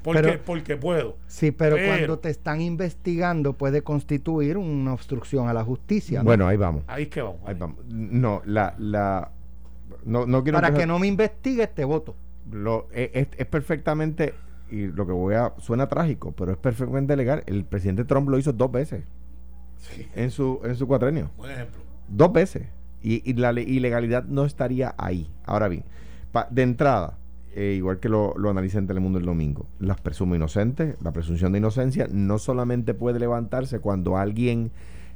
Porque, 0.02 0.22
Pero- 0.22 0.40
porque 0.44 0.76
puedo. 0.76 1.16
Sí, 1.28 1.52
pero, 1.52 1.76
Pero- 1.76 1.86
cuando 1.94 2.18
te 2.18 2.30
están 2.30 2.60
investigando 2.60 3.52
puede 3.52 3.82
constituir 3.82 4.56
una 4.56 4.94
obstrucción 4.94 5.48
a 5.48 5.52
la 5.52 5.62
justicia. 5.62 6.18
¿no? 6.20 6.24
bueno, 6.24 6.48
ahí 6.48 6.56
vamos. 6.56 6.82
Ahí 6.88 7.04
es 7.04 7.08
que 7.08 7.22
vamos. 7.22 7.38
Ahí 7.46 7.54
vamos. 7.56 7.78
No, 7.88 8.42
la, 8.44 8.74
la, 8.78 9.30
no, 10.04 10.26
no 10.26 10.42
quiero 10.42 10.56
Para 10.56 10.68
empezar- 10.68 10.82
que 10.82 10.86
no 10.88 10.98
me 10.98 11.06
investigues, 11.06 11.72
te 11.72 11.84
voto. 11.84 12.16
lo, 12.50 12.88
es, 12.92 13.10
es- 13.14 13.28
es 13.38 13.46
perfectamente, 13.46 14.34
y 14.72 14.86
lo 14.88 15.06
que 15.06 15.12
voy 15.12 15.34
a, 15.34 15.52
suena 15.58 15.88
trágico, 15.88 16.32
pero 16.32 16.52
es 16.52 16.58
perfectamente 16.58 17.14
legal. 17.16 17.42
El 17.46 17.64
presidente 17.64 18.04
Trump 18.04 18.28
lo 18.28 18.38
hizo 18.38 18.52
dos 18.52 18.72
veces 18.72 19.04
Sí, 19.78 20.06
en 20.14 20.30
su, 20.30 20.60
en 20.64 20.76
su 20.76 20.86
cuatrenio. 20.86 21.30
buen 21.36 21.50
ejemplo. 21.50 21.80
Dos 22.08 22.32
veces. 22.32 22.62
Y, 23.02 23.28
y 23.28 23.34
la 23.34 23.52
le- 23.52 23.62
ilegalidad 23.62 24.24
no 24.24 24.44
estaría 24.44 24.94
ahí. 24.96 25.28
Ahora 25.44 25.68
bien, 25.68 25.84
pa- 26.30 26.46
de 26.50 26.62
entrada, 26.62 27.18
eh, 27.54 27.74
igual 27.76 27.98
que 27.98 28.08
lo, 28.08 28.32
lo 28.38 28.48
analiza 28.50 28.78
en 28.78 28.86
Telemundo 28.86 29.18
el 29.18 29.24
domingo, 29.26 29.66
las 29.80 30.00
presumo 30.00 30.34
inocentes, 30.36 30.94
la 31.02 31.12
presunción 31.12 31.50
de 31.52 31.58
inocencia 31.58 32.06
no 32.10 32.38
solamente 32.38 32.94
puede 32.94 33.18
levantarse 33.18 33.80
cuando 33.80 34.16
alguien 34.16 34.70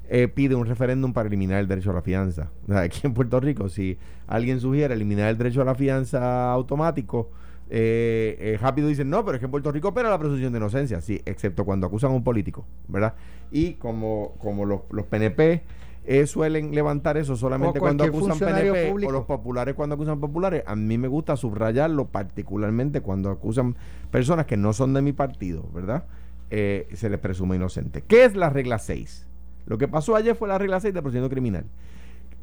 eh, 0.08 0.28
pide 0.28 0.54
un 0.56 0.66
referéndum 0.66 1.12
para 1.12 1.28
eliminar 1.28 1.60
el 1.60 1.68
derecho 1.68 1.92
a 1.92 1.94
la 1.94 2.02
fianza. 2.02 2.50
O 2.64 2.66
sea, 2.72 2.80
aquí 2.80 3.00
en 3.04 3.14
Puerto 3.14 3.38
Rico, 3.40 3.68
si 3.68 3.98
alguien 4.26 4.58
sugiere 4.60 4.94
eliminar 4.94 5.28
el 5.30 5.38
derecho 5.38 5.62
a 5.62 5.64
la 5.64 5.76
fianza 5.76 6.50
automático, 6.50 7.30
eh, 7.68 8.36
eh, 8.38 8.58
rápido 8.60 8.88
dicen, 8.88 9.10
no, 9.10 9.24
pero 9.24 9.36
es 9.36 9.40
que 9.40 9.46
en 9.46 9.50
Puerto 9.50 9.72
Rico 9.72 9.88
opera 9.88 10.08
la 10.10 10.18
presunción 10.18 10.52
de 10.52 10.58
inocencia, 10.58 11.00
sí, 11.00 11.20
excepto 11.24 11.64
cuando 11.64 11.86
acusan 11.86 12.12
a 12.12 12.14
un 12.14 12.24
político, 12.24 12.64
¿verdad? 12.88 13.14
Y 13.50 13.74
como, 13.74 14.34
como 14.38 14.64
los, 14.64 14.82
los 14.90 15.06
PNP 15.06 15.62
eh, 16.08 16.26
suelen 16.26 16.72
levantar 16.72 17.16
eso 17.16 17.34
solamente 17.34 17.80
cuando 17.80 18.04
acusan 18.04 18.38
PNP 18.38 18.90
público. 18.90 19.10
o 19.10 19.12
los 19.12 19.24
populares 19.24 19.74
cuando 19.74 19.96
acusan 19.96 20.20
populares. 20.20 20.62
A 20.64 20.76
mí 20.76 20.98
me 20.98 21.08
gusta 21.08 21.36
subrayarlo 21.36 22.06
particularmente 22.06 23.00
cuando 23.00 23.30
acusan 23.30 23.74
personas 24.12 24.46
que 24.46 24.56
no 24.56 24.72
son 24.72 24.94
de 24.94 25.02
mi 25.02 25.12
partido, 25.12 25.68
¿verdad? 25.74 26.04
Eh, 26.50 26.88
se 26.94 27.10
les 27.10 27.18
presume 27.18 27.56
inocente. 27.56 28.04
¿Qué 28.06 28.24
es 28.24 28.36
la 28.36 28.50
regla 28.50 28.78
6? 28.78 29.26
Lo 29.66 29.78
que 29.78 29.88
pasó 29.88 30.14
ayer 30.14 30.36
fue 30.36 30.46
la 30.46 30.58
regla 30.58 30.78
6 30.78 30.94
del 30.94 31.02
procedimiento 31.02 31.34
criminal. 31.34 31.64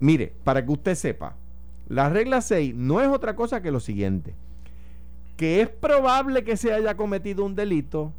Mire, 0.01 0.33
para 0.43 0.65
que 0.65 0.71
usted 0.73 0.95
sepa, 0.95 1.37
la 1.87 2.09
regla 2.09 2.41
6 2.41 2.75
no 2.75 2.99
es 2.99 3.07
otra 3.07 3.37
cosa 3.37 3.61
que 3.61 3.71
lo 3.71 3.79
siguiente, 3.79 4.35
que 5.35 5.61
es 5.61 5.69
probable 5.69 6.43
que 6.43 6.57
se 6.57 6.73
haya 6.73 6.95
cometido 6.95 7.45
un 7.45 7.55
delito 7.55 8.13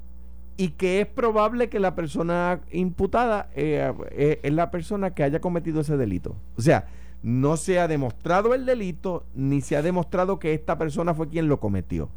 y 0.57 0.71
que 0.71 1.01
es 1.01 1.07
probable 1.07 1.69
que 1.69 1.81
la 1.81 1.95
persona 1.95 2.61
imputada 2.71 3.51
eh, 3.55 3.93
eh, 4.11 4.41
es 4.43 4.53
la 4.53 4.71
persona 4.71 5.15
que 5.15 5.23
haya 5.23 5.41
cometido 5.41 5.81
ese 5.81 5.97
delito. 5.97 6.37
O 6.57 6.63
sea, 6.63 6.87
no 7.23 7.57
se 7.57 7.81
ha 7.81 7.89
demostrado 7.89 8.55
el 8.55 8.67
delito 8.67 9.25
ni 9.35 9.61
se 9.61 9.77
ha 9.77 9.83
demostrado 9.83 10.39
que 10.39 10.55
esta 10.55 10.79
persona 10.79 11.15
fue 11.15 11.29
quien 11.29 11.49
lo 11.49 11.59
cometió. 11.61 12.09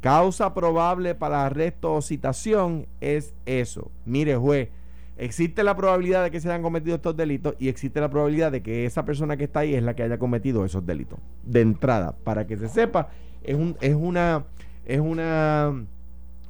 Causa 0.00 0.54
probable 0.54 1.14
para 1.14 1.44
arresto 1.44 1.94
o 1.94 2.02
citación 2.02 2.86
es 3.00 3.34
eso. 3.46 3.90
Mire, 4.06 4.36
juez, 4.36 4.68
existe 5.16 5.64
la 5.64 5.76
probabilidad 5.76 6.22
de 6.22 6.30
que 6.30 6.40
se 6.40 6.48
hayan 6.48 6.62
cometido 6.62 6.96
estos 6.96 7.16
delitos 7.16 7.56
y 7.58 7.68
existe 7.68 8.00
la 8.00 8.08
probabilidad 8.08 8.52
de 8.52 8.62
que 8.62 8.86
esa 8.86 9.04
persona 9.04 9.36
que 9.36 9.44
está 9.44 9.60
ahí 9.60 9.74
es 9.74 9.82
la 9.82 9.94
que 9.94 10.04
haya 10.04 10.18
cometido 10.18 10.64
esos 10.64 10.86
delitos. 10.86 11.18
De 11.42 11.60
entrada, 11.60 12.16
para 12.24 12.46
que 12.46 12.56
se 12.56 12.68
sepa, 12.68 13.08
es, 13.42 13.54
un, 13.56 13.76
es 13.80 13.94
una 13.94 14.44
es 14.86 15.00
una 15.00 15.74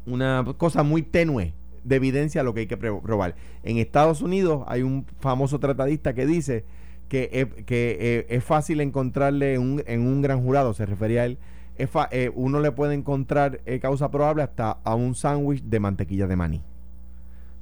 una 0.06 0.44
cosa 0.56 0.82
muy 0.82 1.02
tenue 1.02 1.52
de 1.84 1.96
evidencia 1.96 2.42
lo 2.42 2.54
que 2.54 2.60
hay 2.60 2.66
que 2.66 2.76
probar. 2.76 3.34
En 3.62 3.78
Estados 3.78 4.22
Unidos 4.22 4.64
hay 4.66 4.82
un 4.82 5.04
famoso 5.20 5.58
tratadista 5.58 6.14
que 6.14 6.26
dice 6.26 6.64
que, 7.08 7.30
es- 7.32 7.64
que 7.64 7.96
eh, 8.00 8.26
es 8.28 8.44
fácil 8.44 8.80
encontrarle 8.80 9.54
en 9.54 9.62
un, 9.62 9.82
en 9.86 10.00
un 10.06 10.22
gran 10.22 10.42
jurado, 10.42 10.74
se 10.74 10.86
refería 10.86 11.22
a 11.22 11.24
él, 11.26 11.38
es 11.76 11.88
fa- 11.90 12.08
eh, 12.10 12.30
uno 12.34 12.60
le 12.60 12.72
puede 12.72 12.94
encontrar 12.94 13.60
eh, 13.66 13.80
causa 13.80 14.10
probable 14.10 14.42
hasta 14.42 14.72
a 14.84 14.94
un 14.94 15.14
sándwich 15.14 15.62
de 15.62 15.80
mantequilla 15.80 16.26
de 16.26 16.36
maní. 16.36 16.62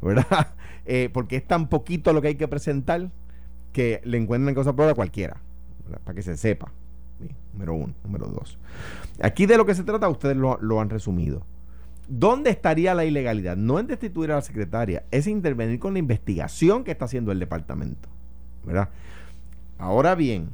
¿Verdad? 0.02 0.54
Porque 1.12 1.36
es 1.36 1.44
tan 1.46 1.68
poquito 1.68 2.12
lo 2.12 2.22
que 2.22 2.28
hay 2.28 2.34
que 2.36 2.46
presentar 2.48 3.10
que 3.72 4.00
le 4.04 4.18
encuentran 4.18 4.54
causa 4.54 4.72
probable 4.72 4.92
a 4.92 4.94
cualquiera. 4.94 5.36
Para 6.04 6.14
que 6.14 6.22
se 6.22 6.36
sepa. 6.36 6.70
Número 7.52 7.74
uno. 7.74 7.94
Número 8.04 8.26
dos. 8.26 8.58
Aquí 9.22 9.46
de 9.46 9.56
lo 9.56 9.64
que 9.64 9.74
se 9.74 9.84
trata, 9.84 10.08
ustedes 10.08 10.36
lo, 10.36 10.80
han 10.80 10.90
resumido. 10.90 11.42
¿Dónde 12.08 12.50
estaría 12.50 12.94
la 12.94 13.04
ilegalidad? 13.04 13.56
No 13.56 13.78
en 13.78 13.86
destituir 13.86 14.30
a 14.30 14.36
la 14.36 14.42
secretaria, 14.42 15.04
es 15.10 15.26
intervenir 15.26 15.78
con 15.78 15.94
la 15.94 15.98
investigación 15.98 16.84
que 16.84 16.92
está 16.92 17.06
haciendo 17.06 17.32
el 17.32 17.40
departamento. 17.40 18.08
¿Verdad? 18.64 18.90
Ahora 19.78 20.14
bien, 20.14 20.50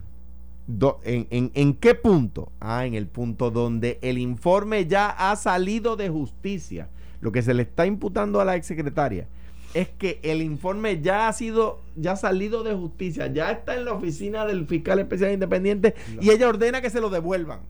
en, 1.04 1.74
qué 1.74 1.94
punto? 1.94 2.52
Ah, 2.60 2.86
en 2.86 2.94
el 2.94 3.06
punto 3.06 3.50
donde 3.50 3.98
el 4.02 4.18
informe 4.18 4.86
ya 4.86 5.10
ha 5.10 5.36
salido 5.36 5.96
de 5.96 6.08
justicia. 6.08 6.88
Lo 7.20 7.32
que 7.32 7.42
se 7.42 7.54
le 7.54 7.62
está 7.62 7.86
imputando 7.86 8.40
a 8.40 8.44
la 8.44 8.56
exsecretaria 8.56 9.26
es 9.74 9.88
que 9.88 10.20
el 10.22 10.42
informe 10.42 11.00
ya 11.00 11.28
ha 11.28 11.32
sido, 11.32 11.80
ya 11.96 12.12
ha 12.12 12.16
salido 12.16 12.62
de 12.62 12.74
justicia, 12.74 13.26
ya 13.26 13.50
está 13.50 13.74
en 13.74 13.84
la 13.84 13.92
oficina 13.92 14.44
del 14.46 14.66
fiscal 14.66 14.98
especial 14.98 15.32
independiente 15.32 15.94
y 16.20 16.30
ella 16.30 16.48
ordena 16.48 16.80
que 16.80 16.90
se 16.90 17.00
lo 17.00 17.10
devuelvan. 17.10 17.60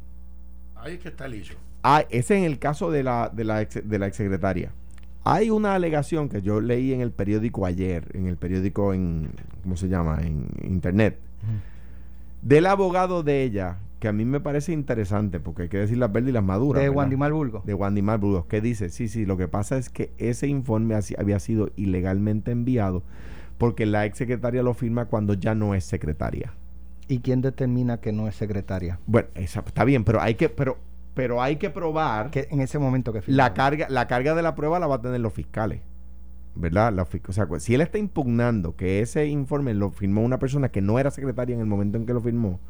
Ahí 0.77 0.95
es 0.95 1.01
que 1.01 1.09
está 1.09 1.27
el 1.27 1.35
hecho. 1.35 1.55
Ah, 1.83 2.05
ese 2.11 2.35
es 2.35 2.41
en 2.41 2.45
el 2.45 2.59
caso 2.59 2.91
de 2.91 3.03
la, 3.03 3.31
de 3.33 3.45
la, 3.45 3.63
ex, 3.63 3.89
de 3.89 3.99
la 3.99 4.07
exsecretaria. 4.07 4.73
Hay 5.25 5.51
una 5.51 5.75
alegación 5.75 6.29
que 6.29 6.43
yo 6.43 6.61
leí 6.61 6.93
en 6.93 7.01
el 7.01 7.13
periódico 7.13 7.65
ayer, 7.65 8.09
en 8.15 8.27
el 8.27 8.37
periódico 8.37 8.93
en, 8.93 9.31
¿cómo 9.63 9.77
se 9.77 9.89
llama? 9.89 10.21
En 10.23 10.49
internet, 10.65 11.19
del 12.41 12.67
abogado 12.67 13.23
de 13.23 13.45
ella, 13.45 13.79
que 14.03 14.09
a 14.09 14.13
mí 14.13 14.25
me 14.25 14.41
parece 14.41 14.73
interesante, 14.73 15.39
porque 15.41 15.63
hay 15.63 15.69
que 15.69 15.79
decir 15.79 15.97
las 15.97 16.13
verdes 16.13 16.31
y 16.31 16.33
las 16.33 16.43
maduras. 16.43 16.83
de. 16.83 16.91
Wandy 16.91 17.17
Malburgo. 17.17 17.63
de 17.65 17.73
Wandy 17.73 18.03
Marburgos, 18.03 18.47
que 18.47 18.61
dice, 18.61 18.91
sí, 18.91 19.07
sí, 19.09 19.25
lo 19.25 19.37
que 19.37 19.47
pasa 19.49 19.79
es 19.79 19.89
que 19.89 20.11
ese 20.19 20.49
informe 20.49 20.97
había 21.17 21.39
sido 21.39 21.71
ilegalmente 21.77 22.51
enviado 22.51 23.03
porque 23.59 23.87
la 23.87 24.05
exsecretaria 24.05 24.63
lo 24.65 24.75
firma 24.75 25.05
cuando 25.05 25.35
ya 25.35 25.55
no 25.55 25.75
es 25.75 25.85
secretaria. 25.85 26.53
¿Y 27.07 27.21
quién 27.21 27.43
determina 27.43 27.99
que 27.99 28.13
no 28.13 28.27
es 28.27 28.35
secretaria? 28.35 28.99
Bueno, 29.07 29.29
esa- 29.37 29.61
está 29.61 29.85
bien, 29.85 30.03
pero 30.05 30.21
hay 30.21 30.35
que, 30.35 30.49
pero, 30.49 30.79
pero 31.15 31.41
hay 31.41 31.57
que 31.57 31.71
probar 31.71 32.31
Que 32.31 32.49
en 32.51 32.61
ese 32.61 32.79
momento 32.81 33.13
que 33.13 33.19
la 33.21 33.23
firmaba. 33.23 33.55
carga, 33.55 33.87
la 33.89 34.09
carga 34.09 34.35
de 34.35 34.43
la 34.43 34.55
prueba 34.57 34.81
la 34.81 34.87
va 34.89 34.97
a 34.97 35.01
tener 35.01 35.21
los 35.21 35.33
fiscales. 35.33 35.81
¿Verdad? 36.55 36.93
La 36.93 37.03
o 37.05 37.33
sea, 37.33 37.47
si 37.61 37.75
él 37.75 37.81
está 37.81 37.99
impugnando 37.99 38.77
que 38.77 39.01
ese 39.01 39.27
informe 39.27 39.73
lo 39.75 39.91
firmó 39.91 40.23
una 40.23 40.39
persona 40.39 40.69
que 40.71 40.83
no 40.83 40.99
era 40.99 41.11
secretaria 41.11 41.55
en 41.55 41.61
el 41.61 41.67
momento 41.67 41.97
en 41.99 42.05
que 42.05 42.13
lo 42.13 42.21
firmó, 42.21 42.61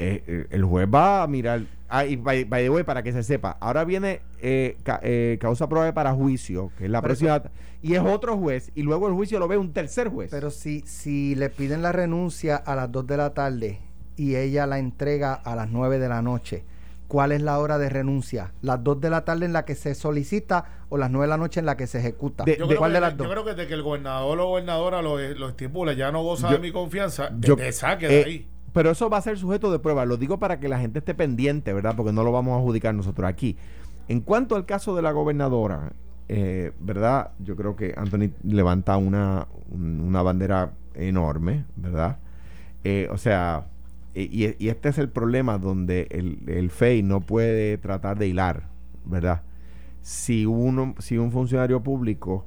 eh, 0.00 0.24
eh, 0.26 0.46
el 0.50 0.64
juez 0.64 0.88
va 0.92 1.22
a 1.22 1.26
mirar. 1.26 1.62
Ah, 1.88 2.04
y 2.04 2.16
by, 2.16 2.44
by 2.44 2.62
the 2.64 2.70
way, 2.70 2.84
para 2.84 3.02
que 3.02 3.12
se 3.12 3.22
sepa, 3.22 3.56
ahora 3.60 3.84
viene 3.84 4.20
eh, 4.40 4.76
ca- 4.82 5.00
eh, 5.02 5.38
causa 5.40 5.68
probable 5.68 5.92
para 5.92 6.12
juicio, 6.12 6.70
que 6.78 6.84
es 6.86 6.90
la 6.90 7.00
Pero 7.02 7.08
próxima, 7.10 7.42
y 7.82 7.94
es 7.94 8.00
otro 8.00 8.36
juez, 8.38 8.70
y 8.74 8.82
luego 8.82 9.08
el 9.08 9.14
juicio 9.14 9.38
lo 9.38 9.48
ve 9.48 9.56
un 9.58 9.72
tercer 9.72 10.08
juez. 10.08 10.30
Pero 10.30 10.50
si, 10.50 10.80
si 10.86 11.34
le 11.34 11.50
piden 11.50 11.82
la 11.82 11.92
renuncia 11.92 12.56
a 12.56 12.74
las 12.76 12.90
2 12.92 13.06
de 13.06 13.16
la 13.16 13.30
tarde 13.34 13.80
y 14.16 14.36
ella 14.36 14.66
la 14.66 14.78
entrega 14.78 15.34
a 15.34 15.54
las 15.56 15.68
9 15.68 15.98
de 15.98 16.08
la 16.08 16.22
noche, 16.22 16.64
¿cuál 17.08 17.32
es 17.32 17.42
la 17.42 17.58
hora 17.58 17.76
de 17.78 17.88
renuncia? 17.88 18.52
¿Las 18.62 18.84
2 18.84 19.00
de 19.00 19.10
la 19.10 19.24
tarde 19.24 19.44
en 19.46 19.52
la 19.52 19.64
que 19.64 19.74
se 19.74 19.96
solicita 19.96 20.64
o 20.90 20.96
las 20.96 21.10
9 21.10 21.26
de 21.26 21.30
la 21.30 21.36
noche 21.38 21.58
en 21.58 21.66
la 21.66 21.76
que 21.76 21.88
se 21.88 21.98
ejecuta? 21.98 22.44
De- 22.44 22.52
Yo, 22.56 22.66
de- 22.66 22.68
creo, 22.68 22.78
¿Cuál 22.78 22.92
que, 22.92 22.94
de 22.94 23.00
las 23.00 23.16
yo 23.16 23.28
creo 23.28 23.44
que 23.44 23.50
desde 23.54 23.66
que 23.66 23.74
el 23.74 23.82
gobernador 23.82 24.38
o 24.38 24.46
gobernadora 24.46 25.02
lo, 25.02 25.18
lo 25.18 25.48
estipula, 25.48 25.92
ya 25.94 26.12
no 26.12 26.22
goza 26.22 26.48
Yo- 26.50 26.54
de 26.56 26.60
mi 26.62 26.70
confianza, 26.70 27.30
yo- 27.40 27.56
te 27.56 27.72
saque 27.72 28.06
de 28.06 28.20
eh, 28.20 28.24
ahí. 28.24 28.48
Pero 28.72 28.90
eso 28.90 29.10
va 29.10 29.18
a 29.18 29.22
ser 29.22 29.38
sujeto 29.38 29.70
de 29.72 29.78
prueba. 29.78 30.04
Lo 30.04 30.16
digo 30.16 30.38
para 30.38 30.60
que 30.60 30.68
la 30.68 30.78
gente 30.78 31.00
esté 31.00 31.14
pendiente, 31.14 31.72
¿verdad? 31.72 31.94
Porque 31.96 32.12
no 32.12 32.22
lo 32.22 32.32
vamos 32.32 32.54
a 32.54 32.58
adjudicar 32.60 32.94
nosotros 32.94 33.28
aquí. 33.28 33.56
En 34.08 34.20
cuanto 34.20 34.54
al 34.56 34.64
caso 34.66 34.94
de 34.94 35.02
la 35.02 35.12
gobernadora, 35.12 35.92
eh, 36.28 36.72
¿verdad? 36.80 37.30
Yo 37.40 37.56
creo 37.56 37.74
que 37.74 37.94
Anthony 37.96 38.30
levanta 38.44 38.96
una, 38.96 39.48
un- 39.70 40.00
una 40.00 40.22
bandera 40.22 40.72
enorme, 40.94 41.64
¿verdad? 41.76 42.18
Eh, 42.84 43.08
o 43.10 43.18
sea, 43.18 43.66
y, 44.14 44.46
y- 44.58 44.68
este 44.68 44.88
es 44.88 44.98
el 44.98 45.08
problema 45.08 45.58
donde 45.58 46.06
el, 46.10 46.38
el 46.48 46.70
FEI 46.70 47.02
no 47.02 47.20
puede 47.20 47.76
tratar 47.78 48.18
de 48.18 48.28
hilar, 48.28 48.68
¿verdad? 49.04 49.42
Si, 50.02 50.46
uno, 50.46 50.94
si 50.98 51.18
un 51.18 51.30
funcionario 51.32 51.82
público, 51.82 52.44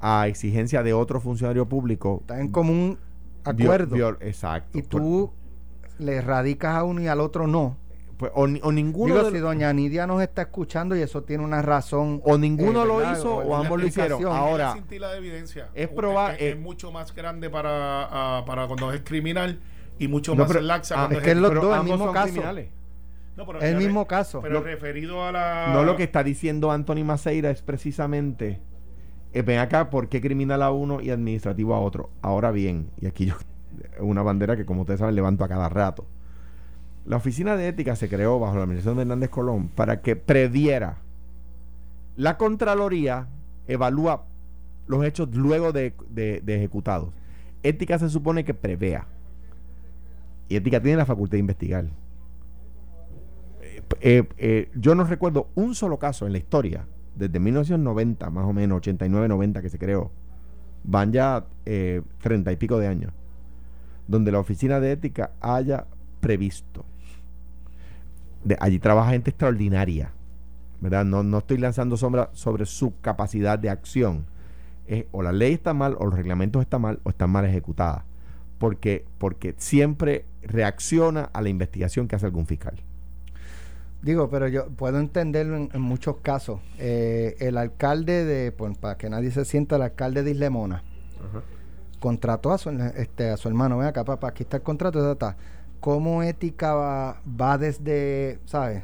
a 0.00 0.26
exigencia 0.28 0.82
de 0.82 0.92
otro 0.94 1.20
funcionario 1.20 1.68
público, 1.68 2.18
Está 2.22 2.40
en 2.40 2.48
común 2.48 2.98
acuerdo. 3.44 4.16
exacto. 4.20 4.78
y 4.78 4.82
tú 4.82 5.30
le 6.00 6.20
radicas 6.20 6.74
a 6.76 6.84
uno 6.84 7.00
y 7.00 7.06
al 7.08 7.20
otro 7.20 7.46
no. 7.46 7.76
Pues, 8.16 8.32
o, 8.34 8.46
ni- 8.46 8.60
o 8.62 8.70
ninguno 8.70 9.14
Digo, 9.14 9.24
de 9.26 9.30
si 9.30 9.38
los- 9.38 9.48
doña 9.48 9.72
Nidia 9.72 10.06
nos 10.06 10.20
está 10.20 10.42
escuchando 10.42 10.94
y 10.94 11.00
eso 11.00 11.22
tiene 11.22 11.42
una 11.44 11.62
razón. 11.62 12.20
o 12.24 12.36
ninguno 12.36 12.82
eh, 12.82 12.86
lo 12.86 13.12
hizo 13.12 13.36
O 13.36 13.54
ambos 13.56 13.80
lo 13.80 13.86
hicieron. 13.86 14.22
Ahora, 14.26 14.74
Sin 14.74 14.82
ti 14.84 14.98
la 14.98 15.16
evidencia. 15.16 15.68
es 15.74 15.88
Un- 15.88 15.96
proba- 15.96 16.34
es, 16.34 16.40
eh, 16.42 16.50
es 16.50 16.58
mucho 16.58 16.92
más 16.92 17.14
grande 17.14 17.48
para, 17.48 17.70
ah, 18.10 18.44
para 18.44 18.66
cuando 18.66 18.92
es 18.92 19.00
criminal 19.02 19.60
y 19.98 20.08
mucho 20.08 20.34
No, 20.34 20.42
más 20.42 20.48
pero- 20.48 20.60
laxa 20.60 20.94
ah, 20.96 20.98
cuando 21.06 21.18
es 21.18 21.24
que 21.24 21.30
es 21.30 21.36
lo- 21.38 21.48
pero 21.48 21.60
dos, 21.62 21.76
el 21.78 21.84
mismo 21.84 22.12
caso. 22.12 22.26
criminales. 22.28 22.68
No, 23.36 23.46
pero 23.46 23.60
el 23.60 23.76
mismo 23.76 24.06
caso. 24.06 24.40
Pero 24.42 24.54
Lo- 24.54 24.62
referido 24.62 25.24
a 25.24 25.32
la. 25.32 25.70
No 25.72 25.84
lo 25.84 25.96
que 25.96 26.02
está 26.02 26.22
diciendo 26.22 26.70
Anthony 26.72 27.04
Maceira 27.04 27.50
es 27.50 27.62
precisamente 27.62 28.60
eh, 29.32 29.42
ven 29.42 29.60
acá, 29.60 29.88
¿por 29.90 30.08
qué 30.10 30.20
criminal 30.20 30.60
a 30.62 30.72
uno 30.72 31.00
y 31.00 31.08
administrativo 31.10 31.72
a 31.74 31.80
otro? 31.80 32.10
Ahora 32.20 32.50
bien, 32.50 32.90
y 33.00 33.06
aquí 33.06 33.26
yo 33.26 33.34
una 34.00 34.22
bandera 34.22 34.56
que 34.56 34.64
como 34.64 34.82
ustedes 34.82 35.00
saben 35.00 35.14
levanto 35.14 35.44
a 35.44 35.48
cada 35.48 35.68
rato. 35.68 36.06
La 37.06 37.16
oficina 37.16 37.56
de 37.56 37.68
ética 37.68 37.96
se 37.96 38.08
creó 38.08 38.38
bajo 38.38 38.56
la 38.56 38.62
administración 38.62 38.96
de 38.96 39.02
Hernández 39.02 39.30
Colón 39.30 39.68
para 39.68 40.00
que 40.00 40.16
previera. 40.16 40.98
La 42.16 42.36
Contraloría 42.36 43.26
evalúa 43.66 44.24
los 44.86 45.04
hechos 45.04 45.34
luego 45.34 45.72
de, 45.72 45.94
ejecutados. 46.46 47.10
Ética 47.62 47.98
se 47.98 48.08
supone 48.10 48.44
que 48.44 48.54
prevea. 48.54 49.06
Y 50.48 50.56
ética 50.56 50.80
tiene 50.82 50.98
la 50.98 51.06
facultad 51.06 51.32
de 51.32 51.38
investigar. 51.38 51.84
Eh, 53.62 53.82
eh, 54.00 54.28
eh, 54.38 54.70
yo 54.74 54.94
no 54.94 55.04
recuerdo 55.04 55.48
un 55.54 55.74
solo 55.74 55.98
caso 55.98 56.26
en 56.26 56.32
la 56.32 56.38
historia, 56.38 56.86
desde 57.14 57.38
1990, 57.38 58.30
más 58.30 58.44
o 58.44 58.52
menos, 58.52 58.78
89, 58.78 59.28
90 59.28 59.62
que 59.62 59.70
se 59.70 59.78
creó, 59.78 60.10
van 60.82 61.12
ya 61.12 61.46
30 61.64 62.52
y 62.52 62.56
pico 62.56 62.78
de 62.78 62.88
años, 62.88 63.12
donde 64.10 64.32
la 64.32 64.40
oficina 64.40 64.80
de 64.80 64.90
ética 64.90 65.30
haya 65.40 65.86
previsto. 66.20 66.84
De, 68.42 68.56
allí 68.58 68.80
trabaja 68.80 69.12
gente 69.12 69.30
extraordinaria, 69.30 70.10
¿verdad? 70.80 71.04
No, 71.04 71.22
no 71.22 71.38
estoy 71.38 71.58
lanzando 71.58 71.96
sombra 71.96 72.28
sobre 72.32 72.66
su 72.66 72.98
capacidad 73.00 73.56
de 73.56 73.70
acción. 73.70 74.26
Es, 74.88 75.04
o 75.12 75.22
la 75.22 75.30
ley 75.30 75.52
está 75.52 75.74
mal, 75.74 75.94
o 75.96 76.06
los 76.06 76.14
reglamentos 76.14 76.60
están 76.60 76.82
mal, 76.82 76.98
o 77.04 77.10
están 77.10 77.30
mal 77.30 77.44
ejecutadas. 77.44 78.02
Porque, 78.58 79.04
porque 79.18 79.54
siempre 79.58 80.24
reacciona 80.42 81.30
a 81.32 81.40
la 81.40 81.48
investigación 81.48 82.08
que 82.08 82.16
hace 82.16 82.26
algún 82.26 82.46
fiscal. 82.46 82.74
Digo, 84.02 84.28
pero 84.28 84.48
yo 84.48 84.66
puedo 84.70 84.98
entenderlo 84.98 85.56
en, 85.56 85.70
en 85.72 85.80
muchos 85.82 86.16
casos. 86.16 86.60
Eh, 86.78 87.36
el 87.38 87.56
alcalde 87.56 88.24
de, 88.24 88.50
pues, 88.50 88.76
para 88.76 88.96
que 88.96 89.08
nadie 89.08 89.30
se 89.30 89.44
sienta, 89.44 89.76
el 89.76 89.82
alcalde 89.82 90.24
de 90.24 90.32
Islemona 90.32 90.82
contrató 92.00 92.50
a 92.52 92.58
su, 92.58 92.70
este, 92.96 93.30
a 93.30 93.36
su 93.36 93.46
hermano, 93.46 93.78
ven 93.78 93.86
acá, 93.86 94.04
papá, 94.04 94.28
aquí 94.28 94.42
está 94.42 94.56
el 94.56 94.62
contrato, 94.64 95.00
ta, 95.00 95.14
ta. 95.32 95.36
¿cómo 95.78 96.22
ética 96.22 96.74
va, 96.74 97.20
va 97.40 97.56
desde, 97.56 98.38
¿sabes? 98.46 98.82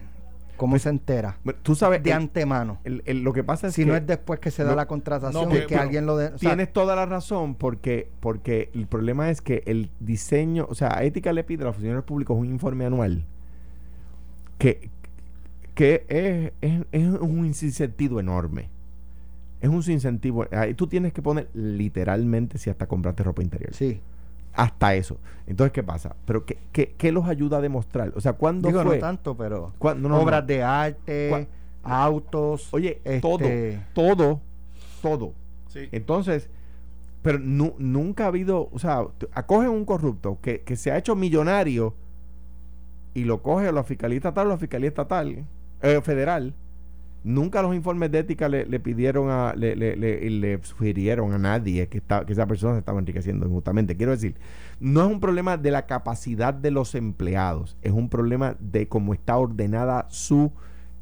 ¿Cómo 0.57 0.71
Pues, 0.73 0.83
se 0.85 0.89
entera? 0.89 1.37
Bueno, 1.45 1.59
Tú 1.63 1.75
sabes, 1.75 2.03
De 2.03 2.09
el- 2.11 2.17
antemano. 2.17 2.79
el- 2.85 3.03
el- 3.05 3.21
lo 3.23 3.35
que 3.35 3.45
pasa 3.45 3.67
es 3.67 3.75
Si 3.75 3.83
que 3.85 3.91
no 3.91 3.95
es 3.97 4.07
después 4.07 4.41
que 4.41 4.51
se 4.51 4.65
da 4.65 4.75
la 4.75 4.87
contratación 4.87 5.45
no, 5.45 5.51
pero- 5.51 5.67
que 5.67 5.75
pero 5.75 5.83
alguien 5.83 6.07
lo 6.07 6.17
de, 6.17 6.29
o 6.29 6.39
sea, 6.39 6.51
tienes 6.53 6.73
toda 6.73 6.97
la 6.97 7.05
razón 7.05 7.55
porque, 7.57 8.09
porque 8.21 8.71
el 8.75 8.87
problema 8.87 9.29
es 9.29 9.43
que 9.43 9.63
el 9.67 9.91
diseño, 10.01 10.67
o 10.71 10.75
sea, 10.75 11.03
Ética 11.03 11.35
le 11.35 11.45
pide 11.45 11.65
a 11.65 11.67
los 11.67 11.75
funcionarios 11.75 12.05
públicos 12.07 12.39
un 12.39 12.47
informe 12.47 12.87
anual 12.87 13.25
que, 14.59 14.89
que 15.75 16.07
es, 16.09 16.53
es, 16.63 16.87
es 16.93 17.09
un 17.21 17.53
sinsentido 17.53 18.19
enorme. 18.21 18.71
Es 19.61 19.69
un 19.69 19.83
sinsentido. 19.83 20.47
Ahí 20.53 20.75
tú 20.75 20.87
tienes 20.87 21.13
que 21.13 21.23
poner 21.23 21.49
literalmente 21.55 22.59
si 22.59 22.71
hasta 22.71 22.87
compraste 22.87 23.23
ropa 23.23 23.43
interior. 23.43 23.73
sí. 23.75 24.01
Hasta 24.59 24.95
eso. 24.95 25.19
Entonces, 25.47 25.71
¿qué 25.71 25.83
pasa? 25.83 26.17
Pero 26.25 26.47
¿qué, 26.47 26.57
qué, 26.73 26.95
qué 26.97 27.13
los 27.13 27.27
ayuda 27.27 27.59
a 27.59 27.61
demostrar? 27.61 28.15
O 28.17 28.23
sea, 28.23 28.33
¿cuándo 28.33 28.69
Digo, 28.69 28.83
fue? 28.85 28.95
no 28.95 29.01
tanto, 29.03 29.37
pero 29.37 29.75
¿Cuán- 29.79 30.01
no, 30.01 30.09
no, 30.09 30.19
obras 30.19 30.41
no. 30.41 30.47
de 30.47 30.63
arte, 30.63 31.27
¿Cuál? 31.29 31.47
autos. 31.83 32.73
Oye, 32.73 33.03
este, 33.05 33.21
todo, 33.21 33.45
todo, 33.93 34.41
todo. 35.03 35.33
Sí. 35.69 35.89
Entonces, 35.93 36.49
pero 37.21 37.39
nu- 37.39 37.75
nunca 37.79 38.25
ha 38.25 38.29
habido, 38.29 38.71
o 38.73 38.79
sea, 38.79 39.05
acogen 39.35 39.69
un 39.69 39.85
corrupto 39.85 40.39
que, 40.41 40.63
que 40.63 40.77
se 40.77 40.91
ha 40.91 40.97
hecho 40.97 41.15
millonario 41.15 41.93
y 43.13 43.25
lo 43.25 43.43
coge 43.43 43.69
a 43.69 43.73
la 43.73 43.85
fiscalía 43.85 44.17
estatal 44.17 44.47
o 44.47 44.51
la 44.51 44.57
fiscalía 44.59 44.89
estatal, 44.89 45.45
eh, 45.83 46.01
federal. 46.03 46.55
Nunca 47.25 47.61
los 47.61 47.75
informes 47.75 48.13
de 48.13 48.21
ética 48.21 48.49
le, 48.49 48.65
pidieron 48.79 49.31
a, 49.31 49.53
le, 49.57 49.75
le, 49.75 49.97
le- 49.97 50.61
sugirieron 50.63 51.33
a 51.33 51.39
nadie 51.39 51.89
que, 51.89 51.99
está, 51.99 52.25
que 52.25 52.33
esa 52.33 52.47
persona 52.47 52.75
se 52.75 52.79
estaba 52.79 53.01
enriqueciendo 53.01 53.47
injustamente. 53.47 53.97
Quiero 53.97 54.13
decir, 54.13 54.37
no 54.79 55.05
es 55.05 55.11
un 55.13 55.19
problema 55.21 55.57
de 55.57 55.73
la 55.73 55.87
capacidad 55.87 56.55
de 56.55 56.71
los 56.71 56.95
empleados, 56.95 57.77
es 57.83 57.91
un 57.93 58.09
problema 58.09 58.55
de 58.61 58.87
cómo 58.87 59.13
está 59.13 59.37
ordenada 59.39 60.07
su 60.09 60.53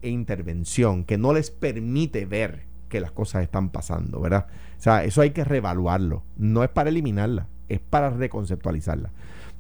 intervención, 0.01 1.05
que 1.05 1.19
no 1.19 1.33
les 1.33 1.51
permite 1.51 2.25
ver 2.27 2.63
que 2.89 3.01
las 3.01 3.11
cosas 3.11 3.43
están 3.43 3.71
pasando, 3.71 4.21
¿verdad? 4.21 4.47
O 4.79 4.83
sea, 4.83 5.05
eso 5.05 5.21
hay 5.21 5.31
que 5.31 5.45
reevaluarlo. 5.45 6.23
No 6.37 6.63
es 6.65 6.71
para 6.71 6.91
eliminarla, 6.91 7.49
es 7.69 7.81
para 7.81 8.11
reconceptualizarla. 8.11 9.11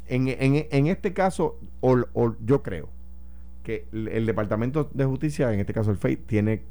En, 0.07 0.29
en- 0.29 0.67
en 0.71 0.87
este 0.87 1.13
caso, 1.13 1.59
o 1.81 2.37
yo 2.45 2.63
creo 2.63 2.89
que 3.65 3.87
el, 3.93 4.07
el 4.09 4.27
Departamento 4.27 4.89
de 4.95 5.05
Justicia, 5.05 5.53
en 5.53 5.59
este 5.59 5.73
caso 5.73 5.91
el 5.91 5.97
FEI, 5.97 6.17
tiene, 6.17 6.63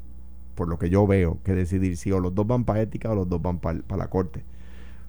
por 0.54 0.68
lo 0.68 0.78
que 0.78 0.88
yo 0.88 1.06
veo, 1.06 1.38
que 1.44 1.52
decidir 1.52 1.98
si 1.98 2.10
o 2.12 2.20
los 2.20 2.34
dos 2.34 2.46
van 2.46 2.64
para 2.64 2.80
ética 2.80 3.10
o 3.10 3.14
los 3.14 3.28
dos 3.28 3.42
van 3.42 3.58
para 3.58 3.96
la 3.96 4.08
corte. 4.08 4.42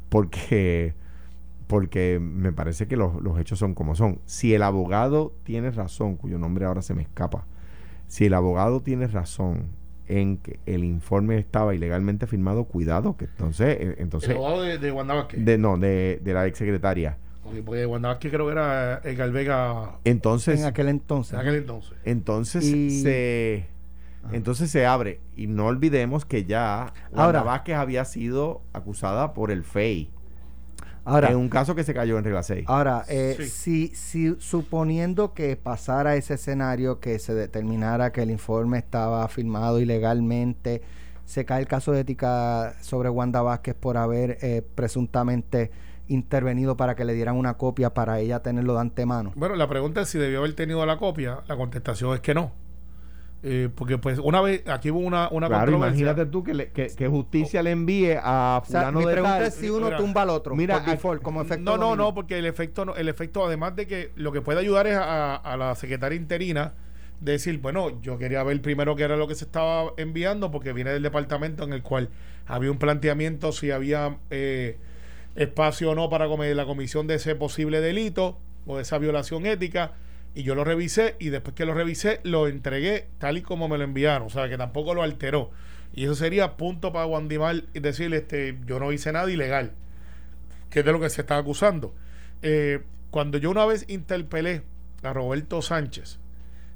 Porque, 0.10 0.94
porque 1.68 2.20
me 2.20 2.52
parece 2.52 2.88
que 2.88 2.98
los, 2.98 3.22
los 3.22 3.40
hechos 3.40 3.60
son 3.60 3.74
como 3.74 3.96
son. 3.96 4.20
Si 4.26 4.54
el 4.54 4.64
abogado 4.64 5.32
tiene 5.44 5.72
razón, 5.72 6.18
cuyo 6.18 6.38
nombre 6.38 6.66
ahora 6.66 6.82
se 6.82 6.94
me 6.94 7.04
escapa, 7.04 7.46
si 8.08 8.26
el 8.26 8.34
abogado 8.34 8.82
tiene 8.82 9.08
razón 9.08 9.68
en 10.08 10.38
que 10.38 10.60
el 10.66 10.84
informe 10.84 11.38
estaba 11.38 11.74
ilegalmente 11.74 12.28
firmado, 12.28 12.66
cuidado, 12.66 13.18
que 13.18 13.26
entonces, 13.26 13.78
eh, 13.80 13.96
entonces, 14.00 14.32
el 14.32 14.38
abogado 14.38 14.62
de, 14.62 14.78
de 14.78 14.92
Wanda 14.92 15.16
Vázquez. 15.16 15.44
de, 15.44 15.58
no, 15.58 15.78
de, 15.78 16.20
de 16.24 16.34
la 16.34 16.46
ex 16.46 16.62
secretaria. 17.46 17.60
Ok, 17.62 17.66
porque 17.66 17.86
Wanda 17.86 18.10
Vázquez 18.10 18.32
creo 18.32 18.46
que 18.46 18.52
era 18.52 19.02
Edgar 19.04 19.32
Vega 19.32 20.00
Entonces, 20.04 20.60
en 20.60 20.66
aquel 20.66 20.88
entonces. 20.90 21.34
en 21.34 21.40
aquel 21.40 21.56
entonces. 21.56 21.98
entonces 22.04 22.64
Y- 22.64 23.02
se 23.02 23.68
entonces 24.32 24.72
se 24.72 24.88
abre 24.88 25.20
y 25.36 25.46
no 25.46 25.68
olvidemos 25.68 26.26
que 26.26 26.46
ya 26.46 26.94
Wanda 27.12 27.24
Ahora- 27.26 27.44
Vázquez 27.44 27.76
había 27.76 28.06
sido 28.06 28.62
acusada 28.74 29.34
por 29.34 29.52
el 29.52 29.64
FEI 29.64 30.10
Ahora, 31.08 31.30
en 31.30 31.38
un 31.38 31.50
caso 31.50 31.76
que 31.76 31.84
se 31.84 31.94
cayó 31.94 32.18
en 32.18 32.24
regla 32.24 32.42
6. 32.42 32.66
ahora 32.68 33.06
eh, 33.08 33.36
Sí. 33.38 33.46
si, 33.50 33.88
si 33.96 34.36
suponiendo 34.40 35.36
que 35.36 35.56
pasara 35.56 36.16
ese 36.16 36.34
escenario, 36.34 37.00
que 37.00 37.20
se 37.20 37.36
determinara 37.36 38.12
que 38.12 38.24
el 38.24 38.32
informe 38.32 38.80
estaba 38.80 39.28
firmado 39.28 39.80
ilegalmente, 39.80 40.82
se 41.26 41.46
cae 41.46 41.62
el 41.62 41.68
caso 41.68 41.92
de 41.92 42.00
ética 42.00 42.74
sobre 42.82 43.10
Wanda 43.10 43.44
Vázquez 43.44 43.76
por 43.76 43.98
haber 43.98 44.40
eh, 44.42 44.64
presuntamente 44.74 45.70
intervenido 46.08 46.78
para 46.78 46.96
que 46.96 47.06
le 47.06 47.14
dieran 47.14 47.36
una 47.36 47.56
copia 47.56 47.94
para 47.94 48.20
ella 48.20 48.42
tenerlo 48.42 48.74
de 48.76 48.82
antemano. 48.82 49.32
Bueno, 49.36 49.56
la 49.56 49.68
pregunta 49.68 50.02
es 50.02 50.10
si 50.10 50.18
debió 50.18 50.40
haber 50.40 50.54
tenido 50.54 50.86
la 50.86 50.98
copia. 50.98 51.40
La 51.48 51.56
contestación 51.58 52.14
es 52.14 52.20
que 52.22 52.34
no. 52.34 52.52
Eh, 53.48 53.70
porque 53.76 54.00
pues 54.00 54.18
una 54.18 54.42
vez, 54.42 54.68
aquí 54.68 54.90
hubo 54.90 55.00
una, 55.00 55.30
una 55.30 55.48
claro, 55.48 55.72
controversia. 55.72 56.02
imagínate 56.02 56.26
tú 56.32 56.44
que, 56.44 56.54
le- 56.56 56.70
que, 56.72 56.88
que 56.88 57.08
justicia 57.08 57.62
le 57.62 57.72
envíe 57.72 58.14
a 58.20 58.62
O 58.64 58.66
sea, 58.66 58.80
fulano 58.82 59.00
mi 59.00 59.06
de 59.06 59.12
pregunta 59.12 59.38
tal. 59.38 59.48
es 59.48 59.54
si 59.54 59.70
uno 59.70 59.86
Mira, 59.86 59.98
tumba 59.98 60.22
al 60.24 60.30
otro 60.32 60.56
mira, 60.56 60.80
por 60.80 60.86
default, 60.90 61.22
como 61.22 61.42
efecto 61.44 61.64
No, 61.64 61.78
no, 61.78 61.96
no, 61.96 62.16
porque 62.16 62.40
el 62.40 62.46
efecto, 62.48 62.86
no- 62.86 62.96
el 62.96 63.08
efecto, 63.08 63.46
además 63.46 63.76
de 63.76 63.86
que 63.86 64.12
lo 64.16 64.32
que 64.32 64.42
puede 64.42 64.60
ayudar 64.62 64.88
es 64.88 64.96
a, 64.98 65.36
a 65.36 65.58
la 65.58 65.76
secretaria 65.76 66.18
interina 66.18 66.74
de 67.20 67.34
decir, 67.34 67.60
bueno, 67.60 68.02
yo 68.02 68.18
quería 68.18 68.42
ver 68.44 68.60
primero 68.64 68.96
qué 68.96 69.04
era 69.04 69.16
lo 69.16 69.28
que 69.28 69.36
se 69.36 69.46
estaba 69.46 69.92
enviando, 69.98 70.50
porque 70.50 70.74
viene 70.74 70.90
del 70.90 71.04
departamento 71.04 71.64
en 71.66 71.74
el 71.74 71.84
cual 71.84 72.10
había 72.48 72.72
un 72.72 72.78
planteamiento 72.80 73.52
si 73.52 73.70
había 73.70 74.18
eh, 74.32 74.78
espacio 75.36 75.92
o 75.92 75.96
no 75.96 76.10
para 76.10 76.28
la 76.28 76.66
comisión 76.66 77.08
de 77.08 77.16
ese 77.16 77.36
posible 77.36 77.82
delito 77.82 78.38
o 78.66 78.78
de 78.78 78.84
esa 78.84 78.98
violación 78.98 79.46
ética. 79.46 79.94
Y 80.34 80.44
yo 80.44 80.56
lo 80.56 80.64
revisé 80.64 81.16
y 81.20 81.30
después 81.30 81.56
que 81.56 81.66
lo 81.66 81.74
revisé 81.74 82.20
lo 82.24 82.48
entregué 82.48 83.08
tal 83.20 83.38
y 83.38 83.42
como 83.42 83.68
me 83.68 83.78
lo 83.78 83.84
enviaron. 83.84 84.28
O 84.28 84.30
sea, 84.30 84.50
que 84.50 84.58
tampoco 84.58 84.94
lo 84.94 85.04
alteró. 85.04 85.52
Y 85.94 86.06
eso 86.06 86.16
sería 86.16 86.58
punto 86.58 86.92
para 86.92 87.06
Guandimar 87.06 87.64
y 87.74 87.80
decirle, 87.80 88.18
este, 88.18 88.58
yo 88.66 88.80
no 88.80 88.92
hice 88.92 89.12
nada 89.12 89.32
ilegal 89.32 89.72
que 90.76 90.80
es 90.80 90.86
de 90.86 90.92
lo 90.92 91.00
que 91.00 91.10
se 91.10 91.22
está 91.22 91.38
acusando. 91.38 91.94
Eh, 92.42 92.82
cuando 93.10 93.38
yo 93.38 93.50
una 93.50 93.66
vez 93.66 93.86
interpelé 93.88 94.64
a 95.04 95.14
Roberto 95.14 95.62
Sánchez, 95.62 96.20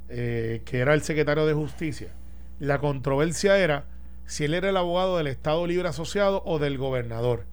eh, 0.08 0.62
que 0.64 0.80
era 0.80 0.94
el 0.94 1.02
secretario 1.02 1.46
de 1.46 1.54
Justicia, 1.54 2.08
la 2.60 2.80
controversia 2.80 3.58
era 3.58 3.84
si 4.26 4.46
él 4.46 4.54
era 4.54 4.70
el 4.70 4.78
abogado 4.78 5.18
del 5.18 5.28
Estado 5.28 5.68
Libre 5.68 5.90
Asociado 5.90 6.42
o 6.46 6.60
del 6.60 6.78
gobernador. 6.78 7.44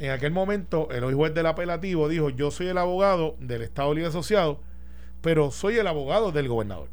En 0.00 0.10
aquel 0.12 0.32
momento, 0.32 0.88
el 0.92 1.04
hoy 1.04 1.12
juez 1.12 1.34
del 1.34 1.44
apelativo 1.44 2.08
dijo, 2.08 2.30
yo 2.30 2.50
soy 2.50 2.68
el 2.68 2.78
abogado 2.78 3.36
del 3.38 3.60
Estado 3.60 3.92
Libre 3.92 4.08
Asociado, 4.08 4.58
pero 5.20 5.50
soy 5.50 5.76
el 5.76 5.86
abogado 5.86 6.32
del 6.32 6.48
gobernador. 6.48 6.88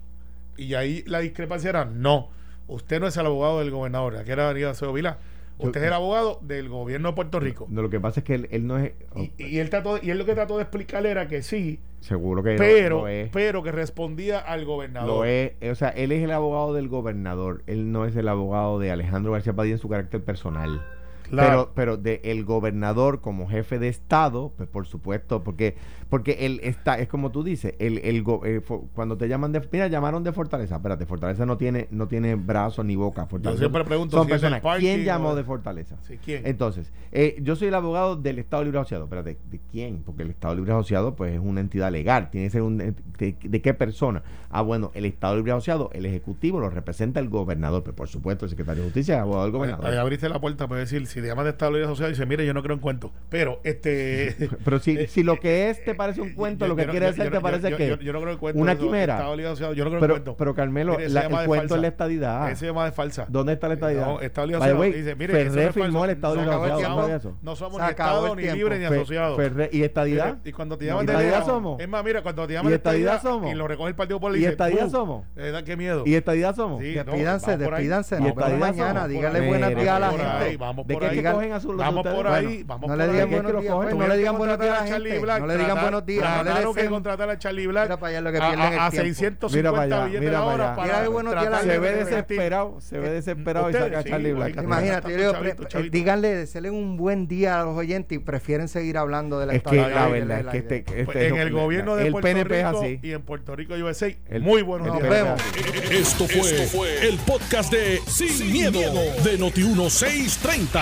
Y 0.57 0.73
ahí 0.73 1.05
la 1.07 1.19
discrepancia 1.19 1.69
era, 1.69 1.85
no, 1.85 2.27
usted 2.67 2.99
no 2.99 3.07
es 3.07 3.15
el 3.15 3.25
abogado 3.25 3.59
del 3.59 3.71
gobernador, 3.71 4.17
aquí 4.17 4.31
era 4.31 4.43
Darío 4.43 4.69
Acevedo 4.69 4.91
Vilá. 4.91 5.19
Usted 5.57 5.81
es 5.81 5.87
el 5.87 5.93
abogado 5.93 6.39
del 6.41 6.67
gobierno 6.67 7.07
de 7.07 7.15
Puerto 7.15 7.39
Rico. 7.39 7.65
No, 7.69 7.81
lo 7.81 7.89
que 7.89 7.99
pasa 8.01 8.19
es 8.19 8.25
que 8.25 8.35
él, 8.35 8.49
él 8.51 8.67
no 8.67 8.77
es. 8.77 8.91
Y, 9.15 9.31
y 9.37 9.59
él 9.59 9.69
trató, 9.69 9.99
y 10.03 10.09
él 10.09 10.17
lo 10.17 10.25
que 10.25 10.35
trató 10.35 10.57
de 10.57 10.63
explicar 10.63 11.05
era 11.05 11.29
que 11.29 11.43
sí, 11.43 11.79
seguro 12.01 12.43
que 12.43 12.55
pero, 12.57 13.03
no 13.03 13.07
es. 13.07 13.29
pero 13.31 13.63
que 13.63 13.71
respondía 13.71 14.37
al 14.37 14.65
gobernador. 14.65 15.07
Lo 15.07 15.23
es, 15.23 15.53
o 15.63 15.75
sea, 15.75 15.89
él 15.89 16.11
es 16.11 16.21
el 16.21 16.31
abogado 16.31 16.73
del 16.73 16.89
gobernador, 16.89 17.63
él 17.67 17.89
no 17.93 18.05
es 18.05 18.17
el 18.17 18.27
abogado 18.27 18.79
de 18.79 18.91
Alejandro 18.91 19.31
García 19.31 19.53
Padilla 19.53 19.75
en 19.75 19.79
su 19.79 19.87
carácter 19.87 20.21
personal. 20.21 20.81
Claro. 21.29 21.71
Pero, 21.75 21.95
pero 21.95 21.97
de 21.97 22.21
el 22.23 22.43
gobernador 22.45 23.21
como 23.21 23.47
jefe 23.47 23.79
de 23.79 23.87
Estado, 23.89 24.53
pues 24.57 24.67
por 24.69 24.87
supuesto, 24.87 25.43
porque 25.43 25.75
porque 26.09 26.45
él 26.45 26.61
está, 26.63 26.97
es 26.99 27.09
como 27.09 27.31
tú 27.31 27.43
dices, 27.43 27.73
el, 27.79 27.97
el 27.97 28.23
go- 28.23 28.41
eh, 28.45 28.61
cuando 28.95 29.17
te 29.17 29.27
llaman 29.27 29.51
de, 29.51 29.61
mira, 29.73 29.87
llamaron 29.87 30.23
de 30.23 30.31
Fortaleza, 30.31 30.77
espérate, 30.77 31.05
Fortaleza 31.05 31.45
no 31.45 31.57
tiene 31.57 31.87
no 31.91 32.07
tiene 32.07 32.35
brazos 32.35 32.85
ni 32.85 32.95
boca. 32.95 33.25
Fortaleza 33.25 33.59
siempre 33.59 33.83
pregunto 33.83 34.15
son 34.15 34.25
si 34.27 34.31
es 34.33 34.39
personas. 34.39 34.61
parking 34.61 34.85
¿Quién 34.87 35.03
llamó 35.03 35.29
o- 35.29 35.35
de 35.35 35.43
Fortaleza? 35.43 35.97
Sí, 36.03 36.17
¿quién? 36.23 36.47
Entonces, 36.47 36.93
eh, 37.11 37.35
yo 37.41 37.55
soy 37.57 37.67
el 37.67 37.73
abogado 37.75 38.15
del 38.15 38.39
Estado 38.39 38.63
Libre 38.63 38.79
Asociado. 38.79 39.03
Espérate, 39.03 39.37
¿de 39.51 39.59
quién? 39.71 40.01
Porque 40.05 40.23
el 40.23 40.29
Estado 40.29 40.55
Libre 40.55 40.71
Asociado 40.71 41.15
pues 41.15 41.33
es 41.33 41.41
una 41.43 41.59
entidad 41.59 41.91
legal. 41.91 42.29
Tiene 42.31 42.47
que 42.47 42.51
ser 42.51 42.61
un... 42.61 42.77
¿De, 42.77 42.95
de 43.43 43.61
qué 43.61 43.73
persona? 43.73 44.23
Ah, 44.49 44.61
bueno, 44.61 44.91
el 44.93 45.03
Estado 45.05 45.35
Libre 45.35 45.51
Asociado, 45.51 45.89
el 45.93 46.05
Ejecutivo 46.05 46.59
lo 46.61 46.69
representa 46.69 47.19
el 47.19 47.27
gobernador. 47.27 47.83
Pero 47.83 47.95
por 47.97 48.07
supuesto, 48.07 48.45
el 48.45 48.49
secretario 48.49 48.83
de 48.83 48.87
Justicia 48.89 49.15
es 49.15 49.21
abogado 49.21 49.43
del 49.45 49.53
Ahí 49.55 49.57
gobernador. 49.71 49.93
abriste 49.99 50.29
la 50.29 50.39
puerta 50.39 50.67
para 50.69 50.79
decir, 50.79 51.05
si 51.07 51.16
te 51.21 51.27
llaman 51.27 51.45
de 51.45 51.51
Estado 51.51 51.71
Libre 51.71 51.87
Social, 51.87 52.09
dice, 52.09 52.25
mire, 52.25 52.45
yo 52.45 52.53
no 52.53 52.61
creo 52.63 52.75
en 52.75 52.81
cuentos. 52.81 53.11
Pero, 53.29 53.59
este... 53.63 54.35
Pero 54.65 54.79
si, 54.79 55.07
si 55.07 55.23
lo 55.23 55.39
que 55.39 55.69
es 55.69 55.83
te 55.83 55.95
parece 55.95 56.21
un 56.21 56.33
cuento, 56.35 56.65
Yo- 56.65 56.69
lo 56.69 56.75
que 56.75 56.83
yo 56.85 56.91
quiere 56.91 57.05
yo- 57.07 57.11
decir 57.11 57.25
te 57.29 57.35
yo- 57.35 57.41
parece 57.41 57.69
yo- 57.71 57.77
que... 57.77 57.87
Yo, 57.89 57.95
yo 57.97 58.13
no 58.13 58.19
creo 58.21 58.33
en 58.33 58.39
cuentos. 58.39 58.61
una 58.61 58.75
quimera. 58.75 59.17
Asociado, 59.17 59.73
yo 59.73 59.83
no 59.83 59.89
creo 59.91 59.99
en 59.99 60.01
pero, 60.01 60.13
cuentos. 60.15 60.35
pero 60.37 60.55
Carmelo, 60.55 60.93
Mire, 60.97 61.09
la- 61.09 61.21
el 61.21 61.29
cuento 61.29 61.55
falsa. 61.55 61.75
es 61.75 61.81
la 61.81 61.87
estadidad. 61.87 62.51
Ese 62.51 62.65
llama 62.65 62.85
de 62.85 62.91
falsa. 62.91 63.25
¿Dónde 63.29 63.53
está 63.53 63.67
la 63.67 63.73
estadidad? 63.75 64.05
No, 64.07 64.19
the 64.19 64.55
Asociado. 64.55 64.79
way, 64.79 64.91
Dice, 64.93 65.15
mire, 65.15 65.41
es 65.41 65.73
firmó 65.73 66.05
el 66.05 66.11
Estado 66.11 66.35
No 66.35 66.43
somos- 66.43 66.67
Asociado, 66.69 66.95
no 66.95 67.01
¿sabes 67.01 67.15
eso? 67.19 67.37
No 67.41 67.55
somos 67.55 67.77
Se 67.77 67.83
ni 67.83 67.89
Estado, 67.89 68.35
ni 68.35 68.41
libre, 68.43 68.79
ni 68.79 68.85
asociado. 68.85 69.37
¿Y 69.71 69.83
estadidad? 69.83 70.37
Y 70.43 70.51
cuando 70.51 70.77
te 70.77 70.85
¿Y 70.85 70.87
llaman 70.87 71.05
de 71.05 71.13
estadidad 71.13 71.45
somos? 71.45 71.79
Es 71.79 71.87
más, 71.87 72.03
mira, 72.03 72.21
cuando 72.21 72.47
te 72.47 72.53
llaman 72.53 72.67
¿Y 72.67 72.71
de 72.71 72.75
estadidad 72.77 73.21
somos? 73.21 73.51
y 73.51 73.55
lo 73.55 73.67
recoge 73.67 73.89
el 73.89 73.95
Partido 73.95 74.19
Popular 74.19 74.39
¿Y 74.39 74.45
estadidad 74.45 74.89
somos? 74.89 75.25
Eh, 75.35 75.53
qué 75.65 75.75
miedo. 75.77 76.03
¿Y 76.05 76.15
estadidad 76.15 76.55
somos? 76.55 76.81
Despídanse, 76.81 77.57
despídanse. 77.57 78.17
¿Y 78.17 78.33
mañana. 78.57 79.07
Dígale 79.07 79.39
Mire, 79.41 79.51
buenos 79.51 79.69
días 79.81 79.95
a 79.95 79.99
la 79.99 80.09
gente. 80.09 80.25
ahí, 80.25 80.57
vamos 80.57 80.87
¿De 80.87 80.93
por 80.93 81.03
qué 81.03 81.06
digan- 81.15 81.33
cogen 81.33 81.49
Vamos 81.49 81.65
ustedes. 81.97 82.15
por 82.15 82.25
Bueno, 82.29 82.29
ahí, 82.49 82.63
vamos 82.63 82.81
no 82.81 82.87
por 82.87 82.97
le 82.97 83.07
digan 83.13 83.29
que 83.29 83.35
buenos 83.35 83.61
días, 83.61 83.73
cogen. 83.73 83.89
pues, 83.89 83.97
no 83.97 84.07
le 84.13 84.17
digan 84.17 84.33
que 84.33 84.37
buenos 84.37 84.59
días 84.59 84.69
a 84.69 84.73
la 84.73 84.77
contratar 84.77 84.87
gente. 84.87 85.09
Charlie 85.09 85.19
Black, 85.19 85.39
No 85.41 85.47
le 85.47 85.57
digan 85.57 85.81
buenos 85.81 86.05
días, 86.05 86.23
no 86.23 86.37
le 86.37 86.43
trataron 86.49 86.73
que 86.75 86.81
deseen- 86.81 86.89
contratar 86.89 87.29
a 87.29 87.39
Charlie 87.39 87.67
Black 87.67 87.83
Mira 87.85 87.97
para 87.97 88.09
allá 88.09 88.21
lo 88.21 88.31
que 88.31 88.37
a- 88.37 88.41
pierden 88.41 88.59
a, 88.59 88.67
el 88.67 88.79
a 88.79 88.89
tiempo. 88.89 89.05
650 89.05 89.57
Mira 89.57 89.71
para 89.71 89.83
allá, 89.83 90.05
billetes 90.05 90.31
la 90.31 90.43
hora 90.43 90.75
para 90.75 91.61
Se 91.61 91.79
ve 91.79 91.91
desesperado, 91.95 92.81
se 92.81 92.99
ve 92.99 93.09
desesperado 93.09 93.69
y 93.69 93.73
saca 93.73 93.99
a 93.99 94.03
Charlie 94.03 94.33
Black. 94.33 94.53
que- 94.55 94.63
Imagínate, 94.63 95.13
eh, 95.15 95.89
díganle, 95.91 96.35
desearle 96.35 96.69
un 96.71 96.97
buen 96.97 97.27
día 97.27 97.61
a 97.61 97.63
los 97.65 97.77
oyentes 97.77 98.15
y 98.17 98.19
prefieren 98.19 98.67
seguir 98.67 98.97
hablando 98.97 99.39
de 99.39 99.45
la 99.47 99.53
Es 99.53 99.63
que 99.63 99.75
la 99.75 100.07
verdad 100.07 100.39
es 100.41 100.47
que 100.47 100.57
idea. 100.57 100.77
este, 100.77 101.03
Pues 101.05 101.17
este 101.17 101.27
en 101.27 101.35
el 101.37 101.51
gobierno 101.51 101.95
de 101.95 102.05
el 102.07 102.11
Puerto 102.11 102.27
PNP 102.27 102.59
es 102.59 102.65
Rico 102.67 102.79
así. 102.81 102.99
y 103.03 103.11
en 103.11 103.21
Puerto 103.21 103.55
Rico 103.55 103.73
USA. 103.75 104.07
El- 104.29 104.41
muy 104.41 104.61
buenos 104.61 104.97
días. 104.97 105.09
Vemos. 105.09 105.41
es. 105.89 105.91
Esto 105.91 106.27
fue, 106.27 107.07
el 107.07 107.17
podcast 107.19 107.71
de 107.71 107.99
Sin, 108.07 108.51
miedo, 108.51 108.79
de 109.23 109.37
Noti1630. 109.39 110.81